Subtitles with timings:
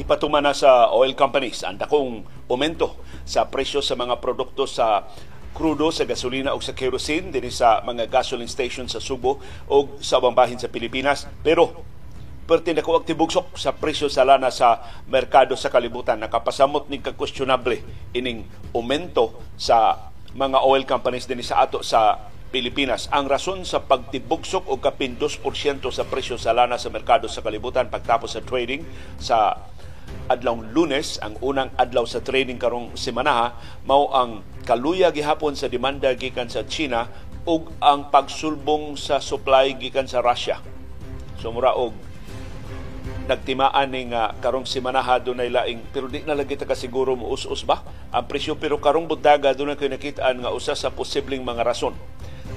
[0.00, 2.96] gipatuman na sa oil companies ang dakong aumento
[3.28, 5.04] sa presyo sa mga produkto sa
[5.52, 10.16] krudo sa gasolina o sa kerosene din sa mga gasoline station sa Subo o sa
[10.16, 11.28] ubang bahin sa Pilipinas.
[11.44, 11.84] Pero
[12.48, 16.16] perti na ko tibugsok sa presyo sa lana sa merkado sa kalibutan.
[16.16, 17.84] Nakapasamot ni kakwestionable
[18.16, 23.06] ining aumento sa mga oil companies din sa ato sa Pilipinas.
[23.14, 27.86] Ang rason sa pagtibugsok o kapin 2% sa presyo sa lana sa merkado sa kalibutan
[27.86, 28.82] pagtapos sa trading
[29.22, 29.54] sa
[30.30, 36.14] adlaw lunes ang unang adlaw sa trading karong semana mao ang kaluya gihapon sa demanda
[36.14, 37.10] gikan sa China
[37.48, 40.62] ug ang pagsulbong sa supply gikan sa Russia.
[41.40, 41.96] So mura og
[43.26, 47.30] nagtimaan ning uh, karong semana ha dunay laing pero di na lagi ta kasiguro mo
[47.30, 47.82] us-us ba?
[48.10, 51.94] Ang presyo pero karong budaga dunay kay nakitaan nga usa sa posibleng mga rason.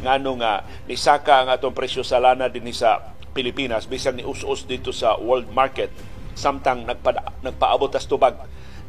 [0.04, 4.94] Ngano nga nisaka ang atong presyo sa lana dinhi sa Pilipinas bisan ni us-us dito
[4.94, 5.90] sa world market
[6.34, 8.38] samtang nagpa, nagpaabot as tubag.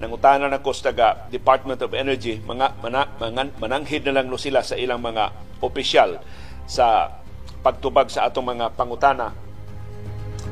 [0.02, 4.66] Ng utana ng Costaga Department of Energy mga mana, manang, mananghid na lang no sila
[4.66, 5.30] sa ilang mga
[5.62, 6.18] opisyal
[6.66, 7.14] sa
[7.62, 9.30] pagtubag sa atong mga pangutana.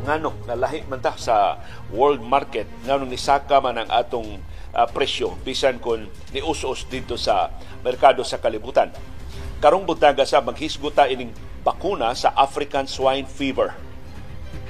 [0.06, 1.58] Ngano nalahi man ta sa
[1.90, 4.40] world market ngano nisaka man ang atong
[4.72, 7.50] uh, presyo bisan kon nius-us dito sa
[7.82, 8.94] merkado sa kalibutan.
[9.62, 11.30] Karong butaga sa maghisguta ining
[11.62, 13.70] bakuna sa African swine fever.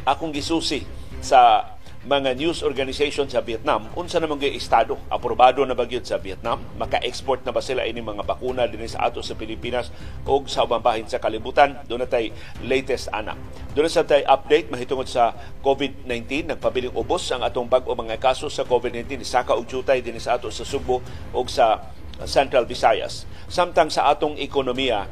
[0.04, 0.84] Akong gisusi
[1.22, 1.72] sa
[2.02, 6.58] mga news organization sa Vietnam, unsa naman gay estado, aprobado na ba sa Vietnam?
[6.74, 9.94] Maka-export na ba sila ini mga bakuna din sa ato sa Pilipinas
[10.26, 11.78] o sa ubang sa kalibutan?
[11.86, 12.34] Doon tay
[12.66, 13.38] latest ana.
[13.78, 15.30] Doon sa tay update mahitungod sa
[15.62, 20.42] COVID-19, nagpabiling ubos ang atong bag-o mga kaso sa COVID-19 saka og jutay din sa
[20.42, 20.98] ato sa Subo
[21.30, 21.86] o sa
[22.26, 23.30] Central Visayas.
[23.46, 25.06] Samtang sa atong ekonomiya,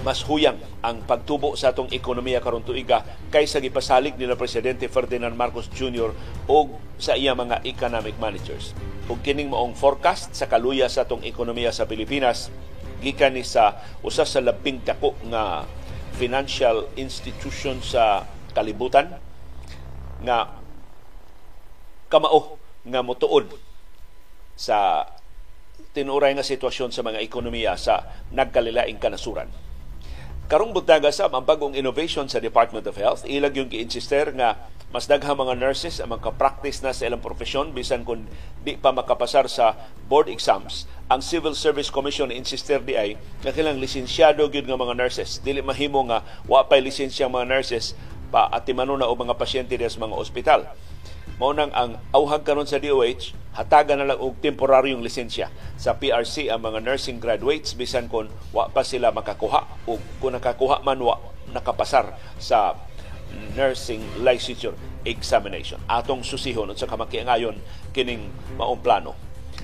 [0.00, 5.68] mas huyang ang pagtubo sa atong ekonomiya karon tuiga kaysa gipasalig nila presidente Ferdinand Marcos
[5.68, 6.16] Jr.
[6.48, 8.72] o sa iya mga economic managers.
[9.12, 12.48] Ug kining maong forecast sa kaluya sa atong ekonomiya sa Pilipinas
[13.04, 15.64] gikan ni sa usa sa labing dako nga
[16.16, 19.08] financial institution sa kalibutan
[20.24, 20.52] nga
[22.12, 23.48] kamao nga motuod
[24.56, 25.08] sa
[25.96, 29.48] tinuray nga sitwasyon sa mga ekonomiya sa nagkalilaing kanasuran.
[30.50, 35.06] Karong buntaga sa ang bagong innovation sa Department of Health, ilag yung gi-insister nga mas
[35.06, 38.26] daghang mga nurses ang magka-practice na sa ilang profesyon bisan kung
[38.66, 39.78] di pa makapasar sa
[40.10, 40.90] board exams.
[41.06, 43.14] Ang Civil Service Commission insister di ay
[43.46, 45.38] na kilang lisensyado gyud nga mga nurses.
[45.38, 47.94] Dili mahimo nga wa pay lisensya mga nurses
[48.34, 50.66] pa atimano na o mga pasyente sa mga ospital
[51.40, 55.48] mao nang ang auhag karon sa DOH hatagan na lang og temporaryong lisensya
[55.80, 60.84] sa PRC ang mga nursing graduates bisan kon wa pa sila makakuha o kung nakakuha
[60.84, 61.16] man wa
[61.48, 62.76] nakapasar sa
[63.56, 64.76] nursing licensure
[65.08, 65.80] examination.
[65.88, 67.56] Atong susihon sa kamakiangayon
[67.96, 68.28] kining
[68.60, 69.16] maong plano.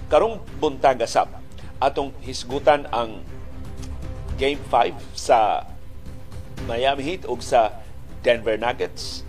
[0.09, 1.29] Karong buntaga sab
[1.77, 3.21] atong hisgutan ang
[4.41, 5.69] Game 5 sa
[6.65, 7.85] Miami Heat ug sa
[8.25, 9.26] Denver Nuggets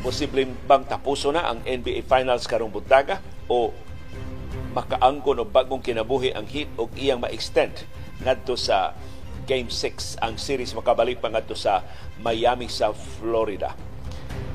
[0.00, 3.18] posibleng bang tapuso na ang NBA Finals karong buntaga
[3.50, 3.74] o
[4.76, 7.82] makaangkon o bagong kinabuhi ang Heat o iyang ma-extend
[8.22, 8.94] ngadto sa
[9.48, 11.80] Game 6 ang series makabalik pa ngadto sa
[12.20, 13.72] Miami sa Florida.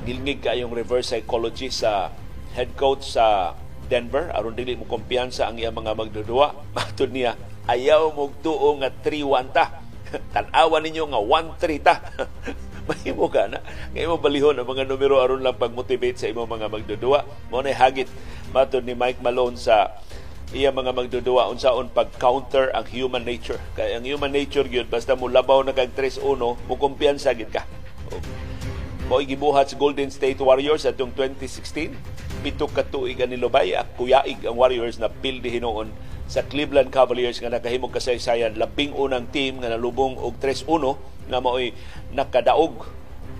[0.06, 2.14] Nilngig kayong reverse psychology sa
[2.54, 3.58] head coach sa
[3.90, 6.54] Denver aron dili mo kumpiyansa ang iyang mga magdudua.
[6.76, 7.34] Matod niya
[7.66, 9.82] ayaw mo tuo nga 3-1 ta.
[10.34, 11.94] Tan-awan ninyo nga 1-3 ta.
[12.88, 13.60] mahimo ka na.
[13.92, 17.24] Nga imo balihon ang mga numero aron lang pag-motivate sa imong mga magdudua.
[17.48, 18.08] Mo na hagit.
[18.54, 19.98] Matod ni Mike Malone sa
[20.54, 21.50] iya mga magdudua.
[21.50, 23.58] Unsaon pag-counter ang human nature.
[23.74, 27.66] Kay ang human nature gyud basta mo labaw na kag 3-1 mo kumpiyansa gid ka.
[29.04, 31.92] Mo gibuhat sa Golden State Warriors atong 2016
[32.44, 35.88] pito ka tuig ni Lubay at kuyaig ang Warriors na pildi hinoon
[36.28, 41.72] sa Cleveland Cavaliers nga nakahimog kasaysayan labing unang team nga nalubong og 3-1 nga mao'y
[42.12, 42.84] nakadaog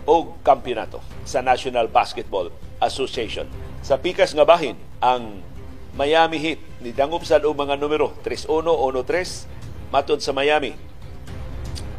[0.08, 2.48] og kampeonato sa National Basketball
[2.80, 3.44] Association.
[3.84, 5.44] Sa pikas nga bahin, ang
[5.92, 10.72] Miami Heat ni dangop sa og mga numero 3-1 1-3 matod sa Miami.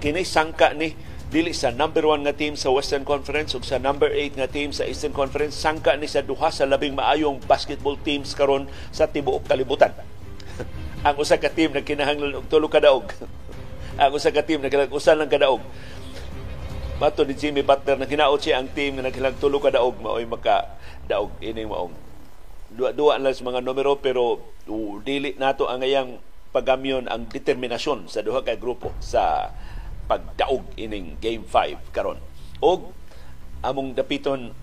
[0.02, 0.98] Kini sangka ni
[1.36, 4.72] dili sa number 1 nga team sa Western Conference ug sa number 8 nga team
[4.72, 9.44] sa Eastern Conference sangka ni sa duha sa labing maayong basketball teams karon sa tibuok
[9.44, 9.92] kalibutan.
[11.04, 13.12] ang usa ka team nagkinahanglan og tulo ka daog.
[14.00, 15.60] ang usa ka team nagkinahanglan lang kadaog.
[17.04, 20.24] Mato ni Jimmy Butler na hinaot siya ang team na nagkilang tulo ka daog maoy
[20.24, 21.92] maka daog ini maong
[22.72, 24.40] duwa-duwa lang sa mga numero pero
[24.72, 26.16] uh, dili nato ang ayang
[26.56, 29.52] pagamyon ang determinasyon sa duha ka grupo sa
[30.06, 32.22] pagdaog ining game 5 karon.
[32.62, 32.94] Og
[33.66, 34.54] among dapiton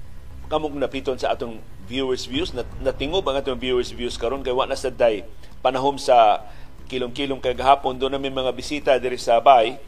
[0.47, 1.59] kamong napiton sa atong
[1.89, 5.25] viewers views nat natingob ang atong viewers views karon kay wa na sad day
[5.65, 6.45] panahom sa
[6.87, 9.81] kilong-kilong kay gahapon do na may mga bisita diri sa bay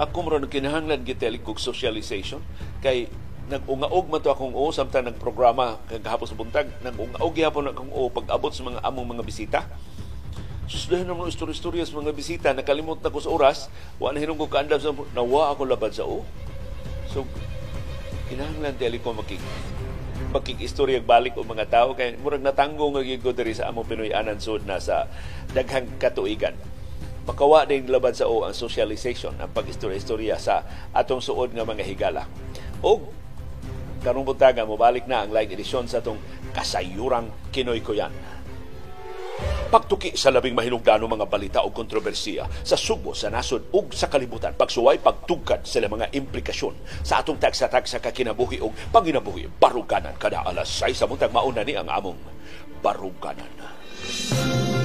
[0.00, 2.40] ako mo kinahanglan giteli kog socialization.
[2.80, 3.12] Kay
[3.52, 8.48] nag-ungaog man to akong o samtang nagprograma kagahapon sa buntag nag-ungaog gyapon akong o pag-abot
[8.48, 9.60] sa mga among mga bisita
[10.70, 13.66] Susdahan naman istorya-istorya sa mga bisita, nakalimot na ko sa oras,
[13.98, 16.22] wa na hinong ko kaandam sa nawa ako labad sa o.
[17.10, 17.26] So,
[18.30, 19.42] kinahanglan dili ko makik
[20.30, 21.98] makikistorya balik o mga tao.
[21.98, 25.10] Kay murag natanggo nga gyud diri sa among Pinoy anan sud na sa
[25.50, 26.54] daghang katuigan.
[27.26, 30.62] Makawa din laban sa o ang socialization ang pag-istorya-istorya sa
[30.94, 32.30] atong suod nga mga higala.
[32.78, 33.10] O
[34.06, 36.22] karong buntaga mo balik na ang live edition sa atong
[36.54, 38.14] kasayurang Kinoy Kuyan
[39.70, 44.52] pagtuki sa labing mahinungdano mga balita o kontrobersiya sa Subo, sa nasod ug sa kalibutan.
[44.58, 46.74] Pagsuway, pagtugkad sila mga implikasyon
[47.06, 49.46] sa atong tagsa-tagsa kakinabuhi o panginabuhi.
[49.46, 52.18] Baruganan kada alas 6 sa muntag mauna ni ang among
[52.82, 53.46] baruganan.
[53.54, 54.79] Baruganan.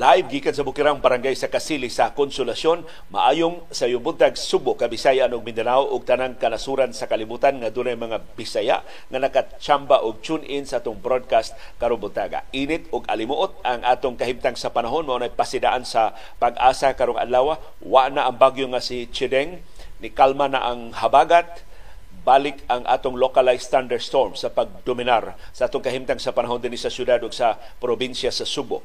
[0.00, 5.44] Live gikan sa Bukirang Barangay sa Kasili sa Konsolasyon, maayong sa yubuntag Subo, Kabisaya ug
[5.44, 10.64] Mindanao ug tanang kanasuran sa kalibutan nga dunay mga Bisaya nga nakatsamba og tune in
[10.64, 12.48] sa atong broadcast karong buntaga.
[12.56, 17.60] Init ug alimuot ang atong kahimtang sa panahon mao nay pasidaan sa pag-asa karong adlaw.
[17.84, 19.60] Wa na ang bagyo nga si Chideng,
[20.00, 21.60] ni kalma na ang habagat,
[22.24, 27.20] balik ang atong localized thunderstorm sa pagdominar sa atong kahimtang sa panahon din sa syudad
[27.20, 28.80] ug sa probinsya sa Subo.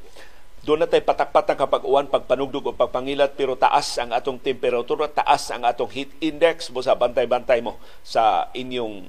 [0.66, 5.46] Doon na tayo patak-patak kapag uwan, pagpanugdog o pagpangilat, pero taas ang atong temperatura, taas
[5.54, 9.06] ang atong heat index, sa bantay-bantay mo sa inyong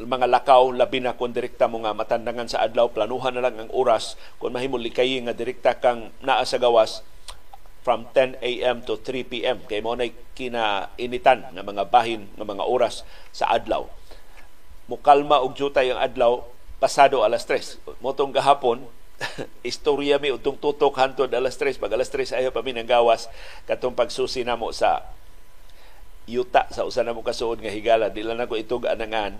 [0.00, 3.70] mga lakaw, labi na kung direkta mo nga matandangan sa adlaw, planuhan na lang ang
[3.76, 6.40] oras kung mahimo likay nga direkta kang naa
[7.84, 8.80] from 10 a.m.
[8.80, 9.60] to 3 p.m.
[9.68, 13.84] Kay mo na kinainitan ng mga bahin ng mga oras sa adlaw.
[14.88, 16.48] Mukalma og jutay ang adlaw
[16.80, 18.00] pasado alas 3.
[18.00, 18.88] Motong gahapon,
[19.70, 23.30] istorya mi utong tutok hantod alas 3 pag alas 3 ayo pa mi nang gawas.
[23.68, 25.06] Katong pagsusi namo sa
[26.24, 29.36] yuta sa usa namo kasuod nga higala dila na ko itog anangan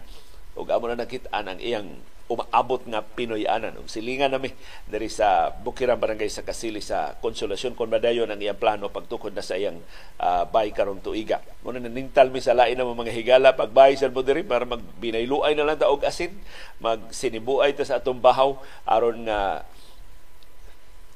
[0.55, 1.91] ug amo na nakit-an ang iyang
[2.25, 4.49] umaabot nga Pinoy anan ug silingan nami
[4.89, 7.77] diri sa Bukirang Barangay sa Kasili sa Konsolasyon.
[7.77, 9.77] Kon madayon ang iyang plano pagtukod na sa iyang
[10.25, 11.45] uh, bay karong tuiga?
[11.61, 15.53] Mo na nintal mi sa lain ng mga higala pagbay sa mo diri para magbinayluay
[15.53, 15.93] na lang ta.
[15.93, 16.33] Og asin
[16.81, 18.57] magsinibuay ta sa atong bahaw
[18.89, 19.69] aron nga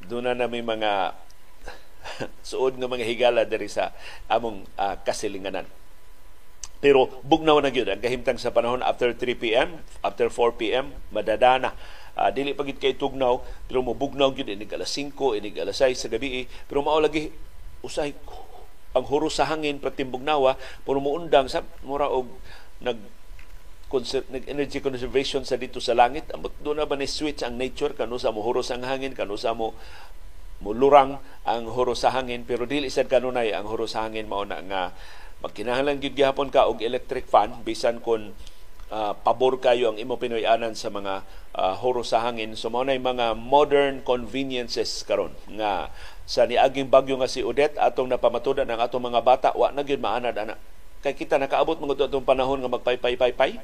[0.05, 1.17] doon na nami mga
[2.53, 3.97] suod nga mga higala diri sa
[4.29, 5.65] among uh, kasilinganan
[6.79, 11.75] pero bugnaw na gyud ang kahimtang sa panahon after 3 p.m., after 4 p.m., madadana.
[12.19, 15.83] Uh, dili pa gid kay tugnaw, pero mo bugnaw gyud inig alas 5, inig alas
[15.83, 16.47] 6 sa gabi.
[16.71, 17.31] Pero mao lagi
[17.83, 18.15] usay
[18.95, 22.31] ang huro sa hangin patimbog nawa, puno mo undang sa mura og
[22.83, 22.99] nag
[23.89, 27.97] nag energy conservation sa dito sa langit ambot do na ba ni switch ang nature
[27.97, 29.73] kanu sa mo huro ang hangin kanu sa mo
[30.61, 31.17] mulurang
[31.49, 34.83] ang huro sa hangin pero dili sad kanunay ang huro sa hangin mao na nga
[35.39, 38.35] magkinahanglan gyud gihapon ka og electric fan bisan kon
[38.91, 41.23] uh, pabor kayo ang imo Pinoy-anan sa mga
[41.55, 42.59] uh, horo sa hangin.
[42.59, 45.95] So mao nay mga modern conveniences karon nga
[46.29, 50.03] sa niaging bagyo nga si Odette atong napamatudan ang atong mga bata wa na gyud
[50.03, 50.57] maanad ana
[50.99, 53.63] kay kita nakaabot mga atong panahon nga magpaypay-paypay.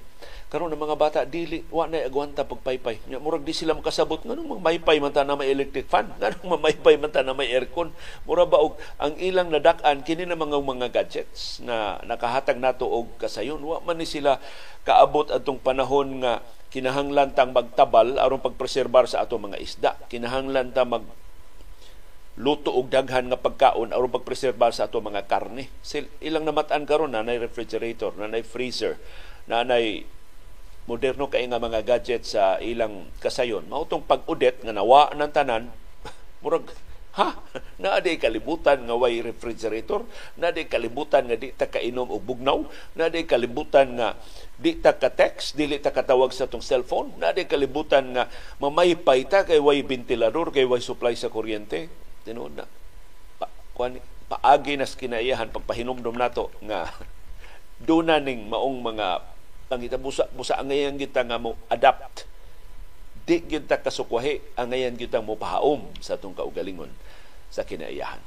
[0.55, 3.11] Karon ang mga bata dili wa na agwanta pagpaypay.
[3.11, 4.23] Nya murag di sila makasabot.
[4.23, 6.07] Nganong mamaypay man ta na may electric fan?
[6.23, 7.91] Nganong mamaypay man ta na may aircon?
[8.23, 13.19] Mura ba og ang ilang nadak-an kini na mga mga gadgets na nakahatag nato og
[13.19, 13.59] kasayon.
[13.67, 14.39] Wa man ni sila
[14.87, 16.39] kaabot atong panahon nga
[16.71, 19.91] kinahanglan tang magtabal aron pagpreserbar sa atong mga isda.
[20.07, 21.03] Kinahanglan ta mag
[22.35, 25.71] luto og daghan nga pagkaon aron pagpreserbar sa ato mga karne.
[25.87, 28.99] Sil ilang namatan karon na nay refrigerator, na nay freezer,
[29.47, 30.03] na nay
[30.91, 33.71] moderno kay nga mga gadget sa ilang kasayon.
[33.71, 35.71] Mao tong pag-udet nga nawa ng tanan,
[36.43, 36.67] murag
[37.15, 37.39] ha?
[37.79, 40.03] Na di kalibutan nga way refrigerator?
[40.35, 42.67] Na di kalibutan nga di ta kainom og bugnaw?
[42.99, 44.19] Na di kalibutan nga
[44.59, 47.15] di ta ka text dili ta katawag sa tong cellphone?
[47.23, 48.27] Na di kalibutan nga
[48.59, 52.67] mamaypay ta kay way ventilador kay way supply sa kuryente tinuod na
[53.39, 56.89] pa, kuan, paagi nas kinaiyahan pagpahinomdom nato nga
[57.89, 59.07] duna ning maong mga
[59.69, 62.29] pangita busa busa ang ngayon kita nga mo adapt
[63.25, 66.93] di gyud ta kasukwahi ang ngayon kita mo pahaom sa atong kaugalingon
[67.49, 68.21] sa kinaiyahan.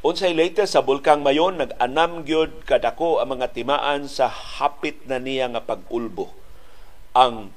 [0.00, 5.52] Unsay latest sa Bulkang Mayon nag-anam gyud kadako ang mga timaan sa hapit na niya
[5.52, 6.32] nga pag-ulbo.
[7.12, 7.52] Ang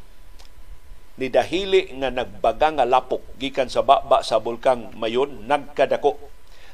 [1.16, 6.20] nidahili nga nagbaga nga lapok gikan sa baba sa Bulkang Mayon nagkadako.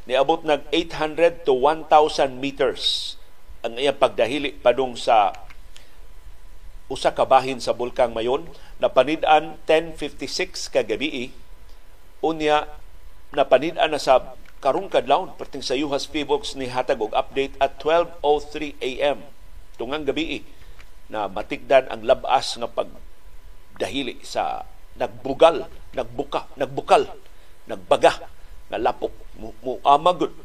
[0.09, 1.85] Niabot nag 800 to 1,000
[2.41, 3.13] meters
[3.61, 5.37] ang iyang pagdahili padung sa
[6.89, 8.49] usa ka bahin sa Bulkang Mayon
[8.81, 11.29] napanid-an 10:56 ka gabi
[12.25, 12.65] unya
[13.37, 18.75] napanid-an na sa karong kadlawon perting sa Yuhas Pivox ni hatag og update at 12:03
[18.79, 19.23] AM
[19.79, 20.43] tungang gabi
[21.07, 24.67] na matigdan ang labas nga pagdahili sa
[24.99, 27.07] nagbugal, nagbuka, nagbukal,
[27.65, 28.19] nagbaga
[28.69, 30.35] nga lapok mu amagod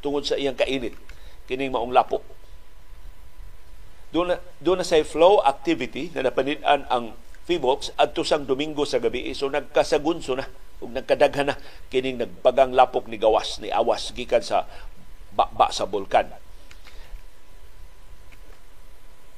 [0.00, 0.96] tungod sa iyang kainit
[1.44, 2.24] kining maong lapok.
[4.08, 7.12] Doon na, doon na sa flow activity na napanid-an ang
[7.48, 10.44] Fibox adto sang Domingo sa gabi so nagkasagunso na
[10.84, 11.56] ug nagkadaghan na
[11.88, 14.68] kining nagbagang lapok ni gawas ni awas gikan sa
[15.32, 16.28] bakba sa bulkan.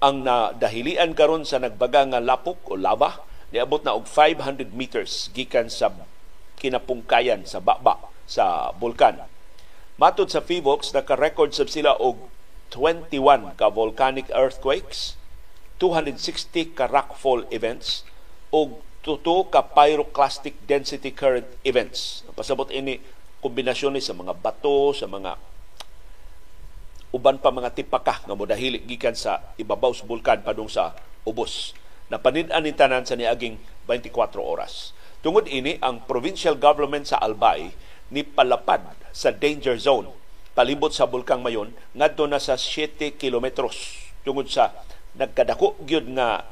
[0.03, 3.23] Ang nadahilian karon sa nagbagang lapok o lava
[3.55, 5.95] niabot na og 500 meters gikan sa
[6.59, 9.23] kinapungkayan sa bakba sa bulkan.
[10.01, 12.27] Matod sa FIVOX, naka-record sab sila og
[12.73, 15.20] 21 ka volcanic earthquakes,
[15.81, 18.05] 260 ka rockfall events,
[18.53, 22.21] og tuto ka pyroclastic density current events.
[22.37, 23.01] Pasabot ini
[23.41, 25.41] kombinasyon ni sa mga bato, sa mga
[27.11, 30.95] uban pa mga tipaka nga modahili gikan sa ibabaw sa bulkan padung sa
[31.25, 31.73] ubos.
[32.13, 33.59] Napanid-an ni tanan sa niaging
[33.89, 34.93] 24 oras.
[35.25, 37.73] Tungod ini ang provincial government sa Albay
[38.13, 40.21] ni palapad sa danger zone
[40.55, 43.97] palibot sa bulkang Mayon ngadto na sa 7 kilometros
[44.27, 44.75] tungod sa
[45.17, 46.45] nagkadako gyud nga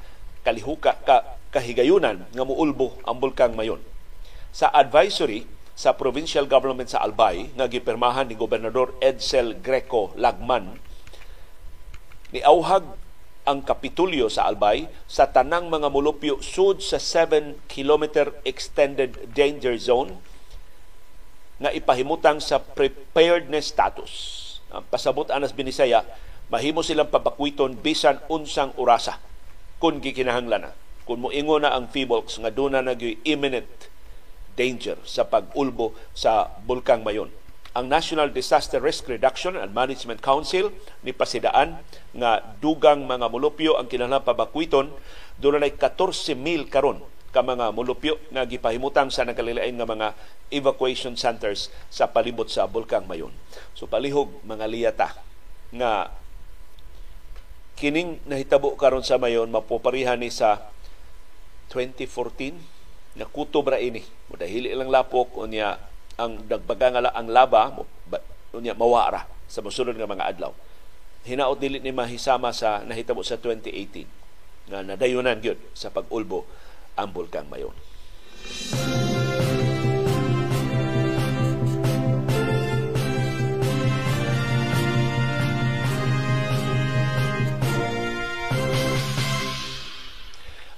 [0.43, 3.81] kalihuka ka kahigayunan nga muulbo ang bulkang Mayon.
[4.53, 5.49] Sa advisory
[5.79, 10.83] sa provincial government sa Albay nga gipirmahan ni gobernador Edsel Greco Lagman
[12.35, 12.85] ni auhag
[13.49, 20.21] ang kapitulyo sa Albay sa tanang mga mulupyo sud sa 7 kilometer extended danger zone
[21.57, 24.12] nga ipahimutang sa preparedness status.
[24.69, 26.05] Ang pasabot anas binisaya,
[26.49, 29.21] mahimo silang pabakwiton bisan unsang orasa
[29.78, 30.73] kung gikinahanglan na
[31.09, 32.93] kung moingo na ang FIBOX nga doon na
[33.25, 33.88] imminent
[34.59, 37.33] danger sa pag-ulbo sa Bulkang Mayon.
[37.73, 40.69] Ang National Disaster Risk Reduction and Management Council
[41.00, 41.81] ni pasidaan
[42.12, 44.93] nga dugang mga mulupyo ang kinahanglan pabakwiton
[45.40, 47.00] doon na 14,000 karon
[47.33, 50.09] ka mga mulupyo nga gipahimutang sa nagkalilain nga mga
[50.52, 53.33] evacuation centers sa palibot sa Bulkang Mayon.
[53.73, 55.09] So palihog mga liyata
[55.73, 56.12] nga
[57.78, 60.66] kining nahitabo karon sa Mayon mapoparihan ni sa
[61.70, 62.58] 2014
[63.14, 65.78] na kutob ra ini mo dahili lang lapok unya
[66.18, 67.70] ang dagbaga nga ang laba
[68.50, 70.52] unya mawara sa mosunod nga mga adlaw
[71.23, 76.44] hinaot dili ni mahisama sa nahitabo sa 2018 nga nadayunan gyud sa pag-ulbo
[76.99, 77.75] ang bulkang mayon.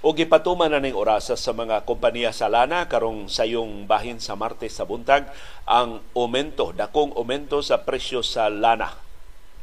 [0.00, 4.80] O gipatuman na ning orasa sa mga kompanya sa lana karong sayong bahin sa Martes
[4.80, 5.28] sa buntag
[5.69, 8.97] ang aumento dakong aumento sa presyo sa lana.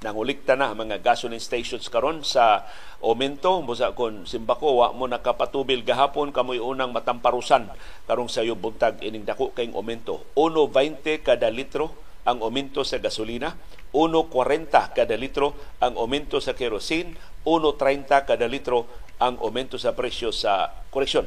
[0.05, 2.69] Nangulikta na mga gasoline stations karon sa
[3.01, 3.49] aumento.
[3.65, 7.73] Busa kon simbako wa mo nakapatubil gahapon kamoy unang matamparusan
[8.05, 10.21] karong sayo buntag ining dako kayong aumento.
[10.37, 11.97] 1.20 kada litro
[12.29, 13.57] ang aumento sa gasolina
[13.95, 17.15] 1.40 kada litro ang aumento sa kerosene
[17.47, 21.25] 1.30 kada litro ang aumento sa presyo sa koreksyon.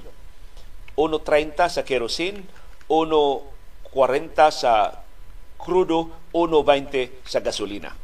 [0.95, 2.47] 1.30 sa kerosene,
[2.87, 3.91] 1.40
[4.51, 5.03] sa
[5.59, 7.95] crudo, 1.20 sa gasolina.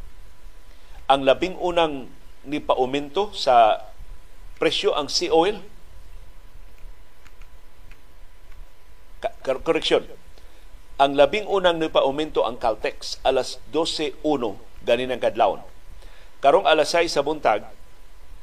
[1.07, 2.11] Ang labing unang
[2.47, 3.87] ni paumento sa
[4.59, 5.63] presyo ang sea oil.
[9.43, 10.07] Koreksyon.
[10.97, 14.23] Ang labing unang ni paumento ang Caltex alas 12.1
[14.87, 15.61] ganin ang kadlawon.
[16.41, 17.67] Karong alas 6 sa buntag,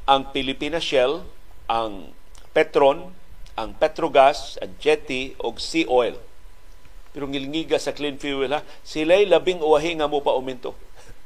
[0.04, 1.24] ang Pilipinas Shell,
[1.72, 2.12] ang
[2.52, 3.16] Petron,
[3.56, 6.20] ang Petrogas, ang Jetty o Sea Oil.
[7.16, 10.76] Pero ngilngiga sa clean fuel ha, sila'y labing uwahi nga mo pa uminto.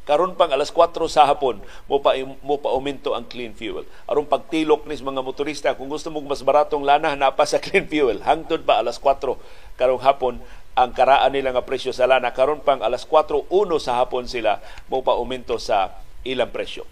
[0.07, 3.83] Karon pang alas 4 sa hapon mo pa mo pa uminto ang clean fuel.
[4.07, 8.23] Aron pagtilok ni mga motorista kung gusto mo mas baratong lana na sa clean fuel.
[8.23, 9.35] Hangtod pa alas 4
[9.75, 10.39] karong hapon
[10.77, 14.61] ang karaan nila nga presyo sa lana karon pang alas 4 uno sa hapon sila
[14.85, 16.85] mo pa uminto sa ilang presyo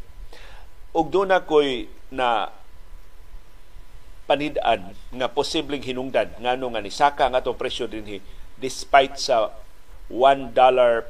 [0.95, 2.47] ug doon ko'y na
[4.25, 8.23] panidaan nga posibleng hinungdan ngano nga nisaka nga atong presyo dinhi
[8.55, 9.51] despite sa
[10.07, 10.55] $1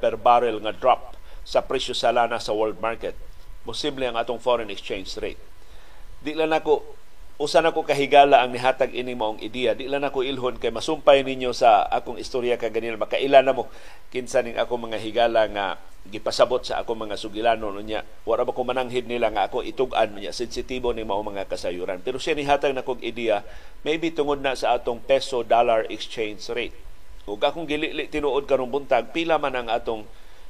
[0.02, 1.14] per barrel nga drop
[1.46, 3.14] sa presyo sa lana sa world market.
[3.62, 5.40] Posible ang atong foreign exchange rate.
[6.26, 6.82] Di lang ako
[7.38, 11.20] usa na ko kahigala ang nihatag ini maong ideya di lang ako ilhon kay masumpay
[11.20, 13.68] ninyo sa akong istorya kag ganina makaila na mo
[14.08, 15.76] kinsa ning ako mga higala nga
[16.06, 20.30] gipasabot sa ako mga sugilano unya wala ba ko mananghid nila nga ako itug-an niya
[20.30, 23.42] sensitibo ni mao mga kasayuran pero siya nihatag na kog ideya
[23.82, 26.78] maybe tungod na sa atong peso dollar exchange rate
[27.26, 30.06] ug akong gilili tinuod karong buntag pila man ang atong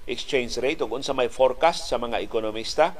[0.05, 2.91] exchange rate ug unsa may forecast sa mga ekonomista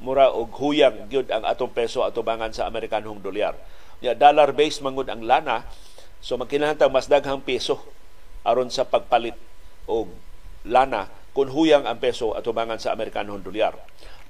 [0.00, 3.52] mura og huyang gyud ang atong peso atubangan sa Amerikanhong dolyar.
[4.00, 5.68] Ya dollar base mangud ang lana
[6.24, 7.84] so magkinahanglan mas daghang peso
[8.40, 9.36] aron sa pagpalit
[9.84, 10.08] og
[10.64, 13.78] lana kung huyang ang peso atubangan sa Amerikanhong dolyar.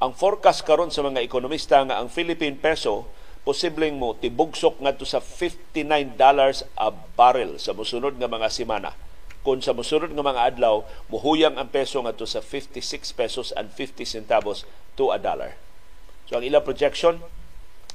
[0.00, 3.08] Ang forecast karon sa mga ekonomista nga ang Philippine peso
[3.40, 5.80] posibleng mo tibugsok ngadto sa 59
[6.20, 8.92] dollars a barrel sa mosunod nga mga semana
[9.40, 14.04] kung sa mosunod nga mga adlaw muhuyang ang peso ngadto sa 56 pesos and 50
[14.04, 15.56] centavos to a dollar.
[16.28, 17.24] So ang ilang projection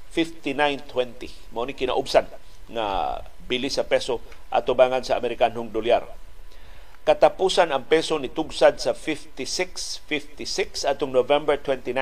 [0.09, 2.25] 59.20 mao ni kinaubsan
[2.74, 6.07] nga bili sa peso at tubangan sa Amerikanhong dolyar.
[7.05, 10.09] Katapusan ang peso ni tugsad sa 56.56
[10.89, 11.93] atong November 29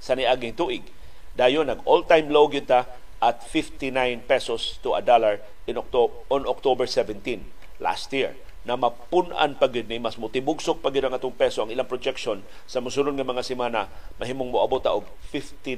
[0.00, 0.88] sa niaging tuig.
[1.36, 2.88] Dayon nag all-time low gyud ta
[3.20, 3.92] at 59
[4.24, 7.44] pesos to a dollar in October, on October 17
[7.76, 8.32] last year
[8.64, 13.12] na mapunan pa ni mas motibugsok pa ang atong peso ang ilang projection sa mosunod
[13.12, 15.76] nga mga semana mahimong moabot og 59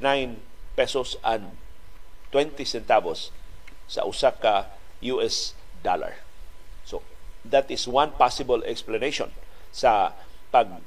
[0.79, 1.51] pesos and
[2.31, 3.35] 20 centavos
[3.83, 4.71] sa usa ka
[5.03, 6.24] US dollar.
[7.49, 9.29] That is one possible explanation
[9.69, 10.15] sa
[10.49, 10.81] pag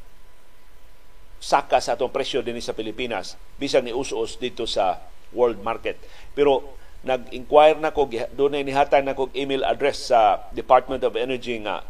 [1.39, 4.99] saka sa atong presyo din sa Pilipinas bisan ni us-us dito sa
[5.31, 6.01] world market.
[6.35, 11.63] Pero nag-inquire na ko doon ni nihatag na kog email address sa Department of Energy
[11.63, 11.87] nga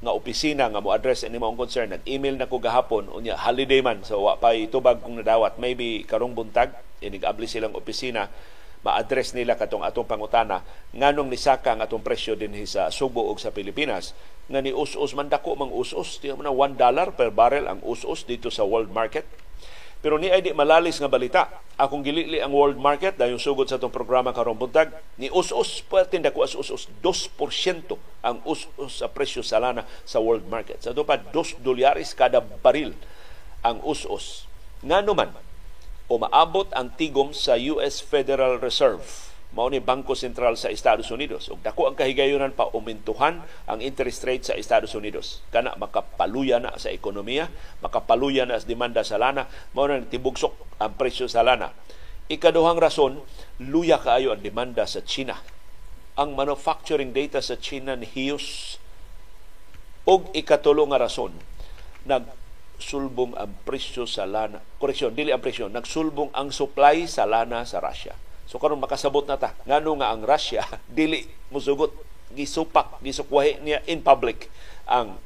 [0.00, 1.92] nga opisina nga mo address ani maong concern.
[1.92, 5.60] Nag-email na ko gahapon unya holiday man so wa pa itubag kong nadawat.
[5.60, 8.28] Maybe karong buntag inig-abli silang opisina
[8.80, 10.64] ma-address nila katong atong pangutana
[10.96, 14.16] nganong nisaka ang atong presyo din sa Subo ug sa Pilipinas
[14.50, 18.24] nga ni us-us man dako mang us-us di man 1 dollar per barrel ang us-us
[18.24, 19.28] dito sa world market
[20.00, 21.60] pero ni ay di malalis nga balita.
[21.76, 26.16] Akong gilili ang world market dahil sugod sa itong programa karong buntag ni us-us pwerte
[26.32, 30.80] ko as us-us 2% ang us-us sa presyo sa lana sa world market.
[30.80, 32.96] Sa ito pa 2 dolyares kada baril
[33.60, 34.48] ang us-us.
[34.80, 35.36] Nga naman,
[36.10, 39.30] umaabot ang tigom sa US Federal Reserve.
[39.50, 41.50] Mao ni Bangko Sentral sa Estados Unidos.
[41.50, 45.42] Ug dako ang kahigayunan pa umintuhan ang interest rate sa Estados Unidos.
[45.54, 47.50] Kana makapaluya na sa ekonomiya
[47.82, 49.46] makapaluya na sa demanda sa lana.
[49.74, 51.74] Mao na tibugsok ang presyo sa lana.
[52.30, 53.22] Ikaduhang rason
[53.62, 55.38] luya kaayo ang demanda sa China.
[56.14, 58.78] Ang manufacturing data sa China ni hiyos
[60.06, 61.34] og ikatulo nga rason
[62.06, 62.39] nag
[62.80, 64.58] sulbong ang presyo sa lana.
[64.80, 68.16] Koreksyon, dili ang presyo, nagsulbong ang supply sa lana sa Russia
[68.50, 71.22] So karon makasabot na ta ngano nga ang Russia dili
[71.54, 71.94] musugot
[72.34, 74.50] gisupak gisukwahi niya in public
[74.90, 75.22] ang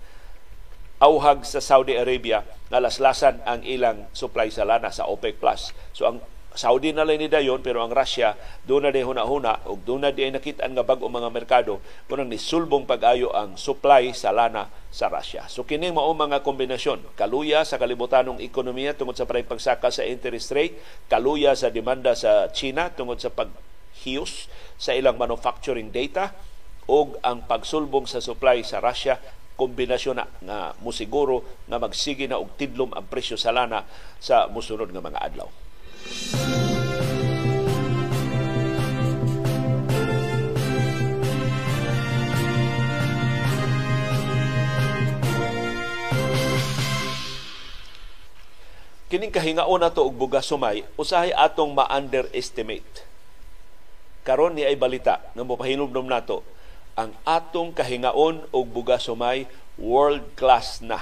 [1.00, 5.72] auhag sa Saudi Arabia na laslasan ang ilang supply sa lana sa OPEC Plus.
[5.96, 6.20] So ang
[6.54, 10.14] Saudi na lang ni dayon pero ang Russia doon na di huna-huna ug doon na
[10.14, 15.50] di nakita nga bag-o mga merkado kunang sulbong pag-ayo ang supply sa lana sa Russia.
[15.50, 20.78] So kini mao mga kombinasyon, kaluya sa kalibutanong ekonomiya tungod sa pagsaka sa interest rate,
[21.10, 24.46] kaluya sa demanda sa China tungod sa paghiyos
[24.78, 26.30] sa ilang manufacturing data
[26.86, 29.18] ug ang pagsulbong sa supply sa Russia
[29.58, 33.82] kombinasyon na nga musiguro nga magsige na og tidlom ang presyo sa lana
[34.22, 35.63] sa musunod nga mga adlaw.
[49.14, 53.06] Kining kahingaon nato og bugas sumay, usahay atong ma-underestimate.
[54.26, 56.42] Karon ni ay balita nga mopahinumdom nato
[56.98, 59.46] ang atong kahingaon og bugas sumay
[59.78, 60.98] world class na.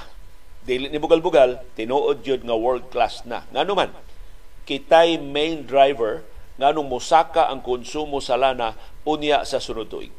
[0.61, 3.49] Dili ni bugal-bugal, tinuod jud nga world class na.
[3.49, 3.89] Ngano man,
[4.63, 6.23] kitay main driver
[6.57, 10.13] nganong mosaka ang konsumo sa lana unya sa sunod tuig.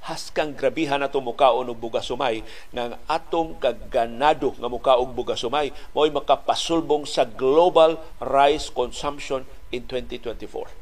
[0.00, 2.40] Haskang grabihan nato mukaon og bugas sumay
[2.72, 10.79] nga atong kaganado nga mukaog bugas sumay makapasulbong sa global rice consumption in 2024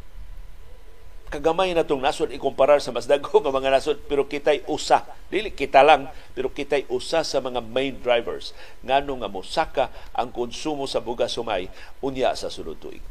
[1.29, 5.53] kagamay na itong nasod ikumparar sa mas dagko nga mga nasod pero kitay usa dili
[5.53, 11.05] kita lang pero kitay usa sa mga main drivers ngano nga mosaka ang konsumo sa
[11.05, 11.69] bugas sumay
[12.01, 13.05] unya sa sunod tuig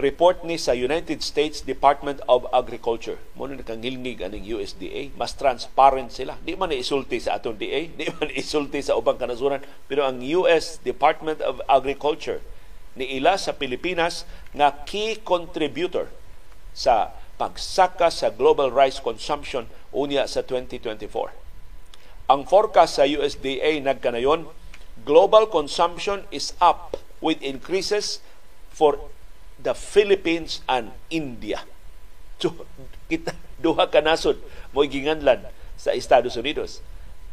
[0.00, 3.20] report ni sa United States Department of Agriculture.
[3.36, 6.40] Mo na nakangilngig aning USDA, mas transparent sila.
[6.40, 9.60] Di man isulti sa atong DA, di man isulti sa ubang kanasuran,
[9.92, 12.40] pero ang US Department of Agriculture
[12.96, 16.08] ni ila sa Pilipinas nga key contributor
[16.72, 21.32] sa pagsaka sa global rice consumption unya sa 2024.
[22.32, 24.48] Ang forecast sa USDA nagkanayon,
[25.04, 28.24] global consumption is up with increases
[28.72, 28.96] for
[29.60, 31.62] the Philippines and India.
[32.40, 32.64] So,
[33.12, 34.40] kita duha ka nasod
[34.72, 35.44] mo ginganlan
[35.76, 36.80] sa Estados Unidos.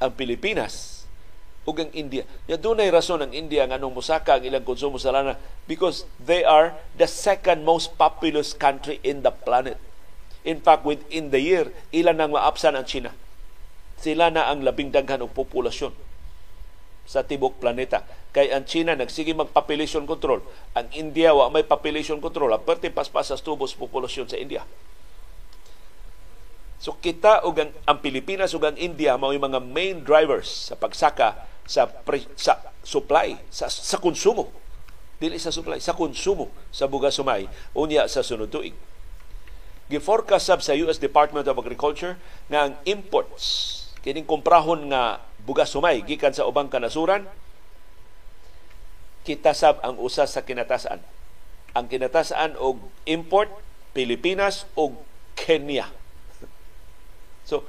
[0.04, 0.98] Ang Pilipinas
[1.67, 2.23] ug ang India.
[2.47, 5.35] Ya dunay rason ang India nganong mosaka ang ilang konsumo sa lana
[5.67, 9.79] because they are the second most populous country in the planet.
[10.47, 13.11] In fact, within the year, ilan nang maapsan ang China.
[13.99, 15.91] Sila na ang labing daghan og populasyon
[17.03, 18.07] sa tibok planeta.
[18.31, 20.39] Kay ang China nagsige mag population control.
[20.77, 22.55] Ang India wa may population control.
[22.55, 24.63] Aperte paspas sa tubos populasyon sa India.
[26.79, 31.35] So kita ug ang, ang Pilipinas ug ang India mao mga main drivers sa pagsaka
[31.67, 32.55] sa pre, sa
[32.87, 34.47] supply sa sa konsumo.
[35.19, 38.71] Dili sa supply, sa konsumo sa bugas sumay unya sa sunod tuig.
[39.91, 42.15] Giforecast sab sa US Department of Agriculture
[42.47, 47.27] nga ang imports kining komprahon nga bugas sumay gikan sa ubang kanasuran
[49.27, 51.03] kita sab ang usa sa kinatasan
[51.75, 53.51] ang kinatasan og import
[53.91, 54.95] Pilipinas og
[55.35, 55.98] Kenya
[57.49, 57.65] so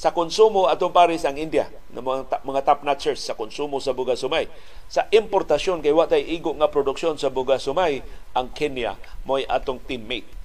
[0.00, 4.24] sa konsumo atong pares ang India ng mga, mga top notchers sa konsumo sa bugas
[4.24, 4.48] sumay
[4.88, 8.00] sa importasyon kay watay igo nga produksyon sa bugas sumay
[8.32, 8.96] ang Kenya
[9.28, 10.40] mo'y atong teammate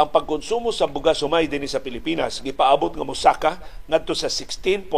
[0.00, 4.88] ang pagkonsumo sa bugas sumay dinhi sa Pilipinas gipaabot nga mosaka ngadto sa 16.5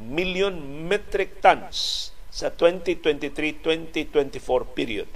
[0.00, 0.56] million
[0.88, 4.38] metric tons sa 2023-2024
[4.72, 5.10] period.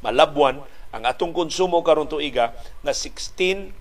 [0.00, 2.50] Malabwan ang atong konsumo karon tuiga
[2.82, 3.78] na 16.3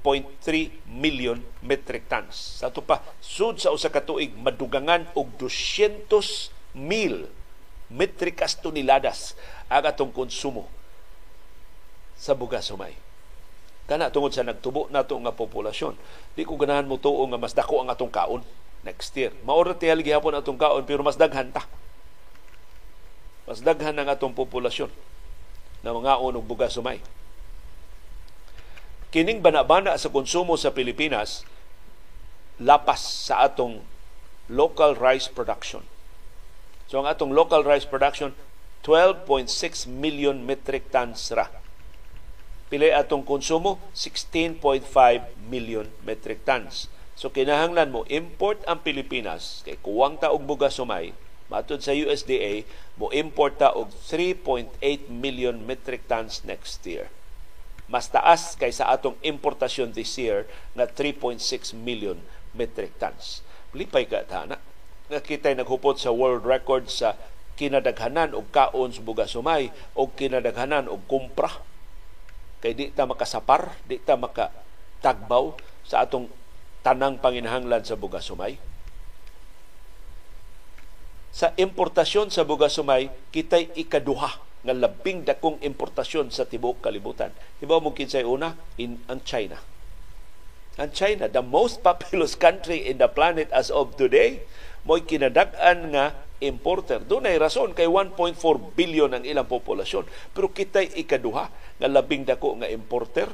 [0.86, 2.62] million metric tons.
[2.62, 6.06] Sa ato pa sud sa usa ka tuig madugangan og 200
[6.78, 7.26] mil
[7.90, 9.34] metrikas toneladas
[9.74, 10.70] ang atong konsumo
[12.14, 12.94] sa bugas sumay
[13.90, 15.98] kana tungod sa nagtubo nato nga populasyon
[16.38, 18.46] di ko ganahan mo tuo nga mas dako ang atong kaon
[18.86, 19.34] next year.
[19.42, 21.66] Maura tihal gihapon atong kaon pero mas daghan ta.
[23.50, 24.94] Mas daghan ang atong populasyon
[25.84, 27.00] na mga unog bugas sumay.
[29.10, 31.42] Kining banabana sa konsumo sa Pilipinas
[32.62, 33.82] lapas sa atong
[34.52, 35.82] local rice production.
[36.86, 38.36] So ang atong local rice production
[38.86, 41.50] 12.6 million metric tons ra.
[42.70, 44.86] Pili atong konsumo 16.5
[45.50, 46.86] million metric tons.
[47.18, 51.18] So kinahanglan mo import ang Pilipinas kay kuwang ta og bugas sumay
[51.50, 52.64] matud sa USDA
[52.96, 57.10] mo import ta og 3.8 million metric tons next year.
[57.90, 60.46] Mas taas kaysa atong importasyon this year
[60.78, 61.42] na 3.6
[61.74, 62.22] million
[62.54, 63.42] metric tons.
[63.74, 64.62] Lipay ka tana.
[65.10, 67.18] Nga kita'y naghupot sa world record sa
[67.58, 71.50] kinadaghanan og kaon sa bugas sumay o kinadaghanan og kumpra
[72.60, 75.56] kay di ta makasapar, di ta makatagbaw
[75.88, 76.28] sa atong
[76.84, 78.60] tanang panginahanglan sa bugas sumay.
[81.30, 87.32] Sa importasyon sa bugas sumay, kitay ikaduha nga labing dakong importasyon sa tibuok kalibutan.
[87.62, 88.58] Di ba mo kinsay una?
[88.82, 89.62] In ang China.
[90.80, 94.44] Ang China, the most populous country in the planet as of today,
[94.88, 97.04] mo'y kinadak-an nga importer.
[97.04, 98.40] Doon ay rason kay 1.4
[98.74, 100.08] billion ang ilang populasyon.
[100.32, 103.28] Pero kitay ikaduha nga labing dako nga importer.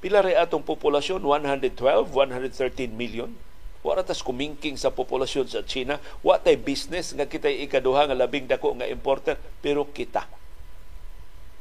[0.00, 1.20] Pila ray atong populasyon?
[1.24, 3.32] 112, 113 million.
[3.86, 6.02] Wala tas kumingking sa populasyon sa China.
[6.26, 9.38] Wa tay business nga kitay ikaduha nga labing dako nga importer.
[9.62, 10.26] Pero kita.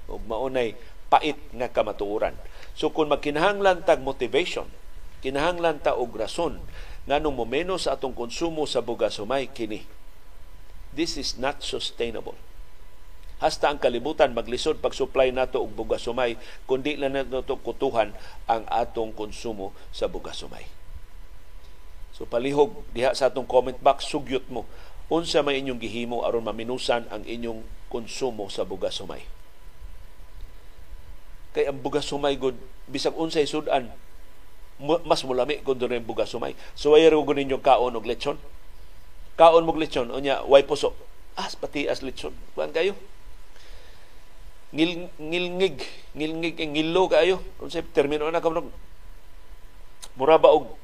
[0.09, 0.73] Ug maunay
[1.05, 2.33] pait nga kamatuoran.
[2.73, 4.65] So kung magkinahanglan tag motivation,
[5.21, 6.57] kinahanglan ta og rason
[7.05, 9.85] nganong momeno sa atong konsumo sa bugas humay kini
[10.95, 12.39] This is not sustainable.
[13.43, 18.15] Hasta ang kalibutan maglisod pag-supply nato og bugas sumay kundi lang nato kutuhan
[18.47, 20.63] ang atong konsumo sa bugas sumay.
[22.15, 24.63] So palihog diha sa atong comment box sugyot mo.
[25.12, 27.60] Unsa may inyong gihimo aron maminusan ang inyong
[27.91, 29.19] konsumo sa bugas sumay.
[31.51, 32.56] Kay ang bugas sumay gud
[32.88, 33.91] bisag unsay sudan
[34.80, 36.56] mas mulami kun dunay bugas sumay.
[36.71, 38.39] So ayo gud ninyo kaon og lechon.
[39.36, 40.95] Kaon mog lechon unya way puso.
[41.36, 42.32] As pati as lechon.
[42.56, 42.95] Kuan kayo.
[44.71, 45.84] Ngil ngilngig
[46.15, 47.43] ngilngig ngilo kayo.
[47.60, 48.71] Unsay termino na kamnog
[50.15, 50.80] mura ba og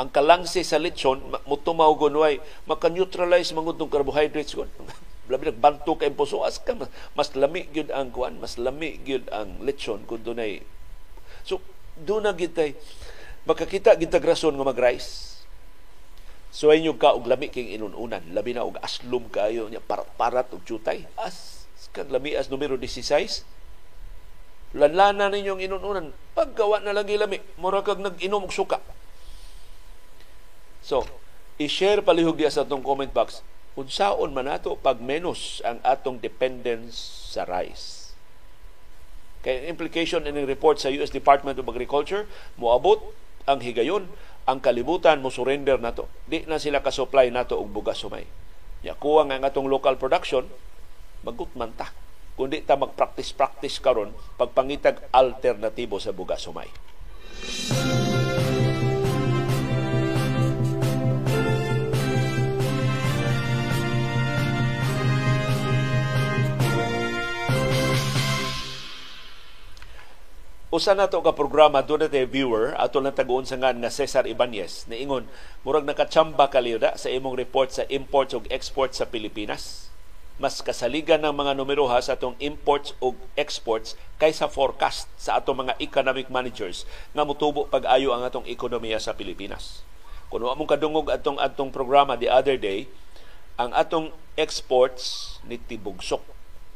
[0.00, 4.70] ang kalangsi sa lechon mutumaw gunway maka-neutralize mangud ng carbohydrates kon
[5.32, 6.44] labi nagbanto kay puso.
[6.44, 10.60] As ka mas, mas lami gyud ang kuan mas lami gyud ang lechon kun dunay
[11.46, 11.60] so
[11.96, 12.76] do na gitay
[13.48, 15.40] makakita gitag rason nga mag-rice.
[16.52, 18.20] So inyo ka og lami king inununan.
[18.36, 23.44] Labi na og aslom kayo nya parat-parat og chutay as kag lami as numero 16
[24.72, 26.16] lanlana ninyong inununan.
[26.32, 28.80] Paggawa na lang lami mura kag nag-inom og suka
[30.82, 31.06] so
[31.56, 33.40] i-share palihog diya sa atong comment box
[33.72, 36.96] unsaon man nato pag menos ang atong dependence
[37.32, 38.12] sa rice.
[39.42, 42.28] Kay implication in report sa US Department of Agriculture,
[42.60, 43.00] moabot
[43.48, 44.06] ang higayon
[44.46, 46.06] ang kalibutan mo surrender nato.
[46.28, 48.28] Di na sila ka-supply nato og bugas sumay.
[48.86, 50.46] Ya kuha nga atong local production,
[51.26, 51.90] magut man ta.
[52.38, 56.70] Kundi ta mag-practice-practice karon pagpangitag alternatibo sa bugas sumay.
[70.72, 72.72] Usa na to ka programa do na viewer.
[72.80, 74.88] Ato lang taguon sa nga Cesar Ibanez.
[74.88, 75.28] Na ingon
[75.68, 79.92] murag nakachamba kaliyuda sa imong report sa imports ug exports sa Pilipinas?
[80.40, 85.68] Mas kasaligan ng mga numero ha sa atong imports ug exports kaysa forecast sa atong
[85.68, 89.84] mga economic managers nga mutubo pag-ayo ang atong ekonomiya sa Pilipinas.
[90.32, 92.88] Kuno among kadungog atong atong programa the other day,
[93.60, 94.08] ang atong
[94.40, 96.24] exports ni tibugsok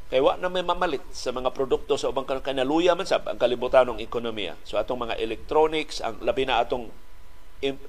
[0.06, 3.90] Kay wa na may mamalit sa mga produkto sa ubang kanaluya man sab ang kalibutan
[3.90, 4.54] ng ekonomiya.
[4.62, 6.94] So atong mga electronics, ang labi na atong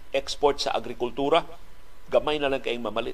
[0.10, 1.45] export sa agrikultura,
[2.10, 3.13] gamay na lang kayong mamalit.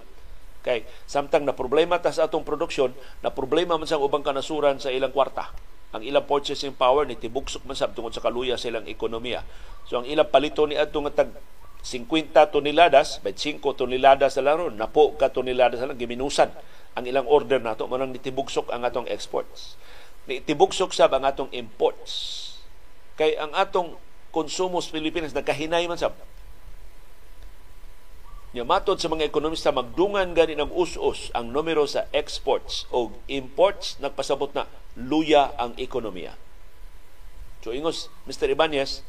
[0.64, 4.88] Kay samtang na problema ta sa atong produksyon, na problema man sa ubang kanasuran sa
[4.88, 5.52] ilang kwarta.
[5.92, 9.44] Ang ilang purchasing power ni tibuksok man sab tungod sa kaluya sa ilang ekonomiya.
[9.84, 11.36] So ang ilang palito ni atong tag
[11.84, 16.48] 50 toneladas, 25 toneladas sa laro, napo ka toneladas sa lang giminusan
[16.94, 19.76] ang ilang order nato mo nang nitibugsok ang atong exports
[20.30, 22.40] nitibugsok sa ang atong imports
[23.20, 23.98] kay ang atong
[24.34, 26.16] konsumo sa Pilipinas nagkahinay man sab
[28.54, 33.98] Nya matod sa mga ekonomista magdungan gani ng us-us ang numero sa exports o imports
[33.98, 36.38] nagpasabot na luya ang ekonomiya.
[37.66, 38.54] So ingos Mr.
[38.54, 39.02] Ibanez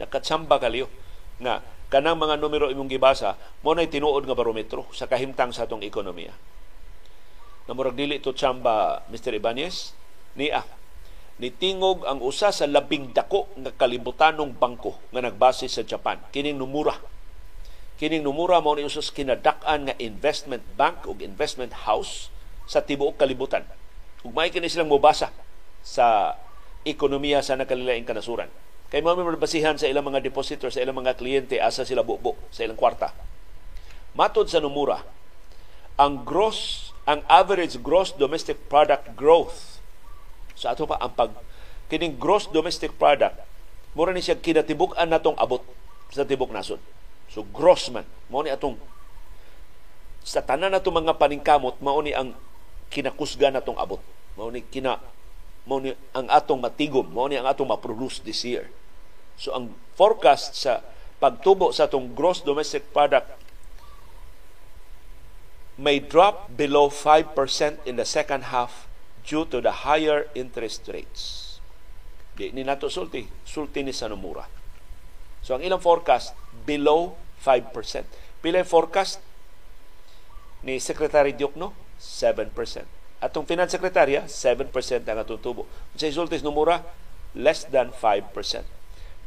[0.00, 0.88] nakatsamba kaliyo
[1.36, 1.60] nga
[1.92, 6.32] kanang mga numero imong gibasa mo nay tinuod nga barometro sa kahimtang sa atong ekonomiya
[7.68, 9.36] na murag dili to chamba Mr.
[9.36, 9.92] Ibanez.
[10.34, 10.64] Niya
[11.38, 16.18] nitingog ang usa sa labing dako nga kalibutanong bangko nga nagbase sa Japan.
[16.34, 16.98] Kining Nomura
[17.98, 22.30] kining Nomura mao ni usos kinadak-an nga investment bank ug investment house
[22.70, 23.66] sa tibuok kalibutan.
[24.22, 25.34] Ug may kini silang mobasa
[25.82, 26.38] sa
[26.86, 28.46] ekonomiya sa nakalilaing kanasuran.
[28.88, 32.64] Kay mao basihan sa ilang mga depositor sa ilang mga kliyente asa sila bubo sa
[32.64, 33.12] ilang kwarta.
[34.14, 35.02] Matod sa Nomura
[35.98, 39.80] ang gross ang average gross domestic product growth
[40.52, 41.32] sa ato pa ang pag
[41.88, 43.40] kining gross domestic product
[43.96, 45.64] mura ni siya kinatibuk-an natong abot
[46.12, 46.78] sa tibok nasod
[47.32, 48.76] so gross man mao ni atong
[50.28, 52.36] sa tanan nato mga paningkamot mao ni ang
[52.92, 54.00] kinakusga natong abot.
[54.36, 55.00] Mao ni kina
[55.64, 58.68] mao ni ang atong matigom mao ni ang atong ma-produce this year.
[59.40, 60.84] So ang forecast sa
[61.16, 63.28] pagtubo sa atong gross domestic product
[65.78, 68.90] may drop below 5% in the second half
[69.22, 71.46] due to the higher interest rates.
[72.34, 74.42] Di ni nato sulti, sulti ni Sanomura.
[75.38, 76.34] So ang ilang forecast
[76.66, 77.70] below 5%.
[78.42, 79.22] Pila forecast
[80.66, 81.74] ni Secretary Diokno?
[81.98, 82.50] 7%.
[83.18, 84.70] Atong Finance Secretary, 7%
[85.10, 85.66] ang atong tubo.
[85.94, 86.82] Sa sulti Nomura,
[87.34, 88.30] less than 5%.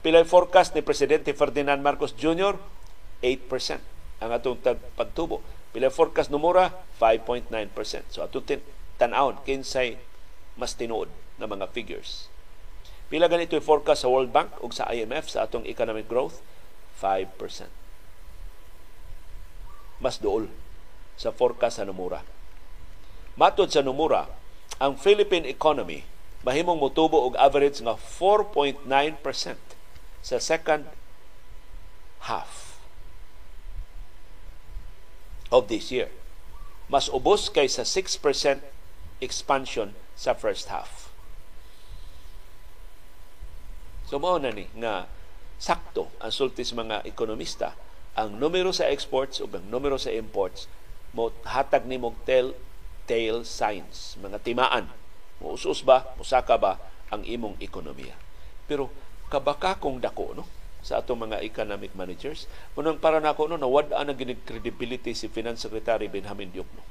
[0.04, 2.56] Pila forecast ni Presidente Ferdinand Marcos Jr.,
[3.24, 4.60] 8% ang atong
[4.96, 5.44] pagtubo.
[5.72, 7.48] Pila forecast numura 5.9%.
[8.12, 8.44] So ato
[9.00, 9.98] tan-awon kinsay
[10.60, 11.08] mas tinuod
[11.40, 12.28] na mga figures.
[13.08, 16.44] Pila ganito yung forecast sa World Bank ug sa IMF sa atong economic growth
[17.00, 17.68] 5%.
[20.00, 20.48] Mas dool
[21.16, 22.24] sa forecast sa numura.
[23.40, 24.28] Matod sa numura,
[24.80, 26.04] ang Philippine economy
[26.42, 28.90] mahimong motubo og average nga 4.9%
[30.22, 30.90] sa second
[32.26, 32.71] half
[35.52, 36.08] of this year.
[36.88, 38.64] Mas ubos kaysa 6%
[39.22, 41.12] expansion sa first half.
[44.08, 45.08] So mao na ni nga
[45.62, 47.78] sakto ang sultis mga ekonomista.
[48.18, 50.68] Ang numero sa exports ug ang numero sa imports
[51.16, 52.52] mo hatag ni mog tell
[53.08, 54.20] tale signs.
[54.20, 54.92] Mga timaan.
[55.40, 56.12] Mo usus ba?
[56.20, 56.76] Musaka ba
[57.08, 58.16] ang imong ekonomiya?
[58.68, 58.92] Pero
[59.32, 60.46] kabaka kong dako no
[60.82, 62.50] sa atong mga economic managers.
[62.74, 66.82] Munang para nako no nawad-an ang credibility si Finance Secretary Benjamin Diokno.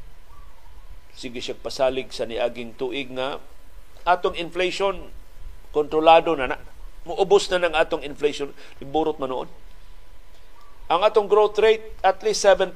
[1.11, 3.42] sige siya pasalig sa niaging tuig nga
[4.07, 5.11] atong inflation
[5.74, 6.59] kontrolado na na.
[7.00, 8.53] Muubos na ng atong inflation.
[8.79, 9.48] Liburot man noon.
[10.90, 12.74] Ang atong growth rate at least 7%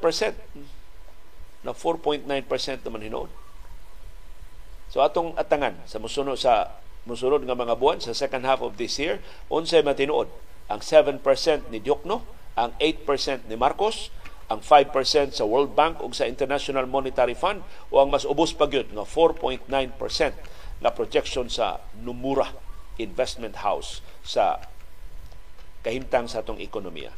[1.66, 2.24] na 4.9%
[2.86, 3.30] naman hinoon.
[4.88, 8.96] So atong atangan sa musunod sa musunod nga mga buwan sa second half of this
[8.96, 9.20] year,
[9.52, 10.30] unsay matinuod
[10.68, 11.20] ang 7%
[11.68, 12.24] ni Diokno,
[12.54, 14.08] ang 8% ni Marcos,
[14.48, 18.68] ang 5% sa World Bank ug sa International Monetary Fund o ang mas ubos pa
[18.68, 19.66] gyud nga 4.9%
[20.84, 22.52] na projection sa Numura
[23.00, 24.60] Investment House sa
[25.80, 27.12] kahimtang sa atong ekonomiya.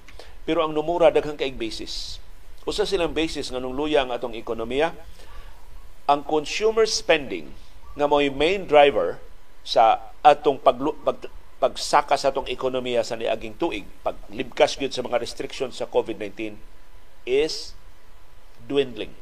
[0.46, 2.22] Pero ang Numura daghang kaig basis.
[2.66, 4.94] Usa silang basis nga luya ang atong ekonomiya,
[6.06, 7.50] ang consumer spending
[7.98, 9.18] nga mo'y main driver
[9.66, 15.20] sa atong pag, pag pagsaka sa atong ekonomiya sa niaging tuig, paglibkas gyud sa mga
[15.20, 16.56] restrictions sa COVID-19
[17.24, 17.72] is
[18.68, 19.12] dwindling.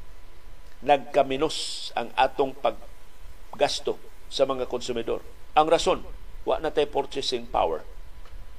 [0.82, 5.22] Nagkaminos ang atong paggasto sa mga konsumidor.
[5.54, 6.02] Ang rason,
[6.42, 7.86] wa na tay purchasing power.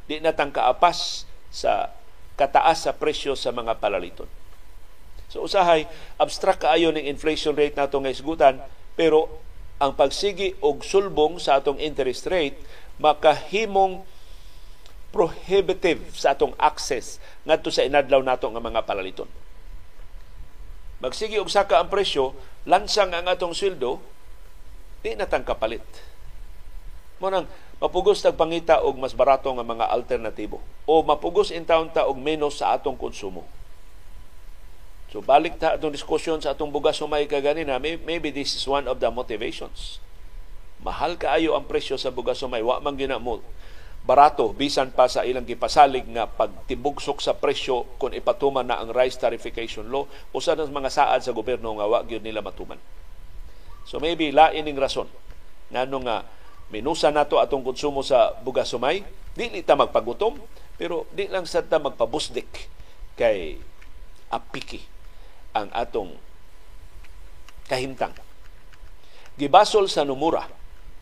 [0.08, 1.92] Di na tang kaapas sa
[2.40, 4.28] kataas sa presyo sa mga palaliton.
[5.28, 8.62] So usahay, abstract kaayo ng inflation rate nato nga isgutan,
[8.96, 9.44] pero
[9.76, 12.56] ang pagsigi og sulbong sa atong interest rate
[13.00, 14.04] makahimong
[15.16, 19.32] prohibitive sa atong access ngadto sa inadlaw nato nga mga palaliton.
[21.00, 22.36] Magsigi og saka ang presyo,
[22.68, 24.00] lansang ang atong sweldo,
[25.04, 25.84] di na tang kapalit.
[27.20, 27.48] Mo nang
[27.80, 32.20] mapugos tag pangita og mas barato nga mga alternatibo o mapugos in town ta og
[32.20, 33.48] menos sa atong konsumo.
[35.12, 39.00] So balik ta atong diskusyon sa atong bugas sumay kaganina, maybe this is one of
[39.00, 40.04] the motivations.
[40.86, 43.42] Mahal kaayo ang presyo sa bugas sumay, wa man ginamo
[44.06, 49.18] barato bisan pa sa ilang gipasalig nga pagtibugsok sa presyo kung ipatuman na ang rice
[49.18, 52.78] tarification law usa sa mga saad sa gobyerno nga wa gyud nila matuman.
[53.90, 55.10] So maybe lain ning rason
[55.74, 56.22] ngano nga
[56.70, 59.02] minusa nato atong konsumo sa bugas sumay,
[59.34, 60.38] dili ta magpagutom
[60.78, 62.70] pero di lang sad ta magpabusdik
[63.18, 63.58] kay
[64.30, 64.86] apiki
[65.58, 66.14] ang atong
[67.66, 68.14] kahimtang.
[69.34, 70.46] Gibasol sa numura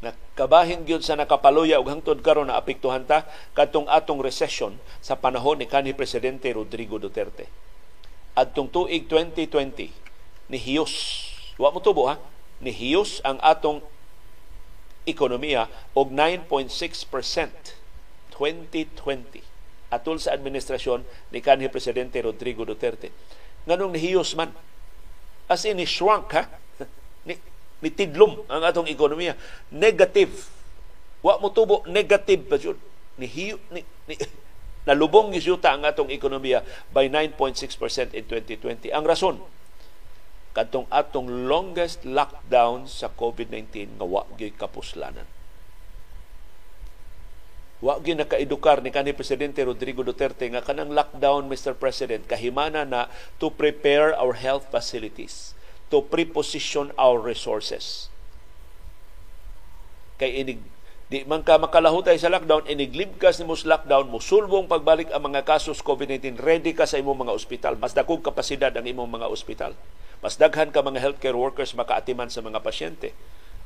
[0.04, 3.24] na kabahin gyud sa nakapaluya og hangtod karon na apektuhan ta
[3.56, 7.48] kadtong atong recession sa panahon ni kanhi presidente Rodrigo Duterte.
[8.36, 10.94] Adtong tuig 2020 ni Hiyos,
[11.56, 12.20] wa mo tubo ha,
[12.60, 13.80] ni Hiyos ang atong
[15.08, 16.68] ekonomiya og 9.6%
[18.36, 19.40] 2020
[19.94, 23.14] atol sa administrasyon ni kanhi presidente Rodrigo Duterte
[23.64, 24.52] nganong nihiyos man.
[25.48, 26.48] As in, ni shrunk ha?
[27.84, 29.36] Ni, ni tidlom ang atong ekonomiya.
[29.76, 30.32] Negative.
[31.20, 32.80] Wa mo tubo, negative pa yun.
[33.20, 33.28] Ni,
[33.76, 34.16] ni, ni,
[34.88, 36.64] nalubong gisyuta ang atong ekonomiya
[36.96, 38.96] by 9.6% in 2020.
[38.96, 39.36] Ang rason,
[40.54, 45.26] kadtong atong longest lockdown sa COVID-19 nga wa gyud kapuslanan.
[47.84, 51.76] Wa gyud nakaedukar ni kanhi presidente Rodrigo Duterte nga kanang lockdown Mr.
[51.76, 55.58] President kahimana na to prepare our health facilities,
[55.94, 58.10] to preposition our resources.
[60.18, 60.58] Kay inig
[61.14, 65.46] di man ka makalahutay sa lockdown, iniglibkas ni mo sa lockdown, musulbong pagbalik ang mga
[65.46, 67.78] kasos COVID-19, ready ka sa imong mga ospital.
[67.78, 69.78] Mas dakong kapasidad ang imong mga ospital.
[70.26, 73.14] Mas daghan ka mga healthcare workers makaatiman sa mga pasyente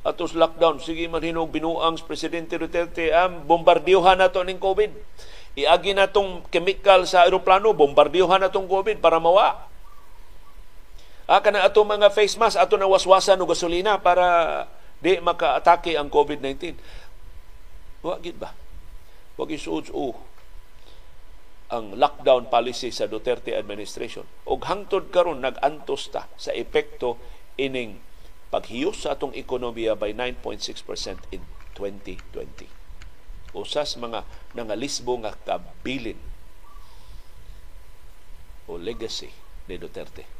[0.06, 4.94] atos lockdown sige man hinog binuang presidente Duterte am bombardiyohan nato ning COVID
[5.58, 9.66] iagi natong chemical sa eroplano bombardiyohan natong COVID para mawa
[11.28, 14.64] ah kana ato mga face mask ato na waswasan og gasolina para
[14.98, 16.74] di makaatake ang COVID-19
[18.02, 18.56] wa gid ba
[19.38, 19.92] wag isuod
[21.68, 27.20] ang lockdown policy sa Duterte administration ug hangtod karon nag-antos ta sa epekto
[27.60, 28.00] ining
[28.48, 31.44] paghiyos sa atong ekonomiya by 9.6% in
[31.76, 33.52] 2020.
[33.52, 34.24] Usas mga
[34.56, 36.16] nangalisbo nga kabilin
[38.68, 39.28] o legacy
[39.68, 40.37] ni Duterte.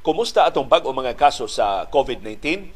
[0.00, 2.72] Kumusta atong bag-o mga kaso sa COVID-19?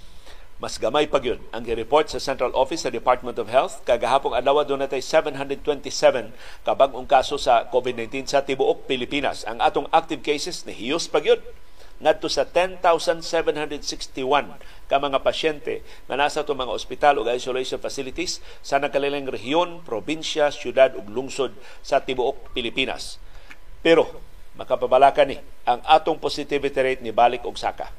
[0.62, 3.82] Mas gamay pa yun ang report sa Central Office sa Department of Health.
[3.82, 6.30] Kagahapong adlaw doon natay 727
[6.62, 9.42] kabag-ong kaso sa COVID-19 sa tibuok Pilipinas.
[9.48, 11.42] Ang atong active cases ni hiyos pa yun
[12.02, 14.58] ngadto sa 10,761
[14.90, 20.50] ka mga pasyente nga nasa itong mga ospital o isolation facilities sa nakalilang rehiyon, probinsya,
[20.50, 23.22] syudad ug lungsod sa tibuok Pilipinas.
[23.80, 24.10] Pero
[24.58, 27.90] makapabalaka ni ang atong positivity rate ni balik og saka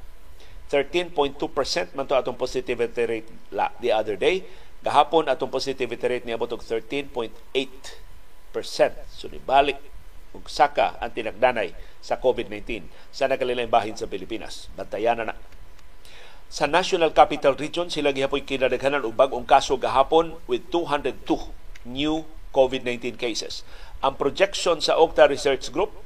[0.71, 4.41] 13.2% man to atong positivity rate la, the other day.
[4.81, 7.13] Gahapon atong positivity rate niabot og 13.8%.
[9.13, 9.77] So nibalik
[10.33, 11.69] og saka ang tinagdanay
[12.05, 14.69] sa COVID-19 sa nakalilang bahin sa Pilipinas.
[14.77, 15.35] Bantayan na na.
[16.53, 21.25] Sa National Capital Region, sila gihapoy kinadaghanan og bag-ong kaso gahapon with 202
[21.89, 22.21] new
[22.53, 23.65] COVID-19 cases.
[24.05, 26.05] Ang projection sa Okta Research Group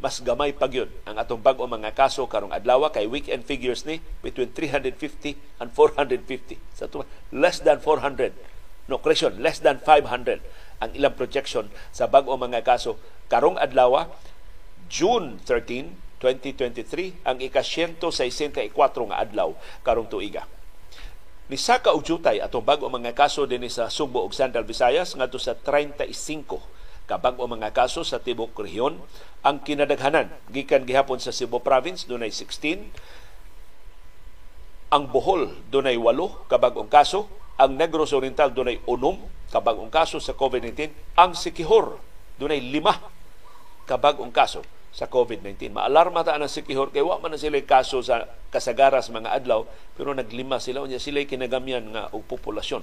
[0.00, 4.00] mas gamay pa yun ang atong bag-o mga kaso karong adlaw kay weekend figures ni
[4.24, 4.96] between 350
[5.60, 8.32] and 450 sa so, less than 400
[8.88, 10.40] no correction less than 500
[10.80, 12.96] ang ilang projection sa bag-o mga kaso
[13.28, 14.08] karong adlaw
[14.90, 18.76] June 13 2023 ang ika-164
[19.08, 20.44] nga adlaw karong tuiga.
[21.48, 25.40] Ni saka og jutay atong bag-o mga kaso dinhi sa Subo ug Central Visayas ngadto
[25.40, 26.10] sa 35
[27.10, 29.02] kabag-o mga kaso sa tibok rehiyon.
[29.42, 32.86] Ang kinadaghanan gikan gihapon sa Cebu province dunay 16
[34.94, 37.26] ang Bohol dunay 8 kabag-ong kaso.
[37.58, 41.98] Ang Negros Oriental dunay 6 kabag-ong kaso sa COVID-19 ang Sikihor
[42.38, 45.70] dunay 5 kabag-ong kaso sa COVID-19.
[45.70, 49.62] Maalarma ta ang Sikihor kay wa man sila kaso sa kasagaras mga adlaw
[49.94, 52.82] pero naglima sila unya sila kinagamyan nga og populasyon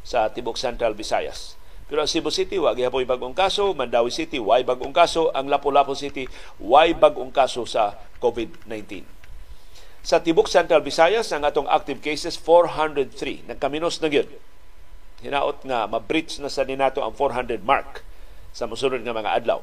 [0.00, 1.60] sa tibok Central Visayas
[1.92, 3.76] pero ang Cebu City, wa gihapoy bagong kaso.
[3.76, 5.28] Mandawi City, why bagong kaso.
[5.36, 6.24] Ang Lapu-Lapu City,
[6.56, 9.04] why bagong kaso sa COVID-19.
[10.00, 13.44] Sa Tibok Central Visayas, ang atong active cases, 403.
[13.44, 14.24] Nagkaminos na yun.
[15.20, 18.00] Hinaot nga, ma-breach na sa ninato ang 400 mark
[18.56, 19.60] sa musunod nga mga adlaw.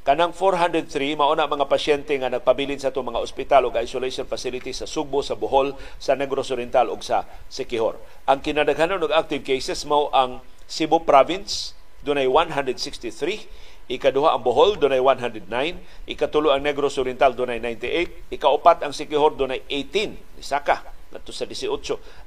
[0.00, 4.80] Kanang 403 mao na mga pasyente nga nagpabilin sa itong mga ospital o isolation facilities
[4.80, 8.00] sa Sugbo, sa Bohol, sa Negros Oriental ug sa Siquijor.
[8.24, 15.04] Ang kinadaghanan og active cases mao ang Cebu Province dunay 163, ikaduha ang Bohol dunay
[15.04, 15.44] 109,
[16.08, 21.76] ikatulo ang Negros Oriental dunay 98, ikaupat ang Siquijor dunay 18, isaka nato sa 18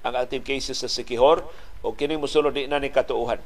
[0.06, 1.42] ang active cases sa Siquijor
[1.82, 3.42] o kining mosunod di na ni katuuhan.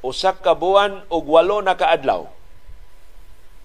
[0.00, 2.40] Usa ka buwan og walo na kaadlaw.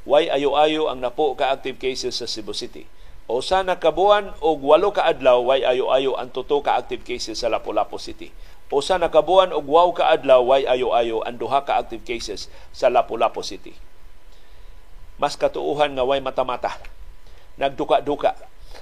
[0.08, 2.88] Way ayo-ayo ang napo ka active cases sa Cebu City.
[3.28, 7.52] Usa na kabuan og walo ka adlaw way ayo-ayo ang tuto ka active cases sa
[7.52, 8.32] Lapu-Lapu City
[8.68, 12.92] usa na kabuan og wow ka adlaw way ayo-ayo ang duha ka active cases sa
[12.92, 13.72] Lapu-Lapu City.
[15.18, 16.76] Mas katuuhan nga way mata-mata.
[17.58, 18.36] Nagduka-duka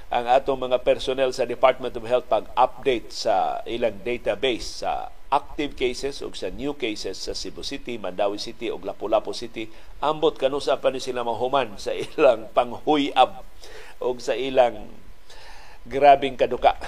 [0.09, 6.23] ang atong mga personnel sa Department of Health pag-update sa ilang database sa active cases
[6.23, 9.67] ug sa new cases sa Cebu City, Mandawi City ug Lapu-Lapu City.
[9.99, 13.43] Ambot kanusa pa ni sila mahuman sa ilang panghuyab
[13.99, 14.87] ug sa ilang
[15.83, 16.79] grabing kaduka.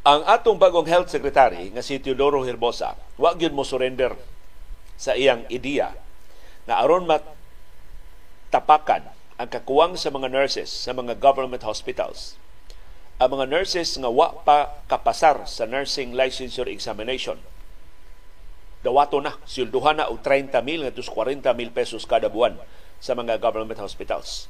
[0.00, 4.16] Ang atong bagong health secretary nga si Teodoro Herbosa, wa gyud mo surrender
[4.96, 5.92] sa iyang ideya
[6.64, 7.20] na aron mat
[8.48, 12.40] tapakan ang kakuwang sa mga nurses sa mga government hospitals.
[13.20, 17.36] Ang mga nurses nga wa pa kapasar sa nursing licensure examination
[18.80, 22.56] dawato na, silduhan na og 30 mil ngadto 40 mil pesos kada buwan
[22.96, 24.48] sa mga government hospitals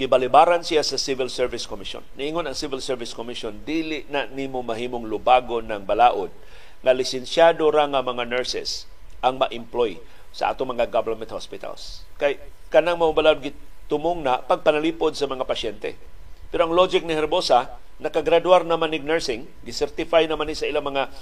[0.00, 2.00] gibalibaran siya sa Civil Service Commission.
[2.16, 6.32] Niingon ang Civil Service Commission, dili na nimo mahimong lubagon ng balaod
[6.80, 8.88] nga lisensyado ra nga mga nurses
[9.20, 10.00] ang ma-employ
[10.32, 12.08] sa ato mga government hospitals.
[12.16, 12.40] Kay
[12.72, 13.52] kanang mao balaod
[13.92, 16.00] tumong na pagpanalipod sa mga pasyente.
[16.48, 21.12] Pero ang logic ni Herbosa, nakagraduar naman ni nursing, gisertify naman ni sa ilang mga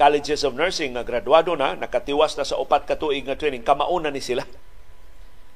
[0.00, 4.08] colleges of nursing nga graduado na, nakatiwas na sa upat ka tuig nga training, kamauna
[4.08, 4.48] ni sila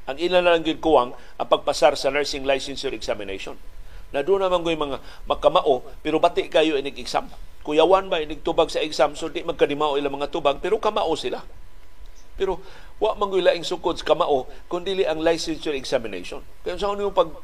[0.06, 3.58] ang ilan lang gid kuwang ang pagpasar sa nursing licensure examination.
[4.14, 7.26] Na doon naman ko mga makamao, pero bati kayo inig exam.
[7.66, 11.42] Kuyawan ba inig tubag sa exam, so di magkadimao ilang mga tubag, pero kamao sila.
[12.38, 12.62] Pero
[13.02, 16.40] wa man laing sukod sa kamao, kundi ang licensure examination.
[16.62, 17.34] Kaya sa yung pag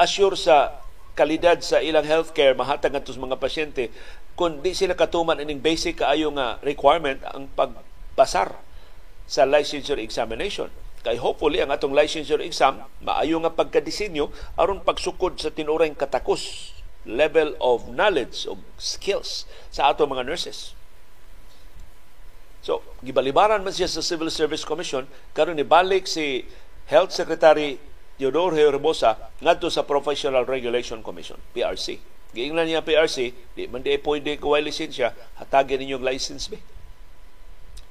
[0.00, 0.80] assure sa
[1.12, 3.92] kalidad sa ilang healthcare mahatag ngadto mga pasyente
[4.32, 8.56] kung di sila katuman ining basic kaayo nga requirement ang pagpasar
[9.28, 14.28] sa licensure examination Kay hopefully ang atong licensure exam maayo nga pagkadisenyo
[14.60, 16.76] aron pagsukod sa tinurang katakos
[17.08, 20.76] level of knowledge of skills sa ato mga nurses.
[22.60, 26.44] So, gibalibaran man siya sa Civil Service Commission karon ni balik si
[26.92, 27.80] Health Secretary
[28.20, 31.96] Teodoro Herbosa ngadto sa Professional Regulation Commission, PRC.
[32.36, 36.60] Giingnan niya PRC, di man di pwede kuha lisensya, hatagin ninyong license be.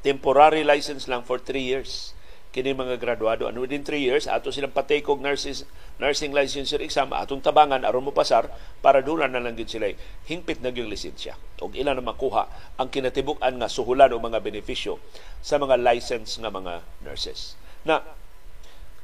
[0.06, 2.14] Temporary license lang for 3 years
[2.50, 5.70] kini mga graduado and within 3 years ato silang patake og nurses
[6.02, 8.50] nursing licensure exam atong tabangan aron mo pasar
[8.82, 9.86] para dula na lang gid sila
[10.26, 11.38] hingpit na gyud lisensya.
[11.62, 12.50] Og ila na makuha
[12.82, 14.98] ang kinatibuk-an nga suhulan o mga benepisyo
[15.46, 17.54] sa mga license nga mga nurses.
[17.86, 18.02] Na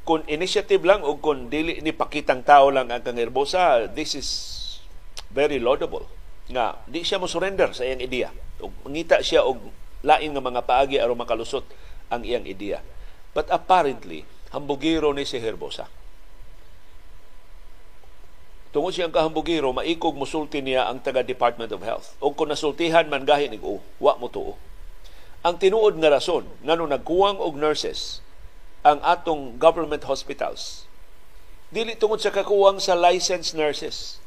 [0.07, 4.29] kung initiative lang o kung dili ni pakitang tao lang ang kangirbosa this is
[5.29, 6.09] very laudable.
[6.49, 8.33] Nga di siya mo surrender sa iyang ideya.
[8.57, 9.61] Og mangita siya og
[10.01, 11.67] lain nga mga paagi aron makalusot
[12.09, 12.81] ang iyang ideya
[13.35, 14.23] But apparently,
[14.55, 15.91] hambugiro ni si Herbosa.
[18.71, 22.15] Tungod siyang kahambugiro, maikog musulti niya ang taga Department of Health.
[22.23, 24.55] O kung nasultihan man gahin oh, wa mo tuo.
[25.43, 28.23] Ang tinuod nga rason, ngano nagkuwang og nurses
[28.83, 30.85] ang atong government hospitals,
[31.71, 34.19] dili tungod sa kakuwang sa licensed nurses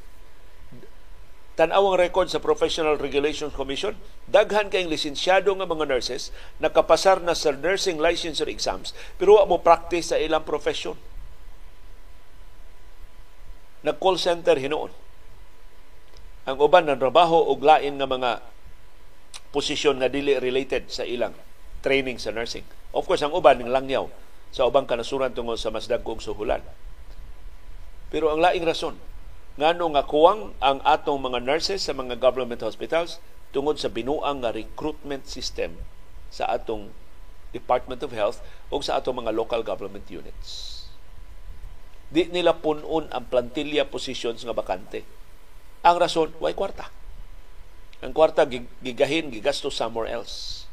[1.59, 3.99] tan-awang record sa Professional Regulations Commission,
[4.31, 6.31] daghan kayong lisensyado nga mga nurses
[6.63, 10.95] nakapasar na sa nursing licensure exams pero wa mo practice sa ilang profession.
[13.83, 14.95] Nag-call center hinuon.
[16.47, 18.31] Ang uban ng trabaho og lain nga mga
[19.51, 21.35] posisyon nga dili related sa ilang
[21.83, 22.63] training sa nursing.
[22.95, 24.07] Of course, ang uban ng langyaw
[24.55, 26.63] sa ubang kanasuran tungod sa mas dagkong suhulan.
[28.09, 28.97] Pero ang laing rason,
[29.59, 33.19] ngano nga kuwang ang atong mga nurses sa mga government hospitals
[33.51, 35.75] tungod sa binuang nga recruitment system
[36.31, 36.95] sa atong
[37.51, 38.39] Department of Health
[38.71, 40.79] o sa atong mga local government units.
[42.07, 45.03] Di nila punon ang plantilla positions nga bakante.
[45.83, 46.87] Ang rason, why kwarta.
[47.99, 48.47] Ang kwarta
[48.79, 50.69] gigahin, gigasto somewhere else.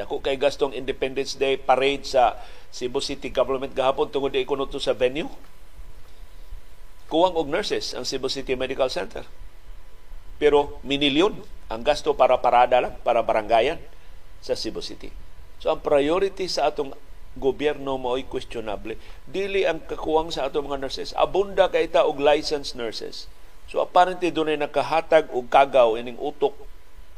[0.00, 2.40] Dako kay gastong Independence Day parade sa
[2.72, 5.28] Cebu City Government gahapon tungod di ikuno sa venue
[7.08, 9.24] kuwang og nurses ang Cebu City Medical Center.
[10.38, 11.34] Pero minilyon
[11.68, 13.80] ang gasto para parada lang, para barangayan
[14.44, 15.10] sa Cebu City.
[15.58, 16.94] So ang priority sa atong
[17.34, 18.94] gobyerno mo ay questionable.
[19.26, 21.10] Dili ang kakuwang sa atong mga nurses.
[21.18, 23.26] Abunda kay ta og licensed nurses.
[23.68, 26.54] So apparently doon ay nakahatag og kagaw ining utok,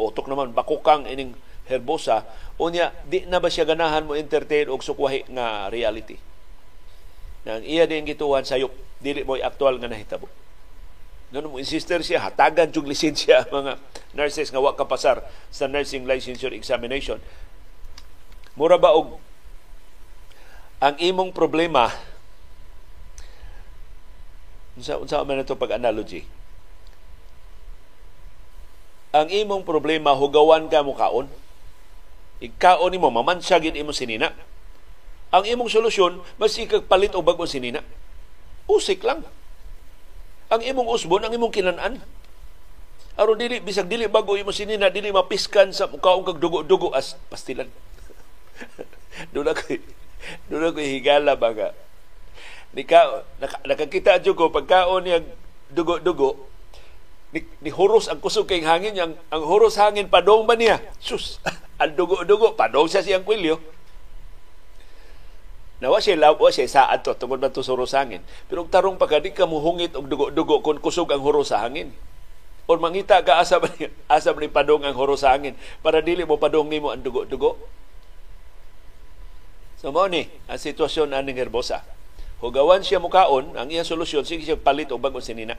[0.01, 1.37] utok naman bakukang ining
[1.71, 2.27] herbosa,
[2.59, 6.19] unya di na ba siya ganahan mo entertain og sukwahi nga reality.
[7.51, 8.71] Nang iya din gituhan sayop
[9.03, 10.31] dili mo aktual nga nahitabo.
[11.35, 13.75] Ganun mo insister siya, hatagan yung lisensya mga
[14.15, 17.19] nurses nga wa kapasar sa nursing licensure examination.
[18.55, 19.19] Mura ba og
[20.79, 21.91] ang imong problema
[24.81, 26.25] unsa unsa man ito pag analogy
[29.13, 31.29] ang imong problema hugawan ka mo kaon
[32.41, 34.33] ikaon nimo mamansya gid imo sinina
[35.31, 37.83] ang imong solusyon mas ikagpalit og bag-o sinina
[38.71, 39.27] Usik lang.
[40.47, 41.99] Ang imong usbon, ang imong kinanan.
[43.19, 47.67] Aron dili bisag dili bago imo sinina dili mapiskan sa mukhaong kag dugo-dugo as pastilan.
[49.35, 49.75] Dula ko
[50.47, 51.75] dula ko higala baga.
[52.71, 53.27] Nika
[53.67, 55.19] nakakita jud ko pagkaon niya
[55.69, 56.47] dugo-dugo
[57.35, 60.79] ni, ni huros ang kusog kay hangin ang, ang huros hangin padong ba niya?
[61.03, 61.43] Sus,
[61.83, 63.59] ang dugo-dugo padong sa siyang kwilyo
[65.81, 68.21] na wa siya law siya sa ato tungod man to sa hangin
[68.53, 71.97] pero tarong di ka muhungit og dugo-dugo kon kusog ang huro sa hangin
[72.69, 73.73] o mangita ka asa ba
[74.07, 77.57] asa ni padong ang huro sa hangin para dili mo padong nimo ang dugo-dugo.
[79.81, 81.81] So mo ni ang sitwasyon aning herbosa
[82.45, 85.57] hugawan siya mukaon ang iyang solusyon sige siya palit og bagong sinina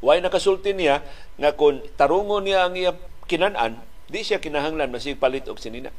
[0.00, 1.04] Way nakasulti niya
[1.36, 2.96] nga kung tarungon niya ang iyang
[3.28, 3.76] kinanan,
[4.08, 5.92] di siya kinahanglan masig palit og sinina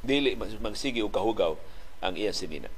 [0.00, 1.56] dili magsigi og kahugaw
[2.00, 2.70] ang iyang sinina.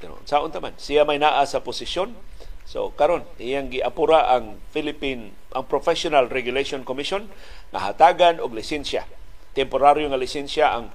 [0.00, 2.16] Pero saon taman, siya may naa sa posisyon.
[2.64, 7.26] So karon iyang giapura ang Philippine ang Professional Regulation Commission
[7.74, 9.04] na hatagan og lisensya.
[9.52, 10.94] Temporaryo nga lisensya ang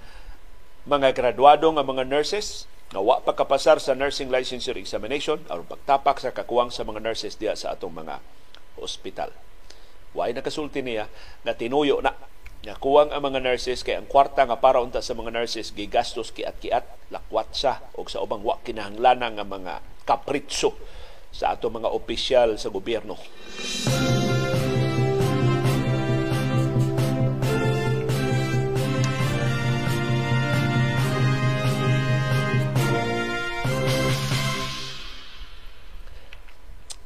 [0.87, 6.21] mga graduado nga mga nurses na wa pa kapasar sa nursing licensure examination aron pagtapak
[6.21, 8.23] sa kakuwang sa mga nurses diya sa atong mga
[8.79, 9.35] ospital.
[10.15, 11.11] Way nakasulti niya
[11.43, 12.15] na tinuyo na
[12.65, 16.33] nga kuwang ang mga nurses kay ang kwarta nga para unta sa mga nurses gigastos
[16.33, 20.73] kiat-kiat lakwat sa og sa ubang wa kinahanglanan nga mga kapritso
[21.29, 23.21] sa ato mga opisyal sa gobyerno.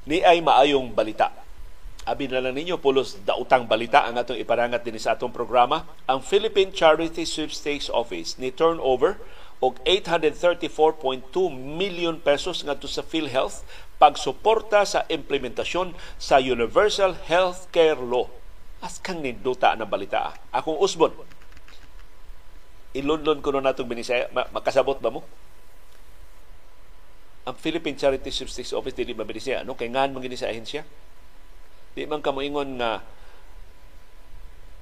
[0.08, 1.49] Ni ay maayong balita
[2.10, 5.86] Abi na lang ninyo, pulos dautang balita ang atong iparangat din sa atong programa.
[6.10, 9.22] Ang Philippine Charity Sweepstakes Office ni turnover
[9.62, 13.62] og 834.2 million pesos ngadto sa PhilHealth
[14.02, 18.26] pagsuporta sa implementasyon sa Universal Healthcare Law.
[18.82, 20.34] As kang ninduta ng balita.
[20.50, 21.14] Akong usbon.
[22.90, 25.22] ilunlon ko na natong binisaya makasabot ba mo
[27.46, 30.82] ang Philippine Charity Statistics Office dili ba binisaya ano kay ngan mangini sa ahensya
[32.00, 33.04] di man ka moingon nga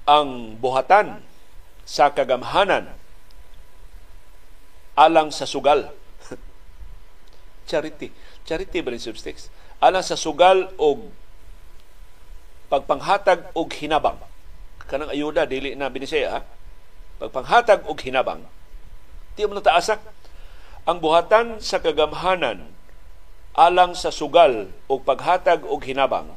[0.06, 1.26] ang buhatan
[1.82, 2.94] sa kagamhanan
[4.94, 5.90] alang sa sugal.
[7.70, 8.14] Charity.
[8.46, 9.02] Charity ba rin
[9.82, 11.10] alang sa sugal og
[12.70, 14.22] pagpanghatag og hinabang.
[14.86, 16.42] Kanang ayuda dili na binisaya ha?
[17.18, 18.46] Pagpanghatag og hinabang
[19.34, 20.02] di mo nataasak.
[20.86, 22.78] Ang buhatan sa kagamhanan
[23.58, 26.30] alang sa sugal og paghatag og hinabang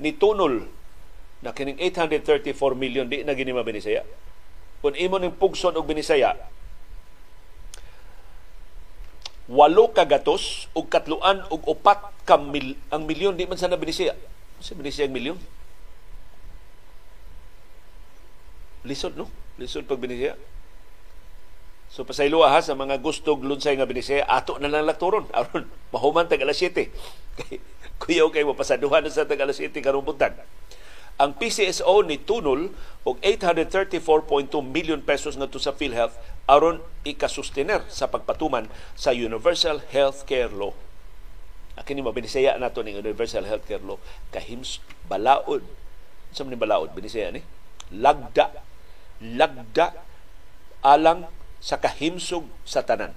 [0.00, 0.64] ni tunol
[1.44, 4.04] na kining 834 million di na gini binisaya.
[4.80, 6.36] Kung imo ning pugson og binisaya
[9.50, 14.14] walo ka gatos ug katluan ug upat ka mil, ang milyon di man sana binisaya.
[14.62, 15.38] Sa binisaya ang milyon
[18.86, 19.28] lisod no?
[19.60, 20.38] Lisod pag binisaya.
[21.90, 26.30] So pasaylo ha sa mga gustog lunsay nga binisaya ato na lang lakturon aron mahuman
[26.30, 26.86] tag alas 7
[28.00, 30.08] kuyaw kay mapasaduhan sa tag alas 7 karong
[31.20, 32.72] ang PCSO ni tunol
[33.04, 36.16] og 834.2 million pesos ngadto sa PhilHealth
[36.48, 40.72] aron ikasustener sa pagpatuman sa Universal Healthcare Law.
[41.76, 44.00] Akin ni mabinisaya nato ning Universal Healthcare Law
[44.32, 44.80] kahims
[45.12, 45.60] balaod.
[46.32, 47.44] Sa ni balaod binisaya ni
[47.92, 48.64] lagda
[49.20, 49.92] lagda
[50.80, 51.28] alang
[51.60, 53.12] sa kahimsog sa tanan.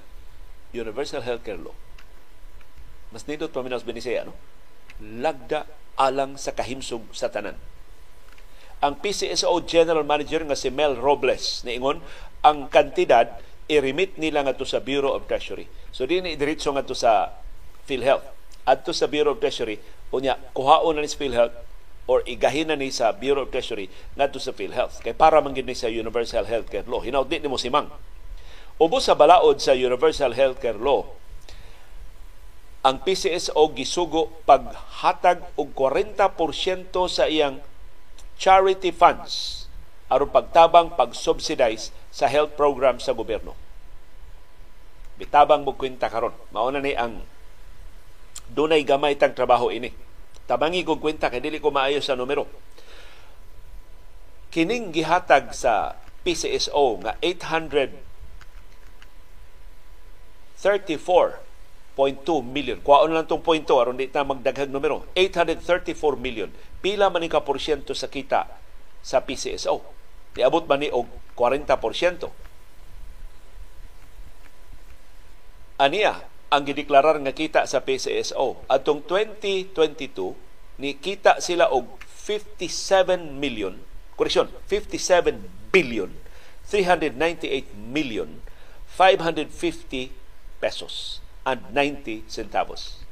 [0.76, 1.76] Universal Healthcare Law.
[3.16, 4.36] Mas nito paminaws binisaya no?
[5.02, 5.66] Lagda
[5.98, 7.58] alang sa kahimsog sa tanan
[8.84, 12.04] ang PCSO General Manager nga si Mel Robles niingon
[12.44, 13.40] ang kantidad
[13.72, 15.72] i-remit nila nga sa Bureau of Treasury.
[15.96, 17.32] So dinhi diretso nga sa
[17.88, 18.28] PhilHealth.
[18.68, 19.80] Adto sa Bureau of Treasury
[20.12, 21.56] unya kuhaon na ni sa PhilHealth
[22.12, 23.88] or igahin na ni sa Bureau of Treasury
[24.20, 27.00] ngadto sa PhilHealth kay para man ni sa Universal Healthcare Law.
[27.00, 27.88] Hinaut di mo simang.
[28.84, 31.08] Ubos sa balaod sa Universal Healthcare Law,
[32.84, 37.64] ang PCSO gisugo paghatag og 40% sa iyang
[38.36, 39.66] charity funds
[40.12, 43.56] aron pagtabang pag-subsidize sa health program sa gobyerno.
[45.16, 46.36] Bitabang mo kwenta karon.
[46.52, 47.24] Mao na ni ang
[48.52, 49.90] dunay gamay tang trabaho ini.
[50.44, 52.46] Tabangi ko kwenta kay dili ko maayo sa numero.
[54.52, 55.96] Kining gihatag sa
[56.28, 57.16] PCSO nga
[61.96, 62.78] 834.2 million.
[62.82, 65.06] Kuwaon lang tong pointo aron di ta magdaghag numero.
[65.14, 66.50] 834 million
[66.82, 68.50] pila man ka porsyento sa kita
[69.06, 69.82] sa PCSO.
[70.36, 72.28] Niabot man ni og 40%.
[75.78, 76.14] Aniya
[76.54, 78.66] ang gideklarar nga kita sa PCSO.
[78.70, 83.76] Atong 2022 ni kita sila og 57 million,
[84.16, 86.14] koreksyon, 57 billion
[86.70, 88.40] 398 million
[88.88, 90.14] 550
[90.62, 91.23] pesos and 90
[92.28, 93.04] centavos.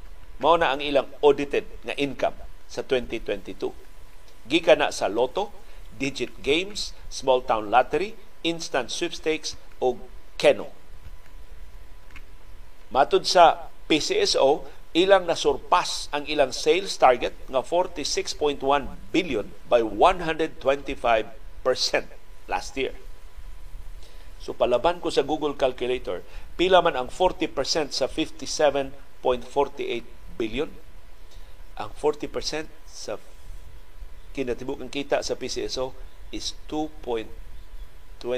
[0.42, 2.34] Mao na ang ilang audited nga income
[2.66, 3.70] sa 2022.
[4.48, 5.54] Gika na sa Lotto,
[6.00, 10.00] Digit Games, Small Town Lottery, Instant Sweepstakes o
[10.40, 10.72] Keno.
[12.90, 18.60] Matud sa PCSO, ilang nasurpas ang ilang sales target nga 46.1
[19.08, 20.60] billion by 125%
[22.48, 22.92] last year.
[24.42, 26.26] So palaban ko sa Google Calculator,
[26.58, 27.54] pila man ang 40%
[27.94, 29.22] sa 57.48
[30.34, 30.66] billion?
[31.76, 33.16] ang 40% sa
[34.36, 35.96] kinatibuk kita sa PCSO
[36.32, 38.28] is 2.29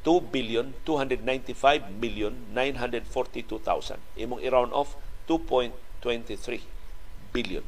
[0.00, 4.96] 2 billion 295 million 942,000 imong i-round off
[5.28, 6.64] 2.23
[7.30, 7.62] billion.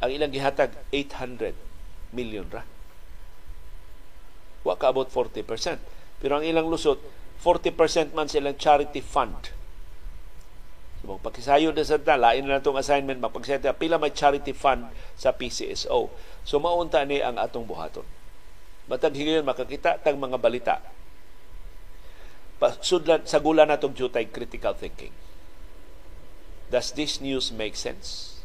[0.00, 1.52] Ang ilang gihatag 800
[2.16, 2.64] million ra
[4.68, 5.48] wa ka about 40%
[6.20, 7.00] pero ang ilang lusot
[7.40, 9.56] 40% man silang charity fund
[10.98, 16.10] So, magpakisayo na sa lain na itong assignment, magpakisayo pila may charity fund sa PCSO.
[16.42, 18.02] So, maunta ni ang atong buhaton.
[18.90, 20.82] Matag higayon, makakita tang mga balita.
[22.82, 25.14] Sudlan, sa gula na itong jutay critical thinking.
[26.66, 28.42] Does this news make sense?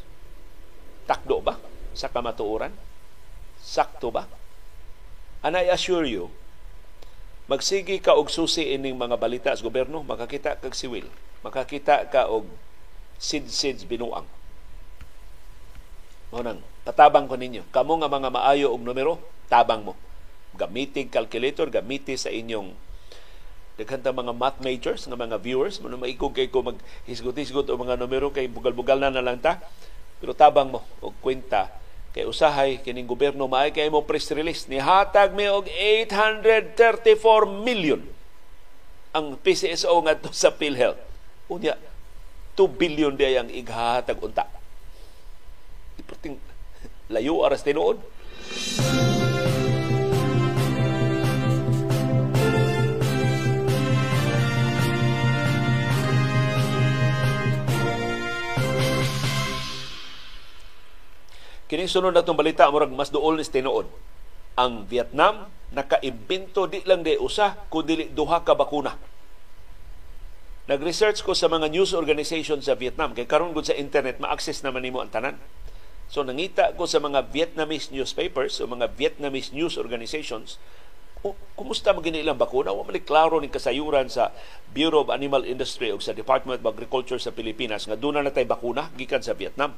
[1.10, 1.58] Takdo ba
[1.92, 2.70] sa kamatuoran?
[3.58, 4.30] Sakto ba?
[5.44, 6.32] And I assure you,
[7.52, 11.04] magsigi ka og susi ining mga balita sa gobyerno, makakita kag siwil
[11.44, 12.48] makakita ka og
[13.20, 14.24] sid-sid binuang.
[16.32, 17.68] Mo nang patabang ko ninyo.
[17.68, 19.20] Kamo nga mga maayo og numero,
[19.52, 19.92] tabang mo.
[20.56, 22.72] Gamitin calculator, gamiti sa inyong
[23.74, 28.30] Daghanta mga math majors nga mga viewers mo maikog kay ko maghisgot-hisgot o mga numero
[28.30, 29.58] kay bugal-bugal na na lang ta
[30.22, 31.66] pero tabang mo og kwenta
[32.14, 37.10] kay usahay kining gobyerno maay kay mo press release ni hatag mi og 834
[37.50, 37.98] million
[39.14, 40.98] ang PCSO ngadto sa PhilHealth.
[41.46, 41.78] Unya
[42.54, 44.46] 2 billion di ang ighatag unta.
[45.98, 46.38] Iputing
[47.10, 47.98] layo aras tinuod.
[61.74, 63.90] Kining sunod natong balita murag mas duol ni tinuod.
[64.54, 68.94] Ang Vietnam nakaimbento di lang di usa kundi duha ka bakuna.
[70.70, 74.86] Nag-research ko sa mga news organization sa Vietnam kay karon gud sa internet ma-access naman
[74.86, 75.34] nimo ang tanan.
[76.06, 80.62] So nangita ko sa mga Vietnamese newspapers o mga Vietnamese news organizations
[81.58, 82.70] kumusta mo ilang bakuna?
[82.70, 84.30] Wa man klaro ni kasayuran sa
[84.70, 88.46] Bureau of Animal Industry o sa Department of Agriculture sa Pilipinas nga doon na natay
[88.46, 89.74] bakuna gikan sa Vietnam.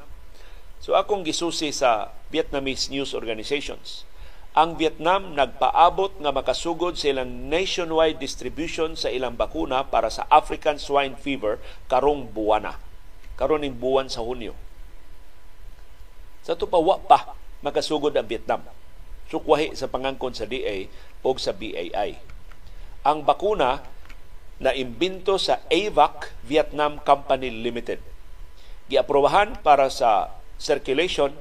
[0.87, 4.07] So akong gisusi sa Vietnamese news organizations.
[4.55, 10.79] Ang Vietnam nagpaabot nga makasugod sa ilang nationwide distribution sa ilang bakuna para sa African
[10.79, 11.59] swine fever
[11.91, 12.79] karong buwana.
[13.35, 14.55] Karon ning buwan sa Hunyo.
[16.47, 16.79] Sa to pa
[17.67, 18.63] makasugod ang Vietnam.
[19.27, 20.87] Sukwahi sa pangangkon sa DA
[21.27, 22.15] o sa BAI.
[23.03, 23.83] Ang bakuna
[24.63, 27.99] na imbento sa AVAC Vietnam Company Limited.
[28.87, 31.33] Giaprobahan para sa circulation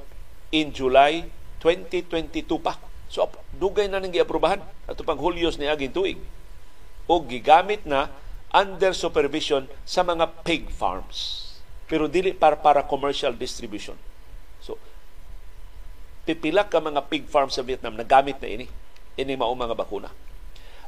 [0.52, 1.28] in July
[1.60, 2.78] 2022 pa.
[3.08, 6.18] So dugay na ning giaprobahan ato pang Hulyos ni aging tuig.
[7.06, 8.10] O gigamit na
[8.50, 11.44] under supervision sa mga pig farms.
[11.86, 13.94] Pero dili para para commercial distribution.
[14.58, 14.78] So
[16.26, 18.66] pipila ka mga pig farms sa Vietnam nagamit na ini
[19.16, 20.12] ini mao mga bakuna.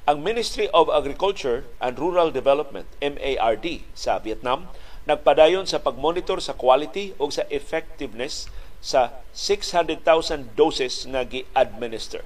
[0.08, 4.72] Ang Ministry of Agriculture and Rural Development MARD sa Vietnam
[5.08, 8.52] nagpadayon sa pagmonitor sa quality o sa effectiveness
[8.84, 12.20] sa 600,000 doses nga gi-administer.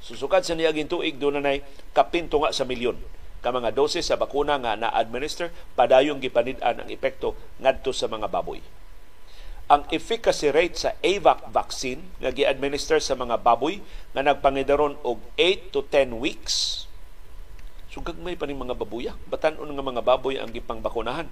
[0.00, 1.60] Susukad sa niaging tuig doon na
[1.92, 2.96] kapinto nga sa milyon
[3.44, 8.64] ka mga doses sa bakuna nga na-administer padayong gipanid-an ang epekto ngadto sa mga baboy.
[9.68, 13.84] Ang efficacy rate sa AVAC vaccine nga gi-administer sa mga baboy
[14.16, 16.88] nga nagpangidaron og 8 to 10 weeks.
[17.92, 19.12] Sugag may pa mga babuya.
[19.28, 21.28] Batan-on nga mga baboy ang gipangbakunahan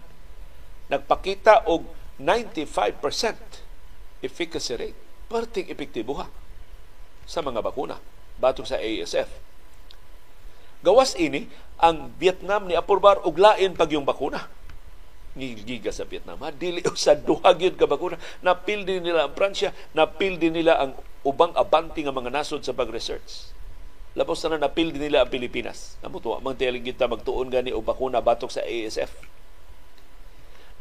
[0.90, 1.86] nagpakita og
[2.18, 4.98] 95% efficacy rate.
[5.26, 6.28] Perting epektibo ha
[7.24, 7.96] sa mga bakuna
[8.38, 9.30] batok sa ASF.
[10.82, 11.46] Gawas ini,
[11.78, 14.50] ang Vietnam ni apurbar og lain pag yung bakuna.
[15.38, 16.36] Giga sa Vietnam.
[16.42, 16.50] Ha?
[16.50, 18.18] Dili sa duha gyud ka bakuna.
[18.42, 22.74] Napil din nila ang Pransya, napil din nila ang ubang abanti nga mga nasod sa
[22.74, 23.54] pag-research.
[24.18, 25.96] Lapos na napil din nila ang Pilipinas.
[26.02, 29.32] Namutuwa, mang tiyaling kita magtuon gani o bakuna batok sa ASF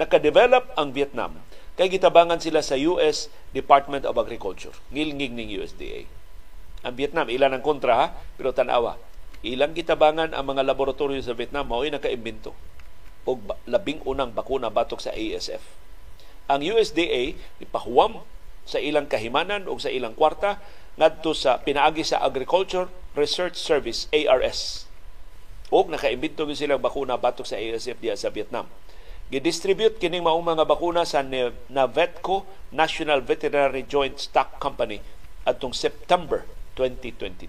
[0.02, 1.38] nakadevelop ang Vietnam.
[1.78, 4.74] Kay gitabangan sila sa US Department of Agriculture.
[4.90, 6.10] Ngilngig ning USDA
[6.82, 8.08] ang Vietnam ilan ang kontra ha?
[8.38, 8.98] Pero tanawa
[9.42, 12.54] ilang gitabangan ang mga laboratorio sa Vietnam mao'y nakaimbento
[13.26, 15.62] og labing unang bakuna batok sa ASF
[16.46, 18.22] ang USDA ipahuwam
[18.66, 20.62] sa ilang kahimanan o sa ilang kwarta
[20.98, 24.86] ngadto sa pinaagi sa Agriculture Research Service ARS
[25.74, 28.70] og nakaimbento sila bakuna batok sa ASF diya sa Vietnam
[29.32, 32.44] Gidistribute kining maong mga bakuna sa Navetco
[32.76, 35.00] National Veterinary Joint Stock Company
[35.48, 36.44] atong September
[36.76, 37.48] 2022.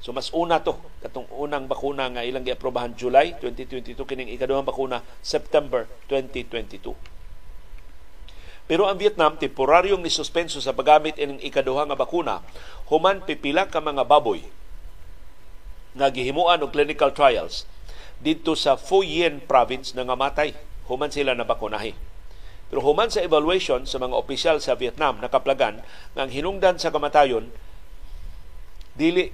[0.00, 5.04] So mas una to katong unang bakuna nga ilang giaprobahan July 2022 kining ikaduhang bakuna
[5.20, 6.96] September 2022.
[8.64, 12.40] Pero ang Vietnam temporaryong ni suspenso sa paggamit ining ikaduha nga bakuna
[12.88, 14.40] human pipila ka mga baboy
[15.92, 17.68] nga gihimuan og clinical trials
[18.24, 20.56] dito sa Yen province na ngamatay
[20.88, 21.92] human sila na bakunahi.
[22.72, 25.84] Pero human sa evaluation sa mga opisyal sa Vietnam nakaplagan
[26.16, 27.52] nga ang hinungdan sa kamatayon
[28.96, 29.28] dili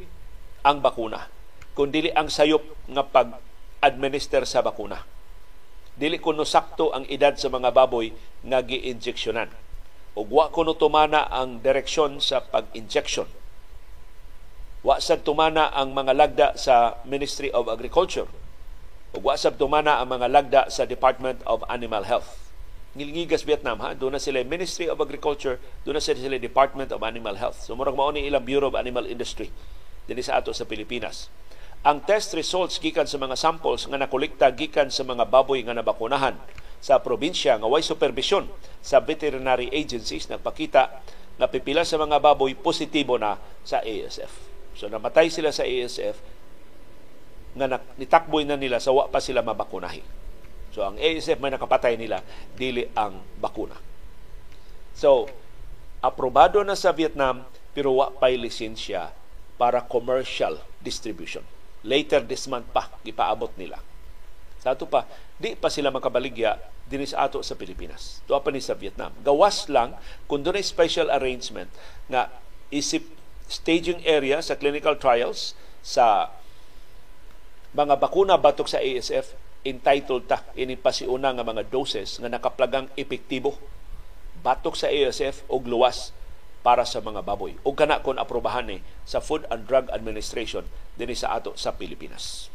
[0.67, 1.31] ang bakuna
[1.79, 5.07] kundi ang sayop nga pag-administer sa bakuna.
[5.95, 8.13] Dili kuno sakto ang edad sa mga baboy
[8.43, 9.49] nga gi-injeksyonan.
[10.19, 13.29] Ug wa kuno tumana ang direksyon sa pag-injection.
[14.83, 18.27] Wa sad tumana ang mga lagda sa Ministry of Agriculture
[19.11, 22.39] ug wasab tumana ang mga lagda sa Department of Animal Health.
[22.95, 27.39] Ngilngigas Vietnam ha, doon na sila Ministry of Agriculture, doon na sila Department of Animal
[27.39, 27.63] Health.
[27.67, 29.51] So murag mao ni ilang Bureau of Animal Industry
[30.11, 31.31] dinhi sa ato sa Pilipinas.
[31.87, 36.37] Ang test results gikan sa mga samples nga nakolekta gikan sa mga baboy nga nabakunahan
[36.83, 38.51] sa probinsya nga way supervision
[38.85, 41.03] sa veterinary agencies nagpakita
[41.41, 44.29] na pipila sa mga baboy positibo na sa ASF.
[44.77, 46.40] So namatay sila sa ASF
[47.55, 50.03] nga nitakboy na nila sa wa pa sila mabakunahi.
[50.71, 52.23] So ang ASF may nakapatay nila
[52.55, 53.75] dili ang bakuna.
[54.95, 55.27] So
[55.99, 59.11] aprobado na sa Vietnam pero wa pay lisensya
[59.59, 61.43] para commercial distribution.
[61.83, 63.83] Later this month pa gipaabot nila.
[64.61, 65.09] Sa ato pa,
[65.41, 68.21] di pa sila makabaligya dinhi sa ato sa Pilipinas.
[68.29, 69.15] Tuwa pa ni sa Vietnam.
[69.25, 69.97] Gawas lang
[70.29, 71.73] kung doon special arrangement
[72.13, 72.29] nga
[72.69, 73.09] isip
[73.51, 76.31] staging area sa clinical trials sa
[77.71, 83.61] mga bakuna batok sa ASF entitled ta ini pasiuna nga mga doses nga nakaplagang epektibo
[84.41, 86.17] batok sa ASF og luwas
[86.61, 87.57] para sa mga baboy.
[87.65, 90.65] O kana kon aprobahan ni sa Food and Drug Administration
[90.97, 92.53] dinhi sa ato sa Pilipinas.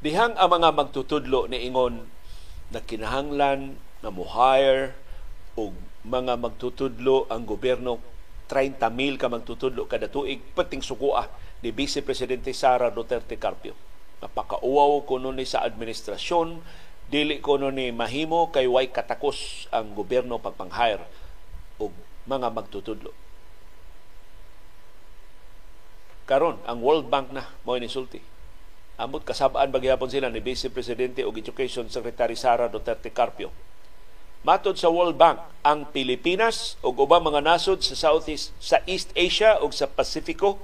[0.00, 2.08] Dihang ang mga magtutudlo ni ingon
[2.72, 4.96] na kinahanglan na mo-hire
[5.60, 5.76] og
[6.08, 8.00] mga magtutudlo ang gobyerno
[8.48, 11.28] 30 mil ka magtutudlo kada tuig pating sukua
[11.60, 13.76] ni Vice Presidente Sara Duterte Carpio.
[14.24, 16.64] Napakauwaw ko ni sa administrasyon,
[17.12, 21.04] dili ko ni mahimo kay way katakos ang gobyerno pagpang-hire
[21.76, 21.92] og
[22.24, 23.12] mga magtutudlo.
[26.24, 28.39] Karon ang World Bank na mo sulti.
[29.00, 33.48] Amot kasabaan bagyapon sila ni Vice Presidente og Education Secretary Sara Duterte Carpio
[34.44, 39.56] Matod sa World Bank, ang Pilipinas ug ubang mga nasod sa Southeast sa East Asia
[39.60, 40.60] ug sa Pasifiko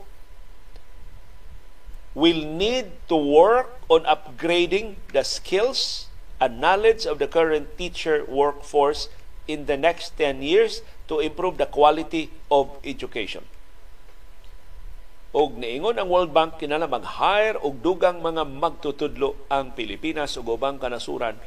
[2.16, 6.09] will need to work on upgrading the skills
[6.41, 9.12] and knowledge of the current teacher workforce
[9.45, 13.45] in the next 10 years to improve the quality of education.
[15.35, 20.79] Og niingon ang World Bank kinala mag-hire og dugang mga magtutudlo ang Pilipinas ug ubang
[20.79, 21.39] kanasuran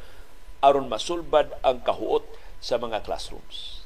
[0.60, 2.26] aron masulbad ang kahuot
[2.60, 3.84] sa mga classrooms.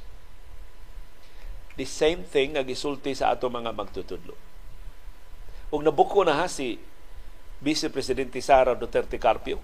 [1.78, 4.34] The same thing nga gisulti sa ato mga magtutudlo.
[5.74, 6.78] Ug nabuko na ha si
[7.62, 9.62] Vice Presidente Sara Duterte Carpio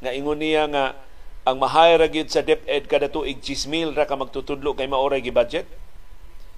[0.00, 0.96] nga ingon niya nga
[1.44, 5.68] ang mahayra gyud sa DepEd kada tuig 10,000 ra ka magtutudlo kay maoray gi budget.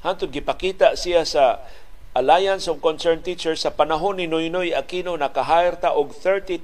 [0.03, 1.63] Hantod gipakita siya sa
[2.13, 6.61] Alliance of Concerned Teachers sa panahon ni Noynoy Aquino nakahire ta og 30,000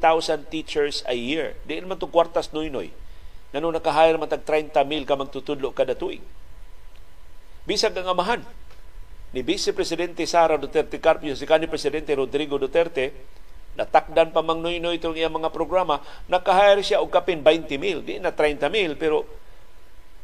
[0.53, 1.57] teachers a year.
[1.65, 2.93] Di man to kwartas Noynoy.
[3.57, 6.21] Ngano nakahire man tag 30,000 ka magtutudlo kada tuig.
[7.65, 8.45] Bisag ang amahan
[9.33, 13.17] ni Vice Presidente Sara Duterte Carpio si kanhi Presidente Rodrigo Duterte
[13.73, 18.35] natakdan pa mang Noynoy itong iyang mga programa, nakahire siya og kapin 20,000, di na
[18.35, 19.23] 30,000 pero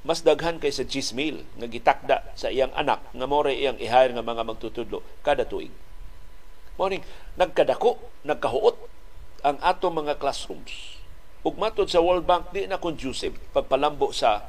[0.05, 1.16] mas daghan kay sa 10,000
[1.57, 5.72] nga gitakda sa iyang anak nga more iyang ihayar nga mga magtutudlo kada tuig.
[6.76, 7.00] Morning,
[7.40, 7.96] nagkadako,
[8.28, 8.76] nagkahuot
[9.44, 11.00] ang ato mga classrooms.
[11.44, 14.48] Ug matod sa World Bank di na conducive pagpalambo sa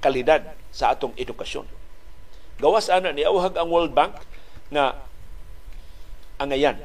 [0.00, 1.68] kalidad sa atong edukasyon.
[2.60, 4.16] Gawas ana ni awhag ang World Bank
[4.72, 4.96] nga
[6.40, 6.80] angayan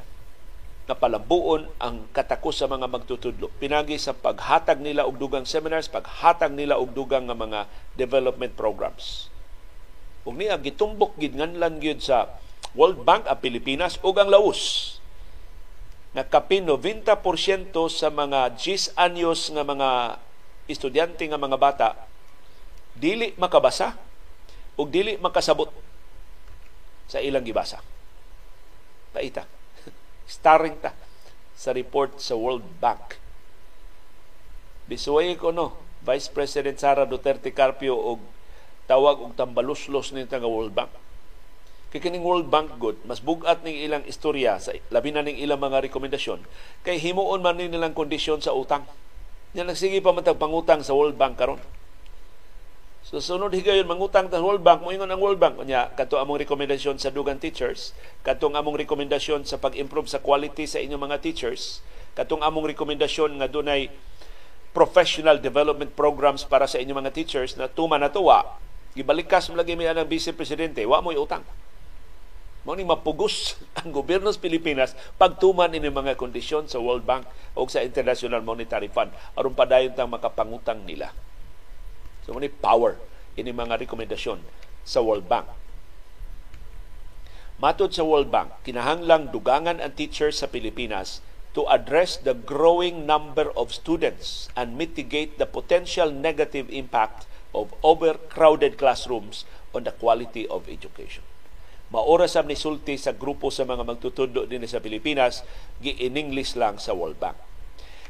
[0.85, 3.49] na palambuon ang katakos sa mga magtutudlo.
[3.57, 7.65] Pinagi sa paghatag nila og dugang seminars, paghatag nila og dugang nga mga
[7.97, 9.33] development programs.
[10.25, 12.37] Ug niya gitumbok gid nganlan gyud sa
[12.77, 14.93] World Bank ang Pilipinas ug ang Laos
[16.13, 17.11] na kapin 90%
[17.89, 19.89] sa mga 10 anyos nga mga
[20.69, 21.89] estudyante nga mga bata
[22.95, 23.97] dili makabasa
[24.77, 25.69] ug dili makasabot
[27.09, 27.81] sa ilang gibasa.
[29.13, 29.54] Paita
[30.25, 30.93] starring ta
[31.55, 33.17] sa report sa World Bank.
[34.85, 35.73] Bisuway ko no,
[36.05, 38.19] Vice President Sara Duterte Carpio og
[38.85, 40.93] tawag og tambaluslos ni nga World Bank.
[41.89, 45.63] Kay kining World Bank good, mas bugat ning ilang istorya sa labi na ning ilang
[45.63, 46.43] mga rekomendasyon
[46.83, 48.83] kay himuon man ni nilang kondisyon sa utang.
[49.55, 51.61] Yan nagsige pa man pangutang sa World Bank karon.
[53.15, 56.99] So sunod higayon mangutang ta World Bank moingon ang World Bank nya kadto among rekomendasyon
[56.99, 57.95] sa dugang teachers,
[58.27, 61.79] kadtong among rekomendasyon sa pag-improve sa quality sa inyong mga teachers,
[62.11, 63.87] kadtong among rekomendasyon nga dunay
[64.75, 68.59] professional development programs para sa inyong mga teachers na tuma na tuwa
[68.99, 71.47] gibalikas mo lagi mi ang vice presidente wa mo'y utang.
[72.67, 77.23] Mao ni mapugos ang gobyerno sa Pilipinas pagtuman ini mga kondisyon sa World Bank
[77.55, 79.15] o sa International Monetary Fund.
[79.39, 81.15] Aron padayon tang makapangutang nila
[82.25, 82.97] So, muna power
[83.37, 84.41] ini mga rekomendasyon
[84.81, 85.45] sa World Bank.
[87.61, 91.21] Matod sa World Bank, kinahanglang dugangan ang teachers sa Pilipinas
[91.53, 98.75] to address the growing number of students and mitigate the potential negative impact of overcrowded
[98.75, 101.23] classrooms on the quality of education.
[101.93, 105.45] Maura sa nisulti sa grupo sa mga magtutudlo din sa Pilipinas,
[105.79, 107.37] gi-in-English lang sa World Bank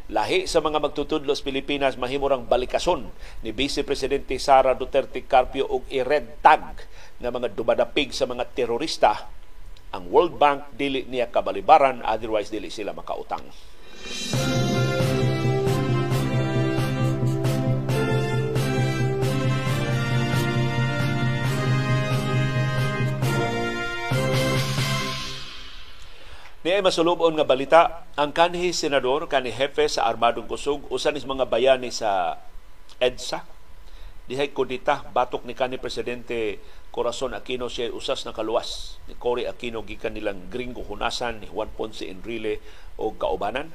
[0.06, 3.10] lahi sa mga magtutudlo sa Pilipinas mahimurang balikason
[3.42, 6.86] ni Vice Presidente Sara Duterte Carpio og i-red tag
[7.18, 9.26] nga mga dumadapig sa mga terorista
[9.96, 13.48] ang World Bank dili niya kabalibaran otherwise dili sila makautang.
[13.48, 14.75] Ni
[26.74, 27.82] ay masulubon nga balita,
[28.18, 32.42] ang kanhi senador, kanhi hepe sa Armadong Kusog, usan is mga bayani sa
[32.98, 33.46] EDSA.
[34.26, 36.58] Dihay kudita, batok ni kanhi Presidente
[36.90, 41.70] Corazon Aquino siya usas na kaluwas ni Cory Aquino gikan nilang gringo hunasan ni Juan
[41.70, 42.58] Ponce Enrile
[42.98, 43.70] o kaubanan.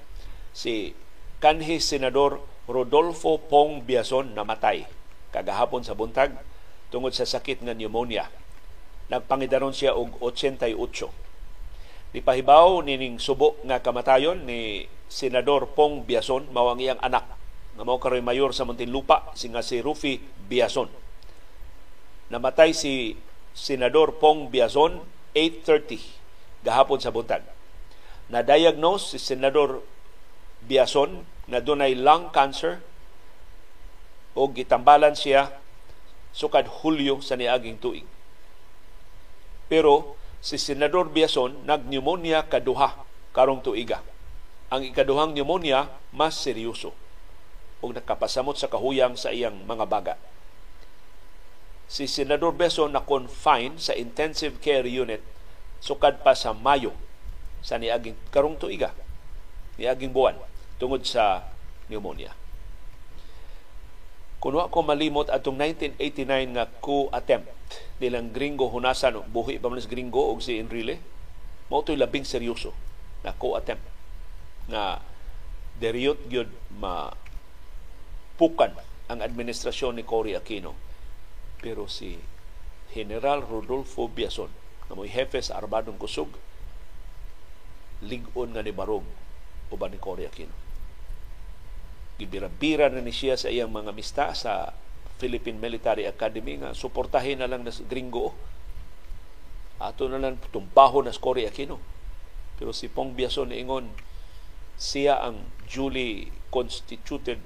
[0.50, 0.96] Si
[1.38, 4.88] kanhi senador Rodolfo Pong Biason namatay
[5.30, 6.34] kagahapon sa buntag
[6.90, 8.26] tungod sa sakit nga pneumonia.
[9.12, 11.29] Nagpangidaron siya og 88
[12.10, 17.22] Nipahibaw nining subo nga kamatayon ni Senador Pong Biason mao ang iyang anak
[17.78, 20.18] nga mao karoy mayor sa Muntinlupa si nga si Rufi
[20.50, 20.90] Biason.
[22.34, 23.14] Namatay si
[23.54, 25.02] Senador Pong Biason
[25.34, 27.46] 8:30 gahapon sa buntag.
[28.30, 29.82] Na-diagnose si Senador
[30.66, 32.82] Biason na dunay lung cancer
[34.34, 35.50] o gitambalan siya
[36.34, 38.06] sukad Hulyo sa niaging tuig.
[39.70, 43.04] Pero si Senador Biason nagpneumonia kaduha
[43.36, 44.00] karong tuiga.
[44.72, 46.96] Ang ikaduhang pneumonia mas seryoso
[47.84, 50.14] ug nakapasamot sa kahuyang sa iyang mga baga.
[51.90, 55.20] Si Senador Biason na confine sa intensive care unit
[55.84, 56.96] sukad pa sa Mayo
[57.60, 58.96] sa niaging karong tuiga
[59.76, 60.36] niaging buwan
[60.80, 61.44] tungod sa
[61.88, 62.32] pneumonia.
[64.40, 67.59] Kung ko malimot atong 1989 nga coup attempt
[68.00, 70.98] nilang gringo hunasan buhi pa man gringo og si Enrile
[71.70, 72.74] mao to'y labing seryoso
[73.22, 73.84] na coup attempt
[74.70, 75.04] nga
[75.80, 77.12] deriyot gyud ma
[78.40, 78.72] pukan
[79.10, 80.72] ang administrasyon ni Cory Aquino.
[81.58, 82.16] Pero si
[82.94, 84.48] General Rodolfo Biason
[84.86, 86.30] na mo'y hefe sa Armadong Kusog
[88.00, 89.04] ligon nga ni Barog
[89.68, 90.54] uban ni Cory Aquino?
[92.16, 94.72] Gibira-bira na ni siya sa iyang mga mista sa
[95.20, 98.32] Philippine Military Academy nga suportahin na lang na gringo.
[99.76, 101.76] Ato na lang tumpaho na Cory Aquino.
[102.56, 103.92] Pero si Pong Biason ingon
[104.80, 107.36] siya ang duly constituted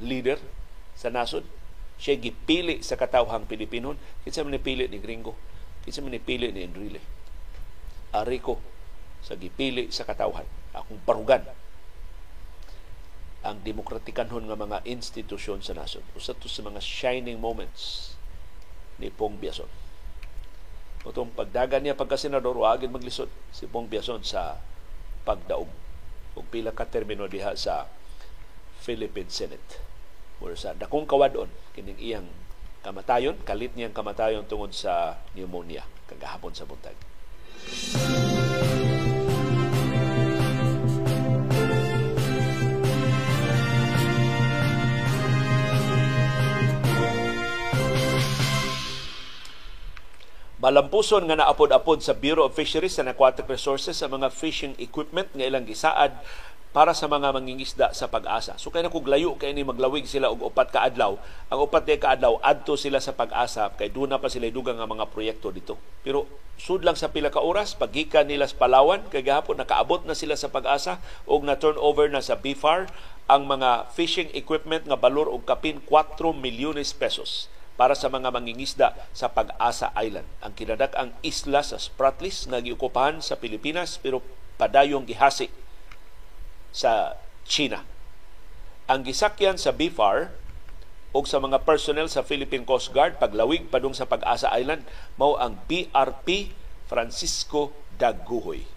[0.00, 0.40] leader
[0.96, 1.44] sa nasod.
[2.00, 5.36] Siya gipili sa katawhang Pilipinon kinsa man pili ni gringo?
[5.84, 7.04] Kinsa man pili ni Enrile?
[8.16, 8.56] Ariko
[9.20, 10.48] sa gipili sa katawhan.
[10.72, 11.44] Akong parugan
[13.40, 16.04] ang demokratikanhon nga mga institusyon sa nasod.
[16.12, 18.12] Usa to sa mga shining moments
[19.00, 19.68] ni Pong Biason.
[21.08, 24.60] Utong pagdagan niya pagka-senador, wagin maglisod si Pong Biason sa
[25.24, 25.68] pagdaog
[26.36, 27.88] o pila ka termino diha sa
[28.84, 29.80] Philippine Senate.
[30.40, 32.28] Mura sa dakong kawadon, kining iyang
[32.84, 36.96] kamatayon, kalit niyang kamatayon tungod sa pneumonia kagahapon sa buntag.
[50.60, 55.48] Malampuson nga naapod-apod sa Bureau of Fisheries and Aquatic Resources sa mga fishing equipment nga
[55.48, 56.12] ilang gisaad
[56.76, 58.60] para sa mga mangingisda sa pag-asa.
[58.60, 61.16] So kay na kay ni maglawig sila og upat ka adlaw.
[61.48, 65.08] Ang upat ka adlaw adto sila sa pag-asa kay duna pa sila dugang nga mga
[65.08, 65.80] proyekto dito.
[66.04, 66.28] Pero
[66.60, 70.36] sud lang sa pila ka oras paggikan nila sa Palawan kay gahapon nakaabot na sila
[70.36, 72.84] sa pag-asa og na turnover na sa BFAR
[73.32, 77.48] ang mga fishing equipment nga balor og kapin 4 milyones pesos
[77.80, 80.28] para sa mga mangingisda sa Pag-asa Island.
[80.44, 84.20] Ang kinadak ang isla sa Spratlys nga giukupahan sa Pilipinas pero
[84.60, 85.48] padayong gihasi
[86.76, 87.16] sa
[87.48, 87.80] China.
[88.84, 90.28] Ang gisakyan sa BFAR
[91.16, 94.84] o sa mga personnel sa Philippine Coast Guard paglawig padung sa Pag-asa Island
[95.16, 96.52] mao ang BRP
[96.84, 98.68] Francisco Daguhoy.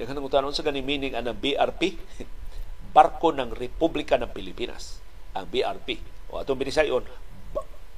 [0.00, 2.00] Daghan ang utanon sa gani meaning ang BRP
[2.96, 5.04] barko ng Republika ng Pilipinas
[5.36, 6.00] ang BRP
[6.32, 7.04] o atong binisayon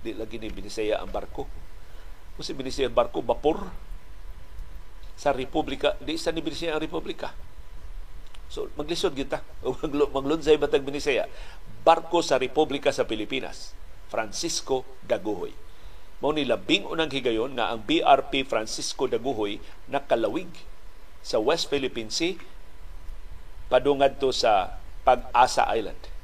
[0.06, 1.50] di lagi ni binisaya ang barko.
[2.38, 3.58] Kung si binisaya ang barko, bapor
[5.18, 7.34] sa Republika, di sa ni binisaya ang Republika.
[8.46, 9.42] So, maglisod kita.
[10.16, 11.26] Maglunzay batag binisaya.
[11.82, 13.74] Barko sa Republika sa Pilipinas.
[14.06, 15.50] Francisco Daguhoy.
[16.22, 19.58] Mao ni labing unang higayon nga ang BRP Francisco Daguhoy
[19.90, 20.48] nakalawig
[21.26, 22.38] sa West Philippine Sea
[23.66, 26.15] padungad to sa Pag-asa Island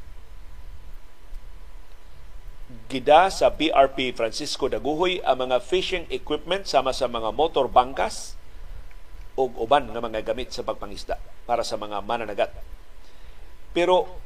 [2.93, 8.37] gida sa BRP Francisco Daguhoy ang mga fishing equipment sama sa mga motor bangkas
[9.33, 11.17] o uban nga mga gamit sa pagpangisda
[11.49, 12.53] para sa mga mananagat.
[13.73, 14.21] Pero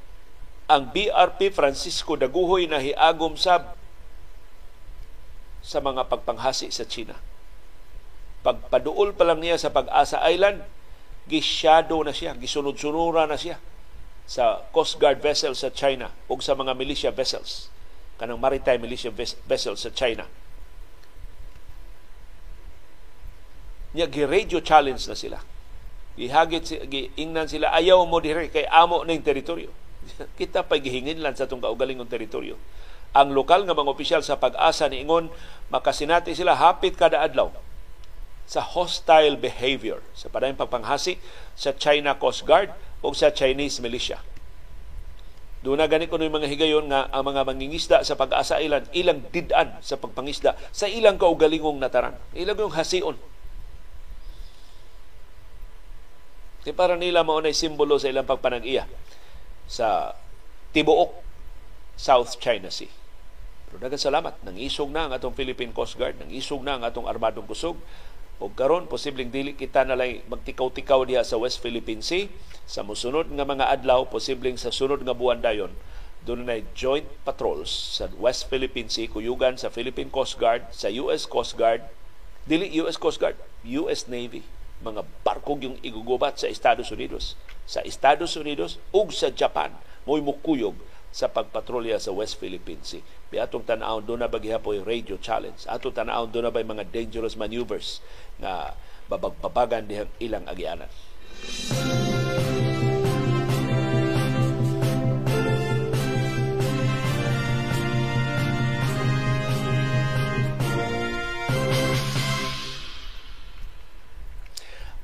[0.66, 3.78] ang BRP Francisco Daguhoy na hiagom sab
[5.62, 7.14] sa mga pagpanghasi sa China.
[8.42, 10.62] Pagpaduol pa lang niya sa Pag-asa Island,
[11.30, 13.58] gisyado na siya, gisunod-sunura na siya
[14.26, 17.70] sa Coast Guard vessel sa China o sa mga militia vessels,
[18.16, 19.12] kanang maritime militia
[19.46, 20.24] vessels sa China.
[23.96, 25.38] Niya gi-radio challenge na sila.
[26.16, 29.68] Gihagit giingnan sila ayaw mo dire kay amo ning teritoryo.
[30.40, 32.56] Kita pa gihingin lang sa tong kaugalingong teritoryo
[33.16, 35.32] ang lokal nga mga opisyal sa pag-asa ni Ingon
[35.72, 37.48] makasinati sila hapit kada adlaw
[38.44, 41.16] sa hostile behavior sa padayong pagpanghasi
[41.56, 44.20] sa China Coast Guard o sa Chinese militia.
[45.64, 49.80] Doon na gani ko mga higayon nga ang mga mangingisda sa pag-asa ilan ilang didan
[49.80, 52.14] sa pagpangisda sa ilang kaugalingong nataran.
[52.36, 53.16] Ilang yung hasiun.
[56.66, 58.90] Di para nila mao na simbolo sa ilang pagpanag-iya
[59.70, 60.18] sa
[60.74, 61.14] tibuok
[61.96, 62.90] South China Sea.
[63.66, 67.10] Pero dagan nang isog na ang atong Philippine Coast Guard, nang isog na ang atong
[67.10, 67.74] armadong kusog,
[68.36, 72.28] o karon posibleng dili kita na lang magtikaw-tikaw diha sa West Philippine Sea.
[72.68, 75.72] Sa musunod nga mga adlaw posibleng sa sunod nga buwan dayon
[76.26, 81.22] doon na joint patrols sa West Philippine Sea kuyugan sa Philippine Coast Guard sa US
[81.22, 81.86] Coast Guard
[82.50, 84.42] dili US Coast Guard US Navy
[84.82, 87.38] mga barko yung igugubat sa Estados Unidos.
[87.64, 89.72] Sa Estados Unidos ug sa Japan
[90.02, 90.74] mo'y mukuyog
[91.16, 93.00] sa pagpatrolya sa West Philippine Sea.
[93.32, 95.64] Bi atong tan-aw do na bagihapon radio challenge.
[95.64, 98.04] Ato tan-aw do na bay mga dangerous maneuvers
[98.36, 98.76] nga
[99.08, 100.92] babagpabagan dihang ilang agianan.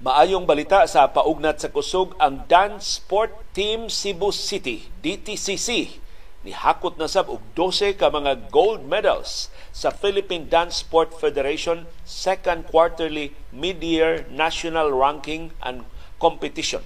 [0.02, 6.01] Maayong balita sa paugnat sa kusog ang Dance Sport Team Cebu City, DTCC,
[6.42, 12.66] Nihakot na sab og 12 ka mga gold medals sa Philippine Dance Sport Federation second
[12.66, 15.86] quarterly mid-year national ranking and
[16.18, 16.82] competition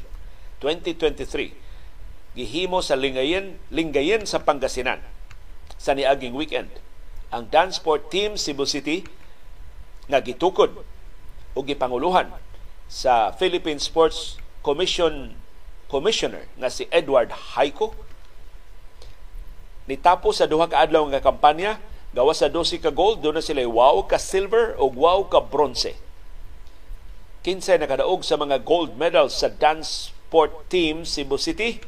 [0.60, 1.56] 2023
[2.36, 5.00] gihimo sa Lingayen, Lingayen sa Pangasinan
[5.80, 6.68] sa niaging weekend.
[7.32, 9.08] Ang dance sport team Cebu City
[10.06, 10.84] nga gitukod
[11.56, 12.28] o gipanguluhan
[12.86, 15.32] sa Philippine Sports Commission
[15.88, 17.96] Commissioner nga si Edward Haiko
[19.86, 21.78] nitapo sa duha ka adlaw nga kampanya
[22.10, 25.94] gawa sa 12 ka gold do na sila wow ka silver o wow ka bronze
[27.46, 31.78] 15 na kadaog sa mga gold medals sa dance sport team Cebu City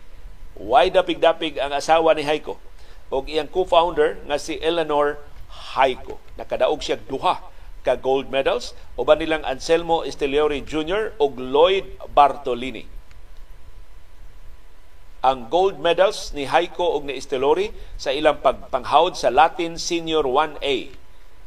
[0.54, 2.54] wide dapig-dapig ang asawa ni Haiko
[3.10, 5.18] o iyang co-founder nga si Eleanor
[5.74, 7.42] Haiko nakadaog siya duha
[7.82, 11.18] ka gold medals uban nilang Anselmo Esteliori Jr.
[11.18, 12.97] ug Lloyd Bartolini
[15.28, 17.68] ang gold medals ni Haiko ug ni Estelori
[18.00, 20.96] sa ilang pagpanghawd sa Latin Senior 1A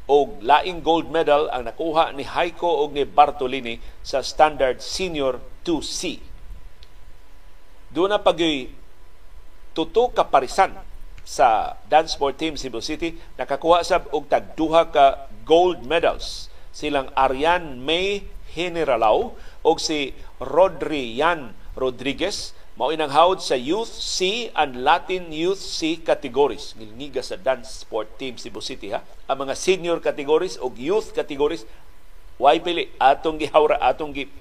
[0.05, 6.21] o laing gold medal ang nakuha ni Haiko ug ni Bartolini sa Standard Senior 2C.
[7.89, 8.69] Doon na pagyoy
[9.73, 10.77] tuto ka parisan
[11.25, 17.09] sa dance sport team Cebu City nakakuha sab og tag duha ka gold medals silang
[17.17, 19.33] Arian May Generalao
[19.65, 26.71] og si Rodrian Rodriguez mao hawd sa Youth C and Latin Youth C categories.
[26.79, 29.03] Ngilngiga sa dance sport team Cebu City ha.
[29.27, 31.67] Ang mga senior categories o youth categories
[32.39, 34.31] way pili atong gihawra atong gi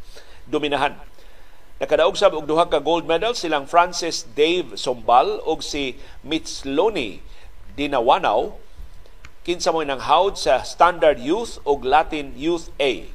[0.47, 0.95] dominahan.
[1.81, 7.25] Nakadaog sab og duha ka gold medal silang Francis Dave Sombal og si Mitsloni
[7.75, 8.53] Dinawanaw
[9.43, 13.09] kinsa mo nang hawd sa Standard Youth og Latin Youth A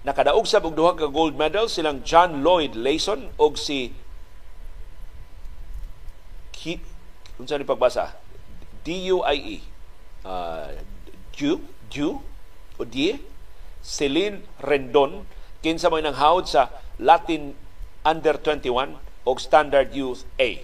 [0.00, 3.92] Nakadaog sa og duha ka gold medal silang John Lloyd Layson og si
[6.56, 6.76] Ki,
[7.40, 8.16] unsa ni pagbasa?
[8.84, 9.64] D-U-I-E.
[10.24, 10.72] Uh,
[11.32, 12.20] Ju, Ju,
[12.76, 13.16] o Die,
[13.80, 15.24] Celine Rendon,
[15.64, 16.68] kinsa mo nang hawd sa
[17.00, 17.56] Latin
[18.04, 20.60] Under 21 o Standard Youth A.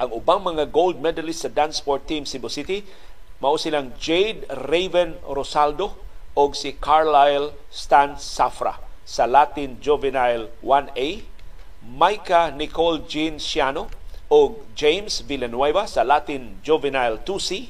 [0.00, 2.84] Ang ubang mga gold medalists sa dance sport team Cebu City
[3.40, 5.96] mao silang Jade Raven Rosaldo
[6.36, 11.22] og si Carlisle Stan Safra sa Latin Juvenile 1A,
[11.82, 13.90] Micah Nicole Jean Ciano
[14.30, 17.68] o James Villanueva sa Latin Juvenile 2C,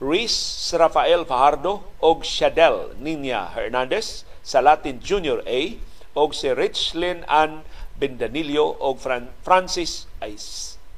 [0.00, 5.76] Reese Rafael Fajardo og Shadel Nina Hernandez sa Latin Junior A
[6.16, 7.62] og si Richlyn Ann
[8.00, 10.08] Bendanillo Fran- Francis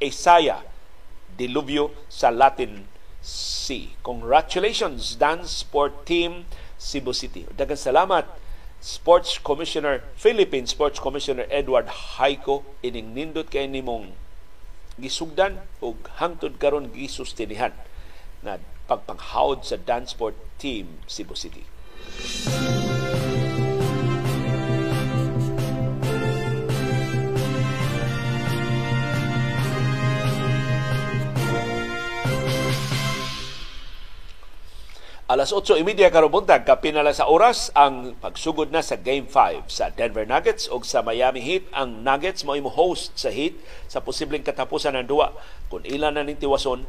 [0.00, 0.62] Isaya
[1.36, 2.86] Diluvio sa Latin
[3.22, 3.94] C.
[4.02, 6.46] Congratulations, dance sport team
[6.82, 7.46] Cebu City.
[7.54, 8.26] Daghang salamat
[8.82, 11.86] Sports Commissioner Philippine Sports Commissioner Edward
[12.18, 14.10] Haiko ining nindot kay nimong
[14.98, 17.70] gisugdan ug hangtod karon gisustinihan
[18.42, 18.58] na
[18.90, 21.62] pagpanghawd sa dance sport team Cebu City.
[35.32, 40.68] Alas 8.30 karubuntag, kapinala sa oras ang pagsugod na sa Game 5 sa Denver Nuggets
[40.68, 41.72] o sa Miami Heat.
[41.72, 43.56] Ang Nuggets mo host sa Heat
[43.88, 45.32] sa posibleng katapusan ng duwa.
[45.72, 46.84] Kung ilan na ning tiwason,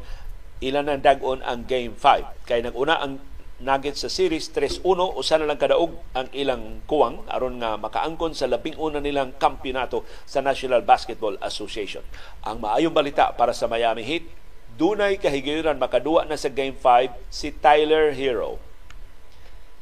[0.60, 2.44] ilan na dagon ang Game 5.
[2.44, 3.16] Kaya nag-una ang
[3.64, 4.84] Nuggets sa series 3-1
[5.16, 10.04] usa na lang kadaog ang ilang kuwang aron nga makaangkon sa labing una nilang kampyonato
[10.28, 12.04] sa National Basketball Association.
[12.44, 14.43] Ang maayong balita para sa Miami Heat,
[14.74, 18.58] dunay kahigiran makaduwa na sa Game 5 si Tyler Hero.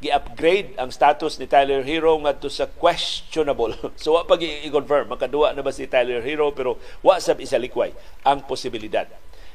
[0.02, 3.78] Gi-upgrade ang status ni Tyler Hero ngadto sa questionable.
[4.02, 7.94] so wa pa i-confirm makaduwa na ba si Tyler Hero pero wa sab isa likway
[8.27, 9.06] ang posibilidad.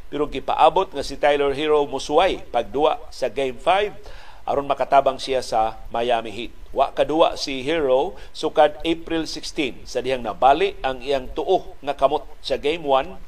[0.07, 5.83] Pero gipaabot nga si Tyler Hero musuway pagduwa sa Game 5 aron makatabang siya sa
[5.91, 6.55] Miami Heat.
[6.71, 12.23] Wa kaduwa si Hero sukad April 16 sa dihang nabali ang iyang tuo nga kamot
[12.39, 13.19] sa Game 1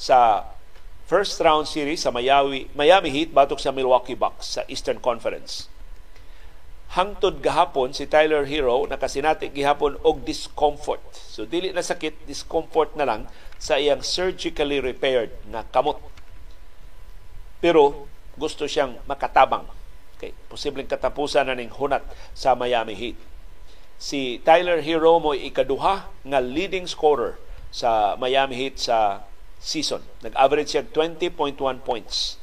[0.00, 0.48] sa
[1.12, 5.68] first round series sa Miami, Miami Heat batok sa Milwaukee Bucks sa Eastern Conference.
[6.96, 11.04] Hangtod gahapon si Tyler Hero nakasinati gihapon og discomfort.
[11.12, 13.28] So dili na sakit, discomfort na lang
[13.60, 16.00] sa iyang surgically repaired na kamot.
[17.60, 18.08] Pero
[18.40, 19.68] gusto siyang makatabang.
[20.16, 23.20] Okay, posibleng katapusan na ning hunat sa Miami Heat.
[24.00, 27.36] Si Tyler Hero mo ikaduha nga leading scorer
[27.68, 29.28] sa Miami Heat sa
[29.62, 30.02] season.
[30.26, 31.56] Nag-average siya 20.1
[31.86, 32.36] points.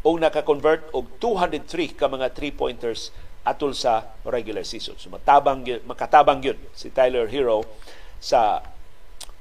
[0.00, 3.12] O naka-convert og 203 ka mga three-pointers
[3.44, 4.96] atol sa regular season.
[4.96, 7.68] So matabang makatabang yun si Tyler Hero
[8.16, 8.64] sa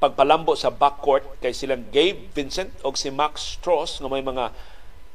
[0.03, 4.51] pagpalambo sa backcourt kay silang Gabe Vincent o si Max Strauss nga may mga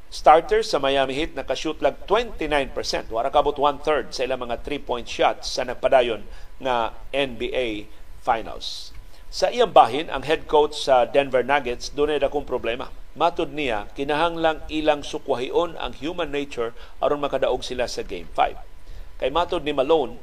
[0.09, 3.13] starters sa Miami Heat nakashoot lang 29%.
[3.13, 6.25] Wara kabot one-third sa ilang mga three-point shots sa nagpadayon
[6.57, 7.85] na NBA
[8.25, 8.89] Finals.
[9.29, 12.89] Sa iyang bahin, ang head coach sa Denver Nuggets, doon ay dakong problema.
[13.13, 19.21] Matod niya, kinahanglang ilang sukwahion ang human nature aron makadaog sila sa Game 5.
[19.21, 20.17] Kay matod ni Malone,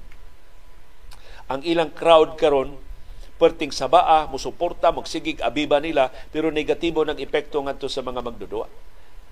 [1.47, 2.83] ang ilang crowd karon
[3.39, 8.67] perting sabaa, musuporta, magsigig abiba nila, pero negatibo ng epekto ngadto sa mga magdudua.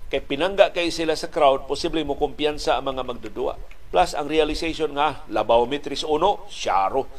[0.07, 3.59] Kay pinangga kay sila sa crowd, posible mo kumpiyansa ang mga magdudua.
[3.91, 7.11] Plus, ang realization nga, labaw mitris uno, syaro.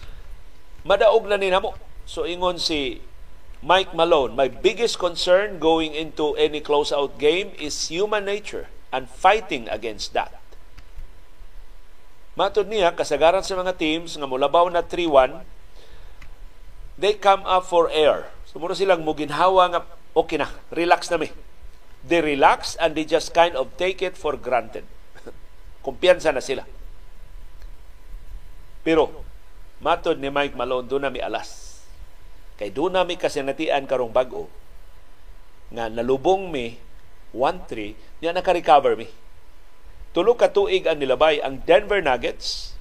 [0.89, 3.03] Madaog na ninamo So ingon si
[3.67, 9.67] Mike Malone, my biggest concern going into any close-out game is human nature and fighting
[9.67, 10.39] against that.
[12.39, 15.43] Matod niya, kasagaran sa mga teams nga mulabaw na 3-1,
[16.95, 18.31] they come up for air.
[18.47, 19.81] So muna silang muginhawa nga,
[20.15, 21.35] okay na, relax na mi.
[22.07, 24.87] They relax and they just kind of take it for granted.
[25.85, 26.63] Kumpiyansa na sila.
[28.87, 29.11] Pero,
[29.83, 31.66] matod ni Mike Malone, doon na mi alas
[32.57, 34.49] Kay doon nami kasinatian karong bag-o
[35.69, 36.81] nga nalubong mi
[37.37, 39.09] 1-3 niya naka-recover mi.
[40.17, 42.73] Tulo ka tuig ang nilabay ang Denver Nuggets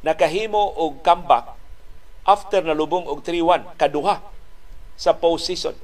[0.00, 1.52] nakahimo og comeback
[2.24, 4.24] after nalubong og 3-1 kaduha
[4.96, 5.76] sa postseason.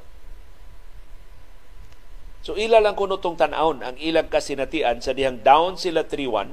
[2.45, 6.53] So ila lang kuno tong tan-aon ang ilang kasinatian sa dihang down sila 3-1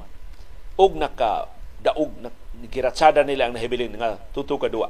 [0.79, 1.51] og naka
[1.83, 2.31] daog na
[2.71, 4.87] giratsada nila ang nahibilin nga tuto ka duwa.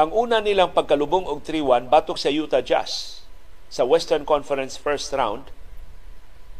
[0.00, 3.20] Ang una nilang pagkalubong og 3-1 batok sa Utah Jazz
[3.68, 5.52] sa Western Conference first round,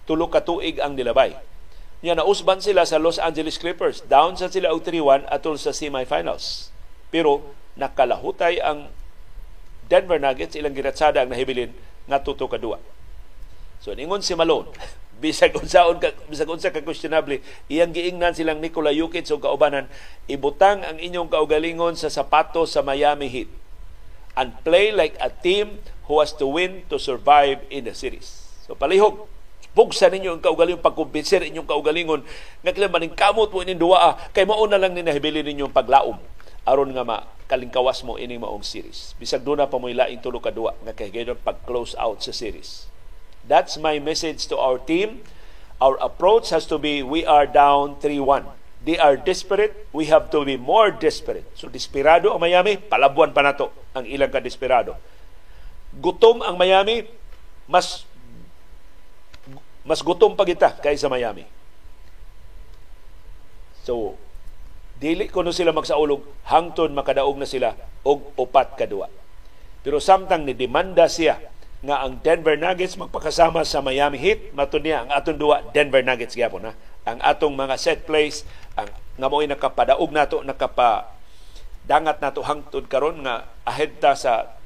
[0.04, 1.32] tulo ka tuig ang nilabay.
[2.04, 4.04] Nya nausban sila sa Los Angeles Clippers.
[4.04, 6.68] Down sa sila og 3-1 atol sa semifinals.
[7.08, 8.92] Pero nakalahutay ang
[9.88, 11.72] Denver Nuggets ilang giratsada ang nahibilin
[12.12, 12.76] nga tuto ka duwa.
[13.80, 14.68] So ningon si Malone,
[15.20, 19.86] bisag unsaon ka bisag unsa ka questionable iyang giingnan silang Nikola Jokic ug kaubanan
[20.24, 23.52] ibutang ang inyong kaugalingon sa sapato sa Miami Heat
[24.40, 28.48] and play like a team who has to win to survive in the series.
[28.64, 29.28] So palihog
[29.76, 32.24] bugsa ninyo ang kaugalingon pagkumbinser inyong kaugalingon.
[32.64, 36.16] Nga kailan maning kamot mo ining duwa kay mao na lang ni nahibili ninyong paglaom.
[36.64, 39.12] Aron nga makalingkawas mo ini maong series.
[39.20, 41.12] Bisag duna pa mo ilaing tulo ka duwa nga kay
[41.44, 42.90] pag close out sa series
[43.46, 45.24] That's my message to our team.
[45.80, 48.44] Our approach has to be we are down 3-1.
[48.80, 51.44] They are desperate, we have to be more desperate.
[51.52, 54.96] So desperado ang Miami, palabuan pa nato ang ilang ka-desperado.
[56.00, 57.04] Gutom ang Miami,
[57.68, 58.08] mas
[59.84, 61.44] mas gutom pa kita kaysa Miami.
[63.84, 64.16] So,
[65.00, 67.72] dili ko no sila magsaulog hangtod makadaog na sila
[68.04, 69.08] og upat kadua.
[69.80, 71.40] Pero samtang ni demanda siya
[71.80, 74.52] nga ang Denver Nuggets magpakasama sa Miami Heat.
[74.52, 76.72] Matud niya ang atong duwa Denver Nuggets gyapon na
[77.08, 78.44] ang atong mga set plays
[78.76, 81.16] ang nga mo'y nakapadaog nato nakapa
[81.88, 84.60] dangat nato hangtod karon nga ahead ta sa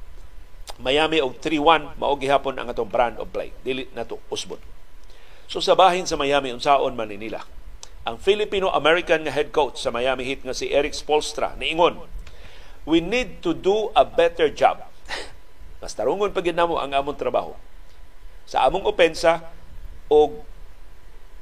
[0.82, 3.54] Miami og 3-1 mao gihapon ang atong brand of play.
[3.62, 4.58] Dili nato usbot.
[5.46, 7.46] So sa bahin sa Miami unsaon man nila?
[8.04, 12.04] Ang Filipino-American nga head coach sa Miami Heat nga si Eric Spolstra niingon,
[12.84, 14.84] we need to do a better job.
[15.84, 17.52] Mas tarungon pa namo ang among trabaho
[18.48, 19.44] sa among opensa
[20.08, 20.32] o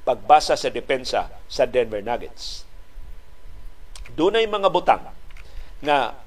[0.02, 2.66] pagbasa sa depensa sa Denver Nuggets.
[4.19, 5.06] Dunay mga butang
[5.78, 6.19] nga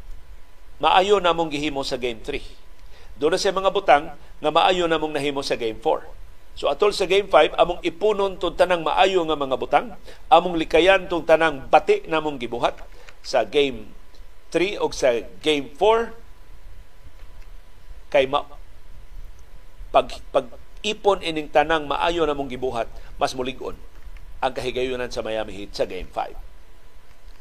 [0.80, 3.20] maayo namong gihimo sa Game 3.
[3.20, 6.16] Doon sa mga butang nga maayo namong nahimo sa Game 4
[6.56, 9.92] So atol sa Game 5, among ipunon tong tanang maayo nga mga butang,
[10.32, 12.80] among likayan tong tanang bati namong gibuhat
[13.20, 13.92] sa Game
[14.56, 16.25] 3 o sa Game 4
[18.16, 18.48] kay ma
[19.92, 20.48] pag pag
[20.88, 22.88] ipon ining tanang maayo namong gibuhat,
[23.20, 23.76] mas mulig-on
[24.40, 26.32] ang kahigayunan sa Miami Heat sa Game 5.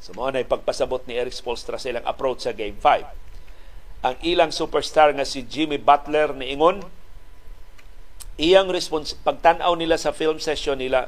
[0.02, 4.02] So mao na pagpasabot ni Eric Spoelstra sa ilang approach sa Game 5.
[4.04, 6.84] Ang ilang superstar nga si Jimmy Butler ni Ingon,
[8.40, 11.06] iyang respons pagtan-aw nila sa film session nila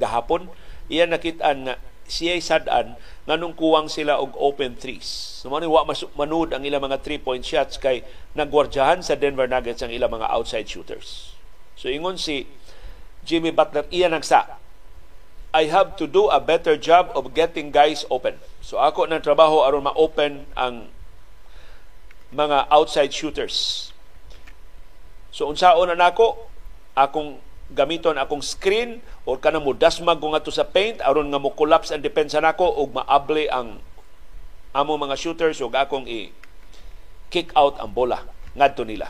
[0.00, 0.48] gahapon
[0.88, 1.74] iya nakitaan nga
[2.12, 5.40] siya sadan nganong kuwang sila og open threes.
[5.40, 8.04] So man wa manud ang ilang mga three-point shots kay
[8.36, 11.32] nagwardyahan sa Denver Nuggets ang ilang mga outside shooters.
[11.80, 12.44] So ingon si
[13.24, 14.60] Jimmy Butler iya nagsa
[15.52, 18.40] I have to do a better job of getting guys open.
[18.64, 20.88] So ako nang trabaho aron ma-open ang
[22.32, 23.88] mga outside shooters.
[25.28, 26.48] So unsaon na nako
[26.96, 27.40] akong
[27.72, 31.90] gamiton akong screen o kana mo dasmag ko ngadto sa paint aron nga mo collapse
[31.90, 33.80] ang depensa nako ug maable ang
[34.72, 36.32] amo mga shooters ug akong i
[37.32, 39.08] kick out ang bola ngadto nila.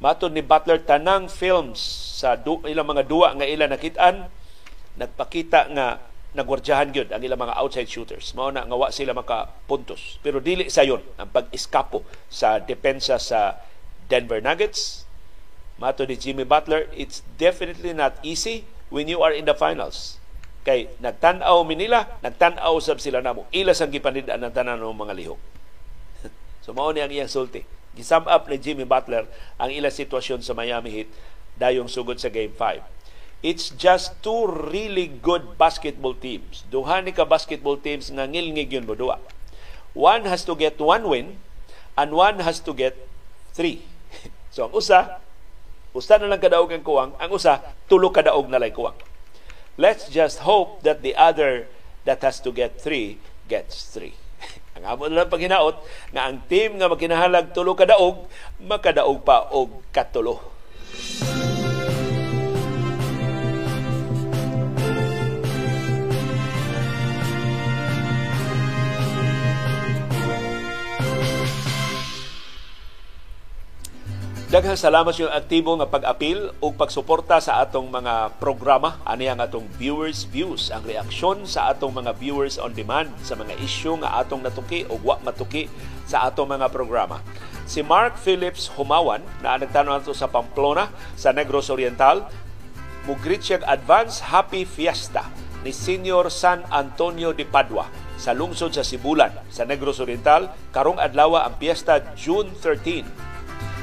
[0.00, 1.78] Matod ni Butler tanang films
[2.18, 4.32] sa du, ilang mga duwa nga ila nakitaan
[4.96, 6.00] nagpakita nga
[6.32, 8.32] nagwardyahan gyud ang ilang mga outside shooters.
[8.32, 10.16] Mao na nga wa sila maka puntos.
[10.24, 13.60] Pero dili sayon ang pag-iskapo sa depensa sa
[14.06, 15.09] Denver Nuggets.
[15.80, 20.20] Mato ni Jimmy Butler, it's definitely not easy when you are in the finals.
[20.60, 23.48] Kay nagtanaw mi nila, nagtanaw sab sila namo.
[23.48, 25.40] Ila sang gipanid-an ng tanan ng mga lihok.
[26.64, 27.64] so mao ni ang iyang sulti.
[27.96, 29.24] Gisum up ni Jimmy Butler
[29.56, 31.08] ang ila sitwasyon sa Miami Heat
[31.56, 32.84] dayong sugod sa Game 5.
[33.40, 36.68] It's just two really good basketball teams.
[36.68, 39.16] Duha ni ka basketball teams nga ngilngig yun mo duwa.
[39.96, 41.40] One has to get one win
[41.96, 43.00] and one has to get
[43.56, 43.80] three.
[44.50, 45.22] So ang usa,
[45.94, 47.60] usa na lang kadaog ang kuwang, ang usa,
[47.90, 48.96] tulo kadaog na lang kuwang.
[49.80, 51.66] Let's just hope that the other
[52.04, 53.18] that has to get three
[53.48, 54.14] gets three.
[54.76, 55.76] ang amo na lang paghinaot
[56.14, 58.28] nga ang team nga magkinahalag tulo kadaog,
[58.60, 60.40] makadaog pa og katulo.
[74.50, 78.98] Daghang salamat sa aktibo nga pag-apil o pagsuporta sa atong mga programa.
[79.06, 83.54] Ani ang atong viewers views, ang reaksyon sa atong mga viewers on demand sa mga
[83.62, 85.70] issue nga atong natuki o wa matuki
[86.02, 87.22] sa atong mga programa.
[87.62, 92.26] Si Mark Phillips Humawan na nagtanong ato sa Pamplona sa Negros Oriental,
[93.06, 95.30] mugreet siya advance happy fiesta
[95.62, 97.86] ni Senior San Antonio de Padua
[98.18, 103.29] sa lungsod sa Sibulan sa Negros Oriental karong adlaw ang piyesta June 13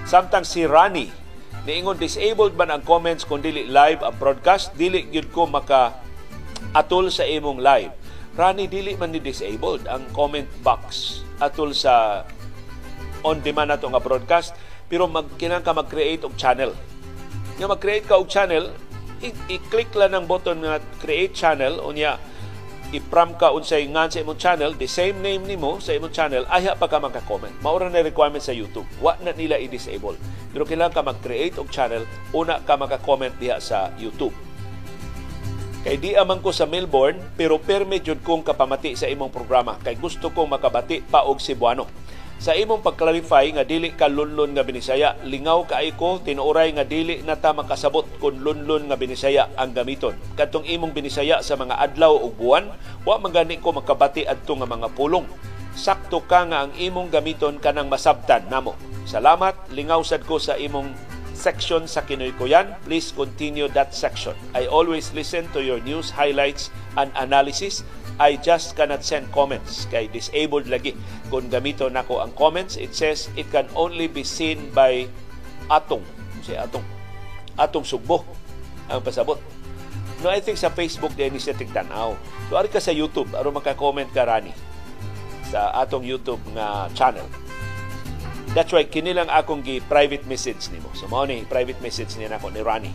[0.08, 1.12] Samtang si Rani,
[1.68, 6.00] niingon disabled man ang comments kung dili live ang broadcast, dili gyud ko maka
[6.72, 7.92] atol sa imong live.
[8.40, 12.24] Rani, dili man ni disabled ang comment box atol sa
[13.28, 14.56] on demand nato nga broadcast
[14.88, 16.72] pero mag ka mag-create og channel.
[17.60, 18.72] Nga mag-create ka og channel,
[19.52, 22.16] i-click lang ng button nga create channel unya
[22.96, 26.72] i-pram ka unsay ngan sa imong channel, the same name nimo sa imong channel, ayha
[26.72, 27.52] pa ka maka-comment.
[27.60, 28.88] Maura na requirement sa YouTube.
[29.04, 30.16] Wa na nila i-disable.
[30.56, 34.32] Pero kailangan ka mag-create og channel, una ka maka-comment diha sa YouTube.
[35.84, 39.80] Kay di amang ko sa Melbourne, pero permit jud kong kapamati sa imong programa.
[39.80, 42.07] Kay gusto kong makabati pa og Cebuano
[42.38, 47.26] sa imong pag-clarify nga dili ka lunlun nga binisaya, lingaw kay ko tinuoray nga dili
[47.26, 50.14] na ta makasabot kung lunlun nga binisaya ang gamiton.
[50.38, 52.70] Kadtong imong binisaya sa mga adlaw ug buwan,
[53.10, 55.26] wa man gani ko makabati adto nga mga pulong.
[55.74, 58.78] Sakto ka nga ang imong gamiton kanang masabtan namo.
[59.10, 60.94] Salamat, lingaw sad ko sa imong
[61.38, 62.74] section sa Kinoy Kuyan.
[62.86, 64.34] Please continue that section.
[64.58, 67.86] I always listen to your news highlights and analysis
[68.18, 70.98] I just cannot send comments kay disabled lagi
[71.30, 75.06] kung gamito nako ang comments, it says it can only be seen by
[75.70, 76.02] atong.
[76.42, 76.86] Si atong
[77.58, 78.26] atong sugbo
[78.90, 79.38] ang pasabot.
[80.26, 82.18] No, I think sa Facebook din siya tigtanaw.
[82.50, 84.50] So, ari ka sa YouTube, aron maka-comment ka rani
[85.48, 87.26] sa atong YouTube nga channel.
[88.58, 90.90] That's why kinilang akong gi private message nimo.
[90.98, 92.92] So mao ni private message niya nako ni Rani.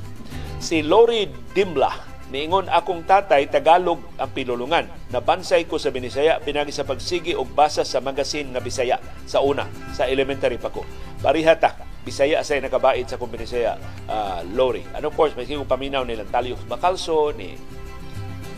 [0.59, 4.89] Si Lori Dimla niingon akong tatay Tagalog ang pinulungan.
[5.13, 8.97] Nabansay ko sa Binisaya pinagi sa pagsigi og basa sa magazine nga Bisaya
[9.29, 10.81] sa una sa elementary pa ko.
[11.21, 13.77] Pariha ta Bisaya asay nakabait sa kong Binisaya
[14.09, 14.83] uh, Lori.
[14.97, 17.55] And of course, may sigong paminaw nilang Talios Bacalso, ni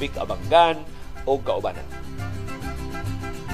[0.00, 0.80] Vic Abangan,
[1.28, 1.84] o kaubanan.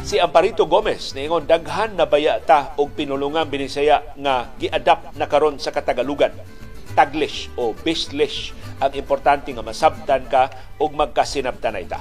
[0.07, 5.59] Si Amparito Gomez niingon daghan na baya ta og pinulungan binisaya nga gi-adapt na karon
[5.59, 6.60] sa Katagalugan.
[6.97, 10.49] Taglish o Bislish ang importante nga masabtan ka
[10.81, 12.01] og magkasinabtanay ta.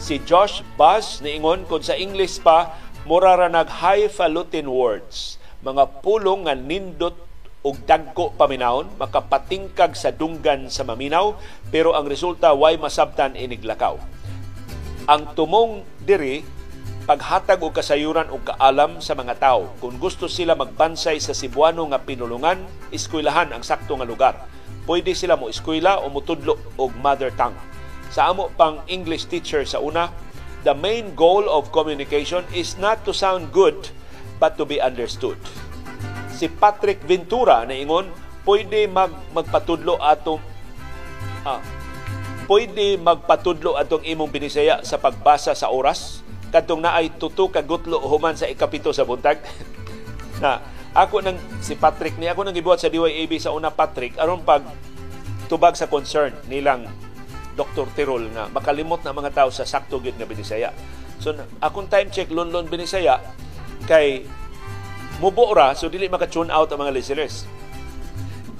[0.00, 2.76] Si Josh Buzz niingon kung sa English pa
[3.08, 7.16] mura ra nag highfalutin words, mga pulong nga nindot
[7.66, 11.34] og dagko paminawon makapatingkag sa dunggan sa maminaw
[11.68, 13.98] pero ang resulta way masabtan iniglakaw.
[15.06, 16.55] Ang tumong diri
[17.06, 19.70] paghatag og kasayuran og kaalam sa mga tao.
[19.78, 24.34] Kung gusto sila magbansay sa Cebuano nga pinulungan, eskwelahan ang sakto nga lugar.
[24.90, 27.54] Pwede sila mo eskwela o mutudlo og mother tongue.
[28.10, 30.10] Sa amo pang English teacher sa una,
[30.66, 33.78] the main goal of communication is not to sound good
[34.42, 35.38] but to be understood.
[36.34, 38.10] Si Patrick Ventura na ingon,
[38.42, 40.42] pwede mag, magpatudlo ato
[41.46, 41.62] ah,
[42.50, 48.38] pwede magpatudlo atong imong binisaya sa pagbasa sa oras kadtong naay tuto ka gutlo human
[48.38, 49.42] sa ikapito sa buntag
[50.42, 50.62] na
[50.96, 54.64] ako nang si Patrick ni ako nang gibuhat sa DYAB sa una Patrick aron pag
[55.46, 56.88] tubag sa concern nilang
[57.56, 57.88] Dr.
[57.96, 60.70] Tirol nga makalimot na mga tao sa sakto gyud nga binisaya.
[61.16, 61.32] So
[61.64, 63.20] akong time check London binisaya
[63.88, 64.28] kay
[65.16, 67.48] mubo ra so dili maka-tune out ang mga listeners.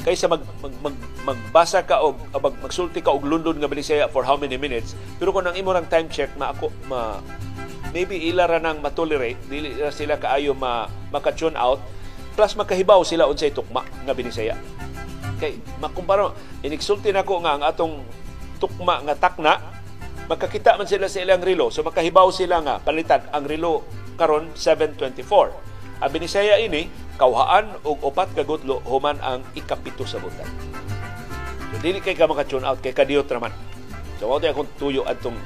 [0.06, 0.94] Kaysa mag, mag, mag,
[1.26, 5.34] magbasa ka og mag, magsulti ka og London nga binisaya for how many minutes pero
[5.34, 7.18] kung ang imo rang time check ma ako ma
[7.90, 11.82] maybe ila ra nang matolerate dili sila kaayo ma maka-tune out
[12.38, 14.54] plus makahibaw sila unsay tukma nga binisaya
[15.42, 16.30] kay makumpara
[16.62, 18.06] inigsulti nako nga ang atong
[18.62, 19.58] tukma nga takna
[20.30, 23.82] makakita man sila sa ilang relo so makahibaw sila nga palitan ang relo
[24.14, 30.48] karon 724 ang binisaya ini kawhaan og upat ka gutlo human ang ikapito sa buntag
[31.72, 33.52] so dili kay ka maka-tune out kay kadiyot raman
[34.20, 35.36] so mo akong tuyo adtong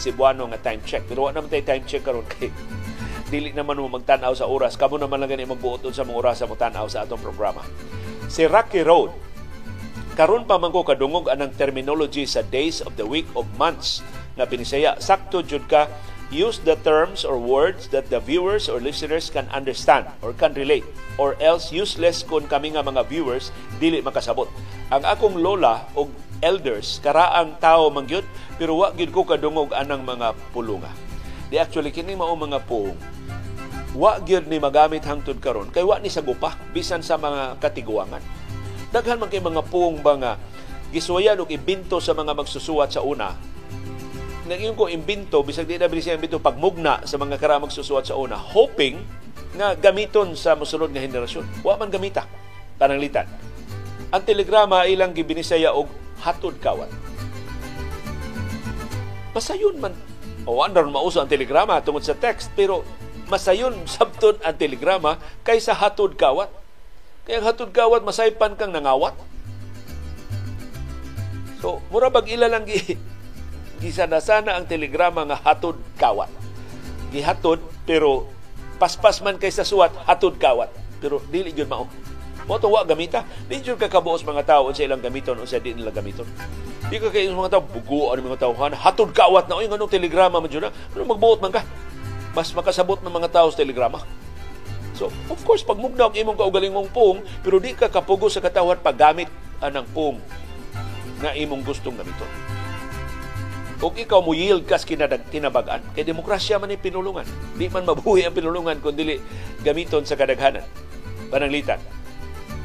[0.00, 1.04] Cebuano nga time check.
[1.04, 2.48] Pero wala naman tayo time check karon kay
[3.32, 4.80] dili naman mo magtanaw sa oras.
[4.80, 7.60] Kamo naman lang gani magbuot sa mga oras sa mo tanaw sa atong programa.
[8.32, 9.12] Si Rocky Road
[10.16, 14.00] karon pa man ko kadungog anang terminology sa days of the week of months
[14.34, 15.86] na binisaya sakto jud ka
[16.30, 20.86] use the terms or words that the viewers or listeners can understand or can relate
[21.18, 23.50] or else useless kun kami nga mga viewers
[23.82, 24.46] dili makasabot.
[24.94, 28.24] Ang akong lola og elders karaang tao mangyud
[28.56, 30.90] pero wa gyud ko kadungog anang mga pulunga.
[31.50, 32.94] Di actually kini mao mga puong
[33.98, 38.22] wa gyud ni magamit hangtod karon kay wa ni sagupa bisan sa mga katiguangan.
[38.94, 40.32] Daghan man kay mga puong ba nga
[40.94, 43.34] giswayan og ibinto sa mga magsusuwat sa una
[44.50, 48.34] nang ko imbinto bisag di na bilis imbinto pagmugna sa mga kara magsusuwat sa una
[48.34, 48.98] hoping
[49.54, 52.26] nga gamiton sa mosunod nga henerasyon wa man gamita
[52.74, 53.30] pananglitan
[54.10, 55.86] ang telegrama ilang gibinisaya og
[56.20, 56.90] hatod kawat.
[59.30, 59.94] Masayon man.
[60.48, 62.82] O andar mauso ang telegrama tungod sa text pero
[63.30, 65.16] masayon sabton ang telegrama
[65.46, 66.50] kaysa hatod kawat.
[67.22, 69.14] Kaya ang hatod kawat masaypan kang nangawat.
[71.62, 72.98] So, mura bag ila lang gi
[73.80, 76.28] gisana-sana ang telegrama nga hatod kawat.
[77.10, 78.28] Gihatod pero
[78.76, 80.68] paspas man kaysa suwat hatod kawat.
[81.00, 81.88] Pero dili gyud mao
[82.50, 83.22] mo to wa gamita.
[83.46, 86.26] Di jud ka kabuos mga tao sa ilang gamiton o sa di nila gamiton.
[86.90, 89.90] Di ka kay mga tao bugo ang mga tao han hatod kawat na oy nganong
[89.90, 91.62] telegrama man jud Ano magbuot man ka?
[92.34, 94.02] Mas makasabot ng mga tao sa telegrama.
[94.98, 99.32] So, of course, pag mugnaw imong kaugalingong pung, pero di ka kapugo sa katawan paggamit
[99.64, 100.20] anang pung
[101.24, 102.49] na imong gustong gamiton.
[103.80, 107.24] Kung ikaw mo yield kas kinadag, kinabagan, kay demokrasya man ni pinulungan.
[107.56, 109.16] Di man mabuhi ang pinulungan kung dili
[109.64, 110.68] gamiton sa kadaghanan.
[111.32, 111.80] Pananglitan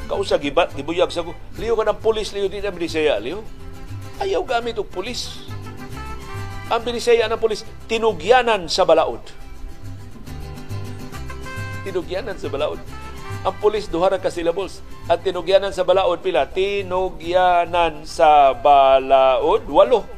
[0.06, 3.42] kausa gibat gibuyag sa ko liyo ka ng pulis liyo di na binisaya liyo.
[4.22, 5.44] Ayaw gamit og pulis.
[6.72, 9.22] Ang binisaya ng pulis tinugyanan sa balaod.
[11.84, 12.80] Tinugyanan sa balaod.
[13.46, 14.82] Ang pulis duha ra ka syllables.
[15.06, 16.50] At tinugyanan sa balaod pila?
[16.50, 19.68] Tinugyanan sa balaod?
[19.70, 20.15] Walo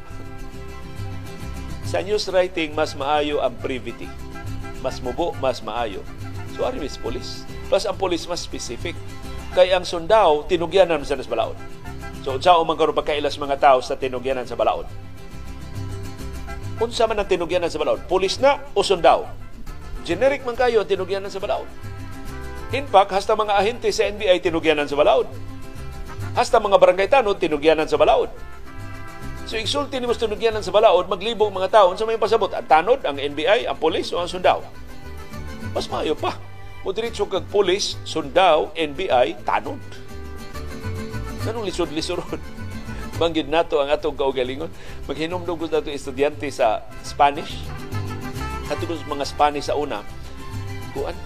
[1.88, 4.04] sa news writing mas maayo ang brevity
[4.84, 6.04] mas mubo mas maayo
[6.58, 7.46] So ari mis police.
[7.70, 8.98] Plus ang police mas specific.
[9.54, 11.54] Kay ang sundao tinugyanan sa balaod.
[12.26, 14.90] So unsa man karon pagkailas mga tao sa tinugyanan sa balaod?
[16.82, 18.02] Unsa man ang tinugyanan sa balaod?
[18.10, 19.30] Pulis na o sundao?
[20.02, 21.70] Generic man kayo ang tinugyanan sa balaod.
[22.74, 25.30] In hasta mga ahente sa NBI tinugyanan sa balaod.
[26.34, 28.34] Hasta mga barangay tanod tinugyanan sa balaod.
[29.48, 32.52] So igsulti ni mo tinugyanan sa balaod, maglibong mga tao sa may pasabot.
[32.52, 34.60] Ang tanod, ang NBI, ang polis o ang sundao.
[35.72, 36.36] Mas maayo pa.
[36.84, 39.80] Mo diretso kag polis, sundao, NBI, tanod.
[41.48, 42.36] Kanong lisod-lisoron?
[43.24, 44.68] Manggid nato ang atong kaugalingon.
[45.08, 47.56] Maghinom dugos nato estudyante sa Spanish.
[48.68, 50.04] Katulad mga Spanish sa una.
[50.92, 51.16] Kuan,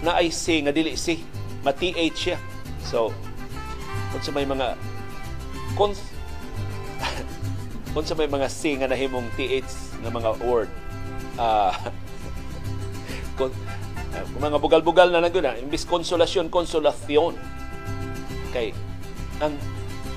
[0.00, 1.20] na ay C, nga dili C.
[1.60, 2.40] Ma-TH siya.
[2.80, 3.12] So,
[4.08, 4.72] kung sa may mga
[5.76, 5.92] kung,
[7.92, 10.70] kung sa may mga C nga nahimong TH nga mga word,
[11.40, 11.72] uh,
[13.38, 17.34] kung, uh, mga bugal-bugal na lang na, imbis konsolasyon, konsolasyon.
[18.52, 18.72] Kay,
[19.40, 19.54] ang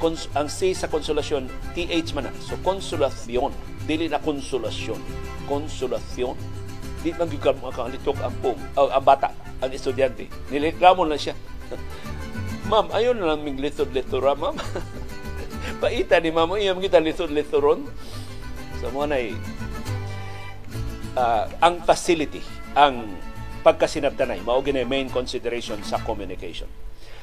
[0.01, 2.33] kons, ang C sa konsolasyon, TH man na.
[2.41, 3.53] So, konsolasyon.
[3.85, 4.99] Dili na konsolasyon.
[5.45, 6.35] Konsolasyon.
[7.01, 10.29] Di man gyud makalitok ang pong, uh, ang bata, ang estudyante.
[10.53, 11.33] Nireklamo na siya.
[12.71, 14.55] Ma'am, ayun na lang mig litod-litora, ma'am.
[15.81, 17.85] Paita ni ma'am, iyam kita litod-litoron.
[18.81, 19.17] So, mo na
[21.17, 22.41] uh, ang facility,
[22.73, 23.09] ang
[23.61, 26.69] pagkasinabtanay, mao gina main consideration sa communication.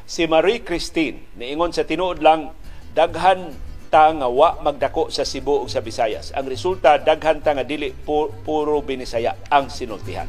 [0.09, 2.55] Si Marie Christine, niingon sa tinuod lang,
[2.94, 3.52] daghan
[3.89, 6.32] ta nga wa magdako sa Cebu ug sa Visayas.
[6.36, 10.28] Ang resulta daghan ta nga dili pu- puro binisaya ang sinultihan.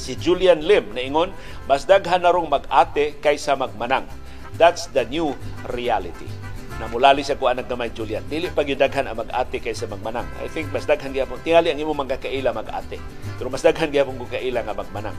[0.00, 1.30] Si Julian Lim naingon,
[1.68, 4.08] mas daghan na rong mag-ate kaysa magmanang.
[4.56, 5.36] That's the new
[5.70, 6.39] reality.
[6.80, 8.24] Namulali sa kuan nagdamay Julian.
[8.24, 10.24] Dili pag daghan ang mag-ate kaysa magmanang.
[10.40, 12.96] I think mas daghan gyapon tingali ang imo magkakaila mag-ate.
[13.36, 15.16] Pero mas daghan gyapon ko kaila nga magmanang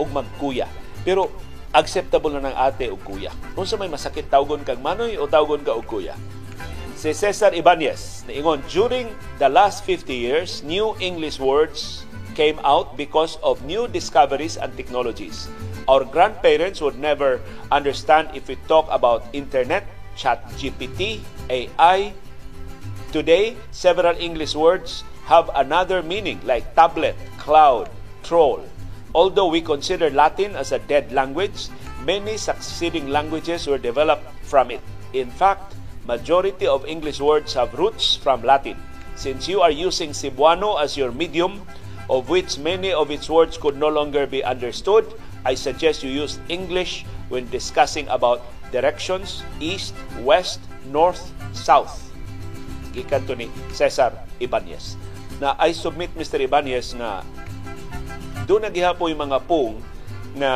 [0.00, 0.64] ug magkuya.
[1.04, 1.28] Pero
[1.76, 3.28] acceptable na ng ate o kuya.
[3.52, 6.16] Kung sa may masakit tawgon kag manoy o tawgon ka og kuya.
[6.96, 13.36] Si Cesar Ibanez, naingon, during the last 50 years, new English words came out because
[13.44, 15.52] of new discoveries and technologies.
[15.84, 19.84] Our grandparents would never understand if we talk about internet,
[20.16, 21.20] chat GPT,
[21.50, 22.12] AI.
[23.12, 27.88] Today, several English words have another meaning like tablet, cloud,
[28.22, 28.64] troll.
[29.14, 31.68] Although we consider Latin as a dead language,
[32.04, 34.80] many succeeding languages were developed from it.
[35.12, 35.74] In fact,
[36.06, 38.76] majority of English words have roots from Latin.
[39.14, 41.62] Since you are using Cebuano as your medium,
[42.10, 45.06] of which many of its words could no longer be understood,
[45.44, 48.42] I suggest you use English when discussing about
[48.74, 49.94] directions, east,
[50.26, 50.58] west,
[50.90, 52.10] north, south.
[52.90, 54.10] Gikan ni Cesar
[54.42, 54.98] Ibanez.
[55.38, 56.42] Na I submit Mr.
[56.42, 57.22] Ibanez na
[58.50, 59.78] doon nagihapo yung mga pong
[60.34, 60.50] na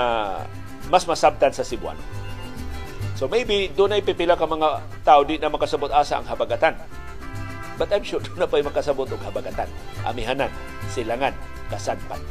[0.90, 2.02] mas masabtan sa Cebuano.
[3.14, 6.74] So maybe doon ay pipila ka mga tao di na makasabot asa ang habagatan.
[7.78, 9.70] But I'm sure doon na pa makasabot og habagatan.
[10.02, 10.50] Amihanan,
[10.90, 11.34] silangan,
[11.70, 12.22] kasadpan.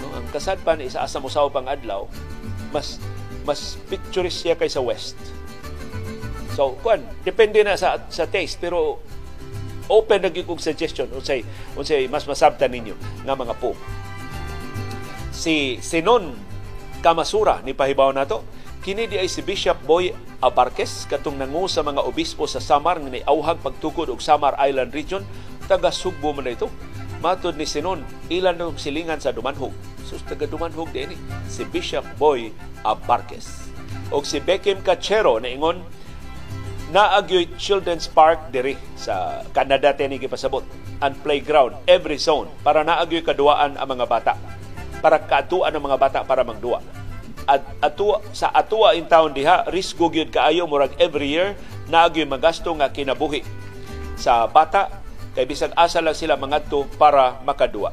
[0.00, 2.08] No, ang kasadpan isa asa musaw pang adlaw,
[2.72, 3.00] mas
[3.42, 5.18] mas picturesque siya kaysa west.
[6.52, 9.00] So, kuan, depende na sa sa taste pero
[9.88, 11.42] open na gyud suggestion unsay
[11.74, 12.94] unsay mas masabtan ninyo
[13.24, 13.74] nga mga po.
[15.32, 16.36] Si Sinon
[17.02, 18.46] Kamasura ni pahibaw nato
[18.84, 23.10] kini di ay si Bishop Boy Abarques katong nangu sa mga obispo sa Samar nga
[23.10, 25.22] niauhag pagtukod og Samar Island region
[25.66, 26.70] taga Sugbo man ito.
[27.22, 29.70] Matod ni Sinon, ilan ng silingan sa Dumanhog.
[30.02, 31.14] Sus taga Dumanhog din
[31.46, 32.50] si Bishop Boy
[32.82, 33.70] Abarques.
[34.10, 35.86] Og si Beckham Cachero na ingon
[36.90, 40.66] naagyoy Children's Park diri sa Canada tini gipasabot
[40.98, 44.34] and playground every zone para naagyoy kaduaan ang mga bata.
[44.98, 46.82] Para kaatuan ang mga bata para magduwa
[47.46, 51.58] at atua sa atua in town diha risgo gyud kaayo murag every year
[51.90, 53.42] naagyoy magasto nga kinabuhi.
[54.18, 55.01] Sa bata
[55.32, 57.92] kay bisag asa lang sila mangadto para makadua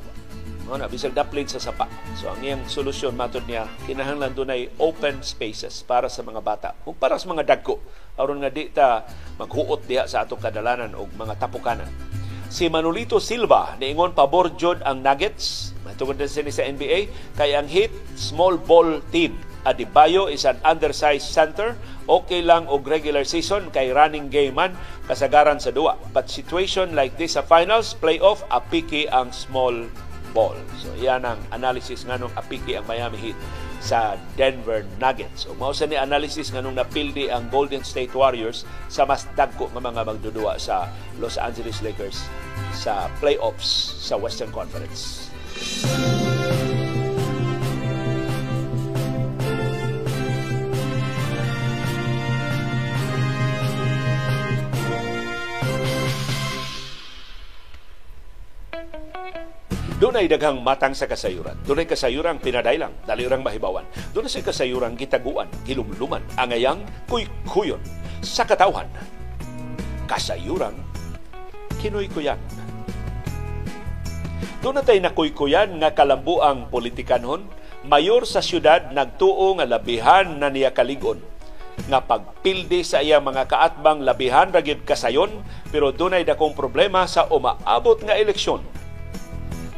[0.69, 1.89] mo na bisag daplin sa sapa.
[2.13, 6.93] So ang iyang solusyon matod niya kinahanglan dunay open spaces para sa mga bata ug
[6.93, 7.81] para sa mga dagko.
[8.21, 9.01] Aron nga di ta
[9.41, 11.89] maghuot diha sa atong kadalanan og mga tapukanan.
[12.53, 15.73] Si Manolito Silva niingon pabor jud ang Nuggets.
[15.81, 19.33] Matungod din sa NBA kay ang Heat small ball team.
[19.67, 21.75] Adebayo is an undersized center.
[22.07, 24.73] Okay lang og regular season kay running game man
[25.05, 25.99] kasagaran sa duwa.
[26.15, 29.87] But situation like this sa finals, playoff, apiki ang small
[30.31, 30.55] ball.
[30.79, 33.37] So iyan ang analysis nganong apiki ang Miami Heat
[33.79, 35.47] sa Denver Nuggets.
[35.47, 40.03] O mao ni analysis nganong napildi ang Golden State Warriors sa mas dagko nga mga
[40.05, 42.27] magdudua sa Los Angeles Lakers
[42.75, 45.31] sa playoffs sa Western Conference.
[59.99, 61.59] Doon ay daghang matang sa kasayuran.
[61.67, 63.83] Doon ay kasayuran pinadailang, dalirang mahibawan.
[64.15, 67.83] Doon ay kasayuran gitaguan, gilumluman, angayang kuy-kuyon
[68.23, 68.87] sa katawhan.
[70.07, 70.71] Kasayuran
[71.83, 72.39] kinoy-kuyan.
[74.63, 77.43] Doon na tayo nakuykuyan nga kalambuang politikanhon,
[77.83, 81.19] mayor sa syudad nagtuo nga labihan na niya kaligon
[81.87, 85.31] nga pagpildi sa iyang mga kaatbang labihan ra kasayon
[85.71, 88.78] pero dunay dakong problema sa umaabot nga eleksyon.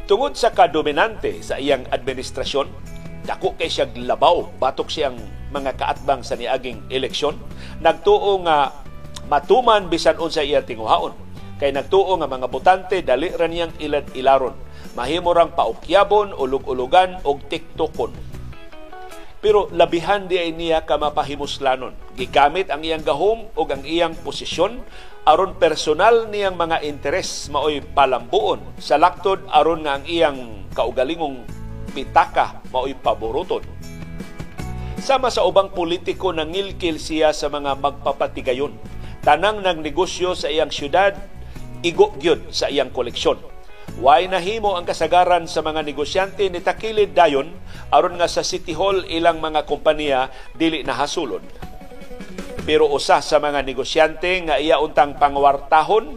[0.06, 2.66] Tungod sa kadominante sa iyang administrasyon,
[3.22, 5.16] dako kay siya labaw batok siyang
[5.54, 7.38] mga kaatbang sa niaging eleksyon,
[7.78, 8.74] nagtuo nga
[9.30, 11.14] matuman bisan unsa iya tinguhaon.
[11.62, 14.58] Kay nagtuo nga mga botante dali ra niyang ilad ilaron
[14.92, 18.12] mahimo rang paukyabon ulog-ulugan og tiktokon
[19.42, 21.98] pero labihan di niya ka mapahimuslanon.
[22.14, 24.78] Gigamit ang iyang gahom ug ang iyang posisyon
[25.26, 28.62] aron personal niyang mga interes maoy palambuon.
[28.78, 31.42] Sa laktod aron nga ang iyang kaugalingong
[31.90, 33.66] pitaka maoy paboruton
[35.02, 38.70] sama sa ubang politiko nangilkil siya sa mga magpapatigayon.
[39.26, 41.18] Tanang nagnegosyo sa iyang syudad
[41.82, 43.51] igo gyud sa iyang koleksyon.
[44.00, 47.52] Way nahimo ang kasagaran sa mga negosyante ni Takilid dayon
[47.92, 51.44] aron nga sa City Hall ilang mga kompanya dili nahasulod.
[52.64, 56.16] Pero usa sa mga negosyante nga iya untang pangwartahon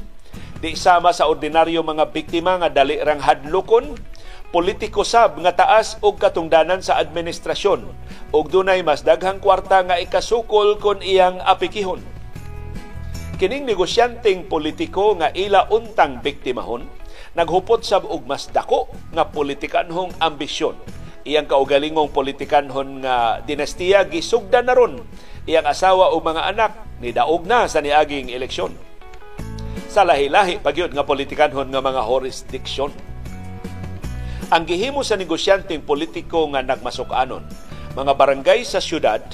[0.64, 3.98] di sama sa ordinaryo mga biktima nga dali rang hadlokon
[4.56, 7.84] politiko sab nga taas og katungdanan sa administrasyon
[8.32, 12.00] ug dunay mas daghang kwarta nga ikasukol kon iyang apikihon
[13.36, 16.88] Kining negosyanteng politiko nga ila untang biktimahon,
[17.36, 20.80] naghupot sab og mas dako nga politikanhong ambisyon.
[21.28, 25.04] Iyang kaugalingong politikanhon nga dinastiya gisugdan na ron.
[25.44, 26.72] Iyang asawa o mga anak
[27.04, 28.72] ni daog na sa niaging eleksyon.
[29.92, 32.92] Sa lahi-lahi pagyud nga politikanhon nga mga jurisdiction.
[34.54, 37.42] Ang gihimo sa negosyanteng politiko nga nagmasok-anon,
[37.98, 39.26] mga barangay sa syudad,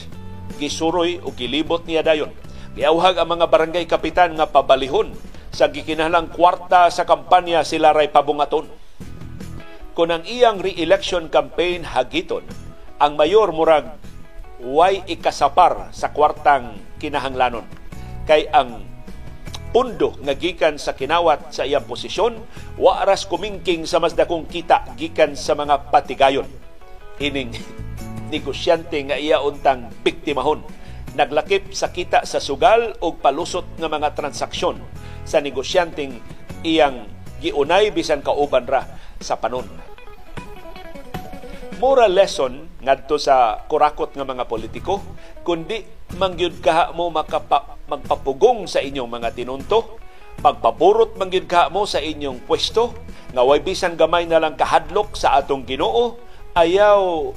[0.56, 2.32] gisuroy o gilibot niya dayon
[2.72, 5.12] Giawhag ang mga barangay kapitan nga pabalihon
[5.52, 8.72] sa gikinahanglang kwarta sa kampanya sila ray pabungaton.
[9.92, 12.48] Kung ang iyang re-election campaign hagiton,
[12.96, 13.92] ang mayor murag
[14.64, 17.68] way ikasapar sa kwartang kinahanglanon.
[18.24, 18.88] Kay ang
[19.76, 22.40] pundo nga gikan sa kinawat sa iyang posisyon,
[22.80, 26.48] waras kumingking sa mas dakong kita gikan sa mga patigayon.
[27.20, 27.52] Ining
[28.32, 30.64] negosyante nga iya untang biktimahon
[31.18, 34.80] naglakip sa kita sa sugal o palusot nga mga transaksyon
[35.28, 36.18] sa negosyanteng
[36.64, 37.08] iyang
[37.42, 38.86] giunay bisan kauban ra
[39.20, 39.68] sa panon.
[41.82, 45.02] Moral lesson ngadto sa kurakot nga mga politiko
[45.42, 45.82] kundi
[46.18, 49.98] mangyud kaha mo makapa, magpapugong sa inyong mga tinunto
[50.42, 52.94] pagpaburot mangyud kaha mo sa inyong pwesto
[53.34, 56.18] nga way bisan gamay na lang kahadlok sa atong Ginoo
[56.54, 57.32] ayaw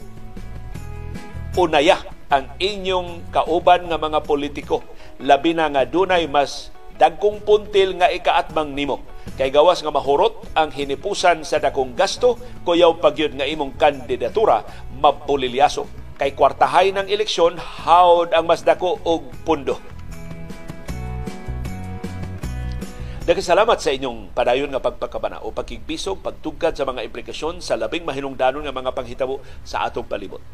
[1.56, 4.82] unaya ang inyong kauban nga mga politiko.
[5.23, 9.06] Labi na nga dunay mas dagkong puntil nga ikaatbang nimo.
[9.39, 12.35] Kay gawas nga mahurot ang hinipusan sa dakong gasto
[12.66, 14.66] kuyaw pagyud nga imong kandidatura
[14.98, 15.86] mapulilyaso
[16.19, 19.78] kay kwartahay ng eleksyon hawd ang mas dako og pundo.
[23.24, 28.69] Nagkasalamat sa inyong padayon nga pagpakabana o pagkigbisog, pagtugkad sa mga implikasyon sa labing mahinungdanon
[28.69, 30.44] nga mga panghitabo sa atong palibot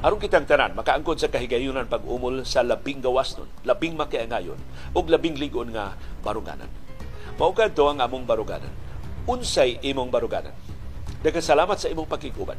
[0.00, 4.56] aron kitang tanan makaangkon sa kahigayunan pag-umol sa labing gawas nun, labing makiangayon
[4.96, 5.92] ug labing ligon nga
[6.24, 6.68] baruganan.
[7.36, 8.72] Mao kadto ang among baruganan.
[9.28, 10.56] Unsay imong baruganan?
[11.20, 12.56] Daghang salamat sa imong pakiguban.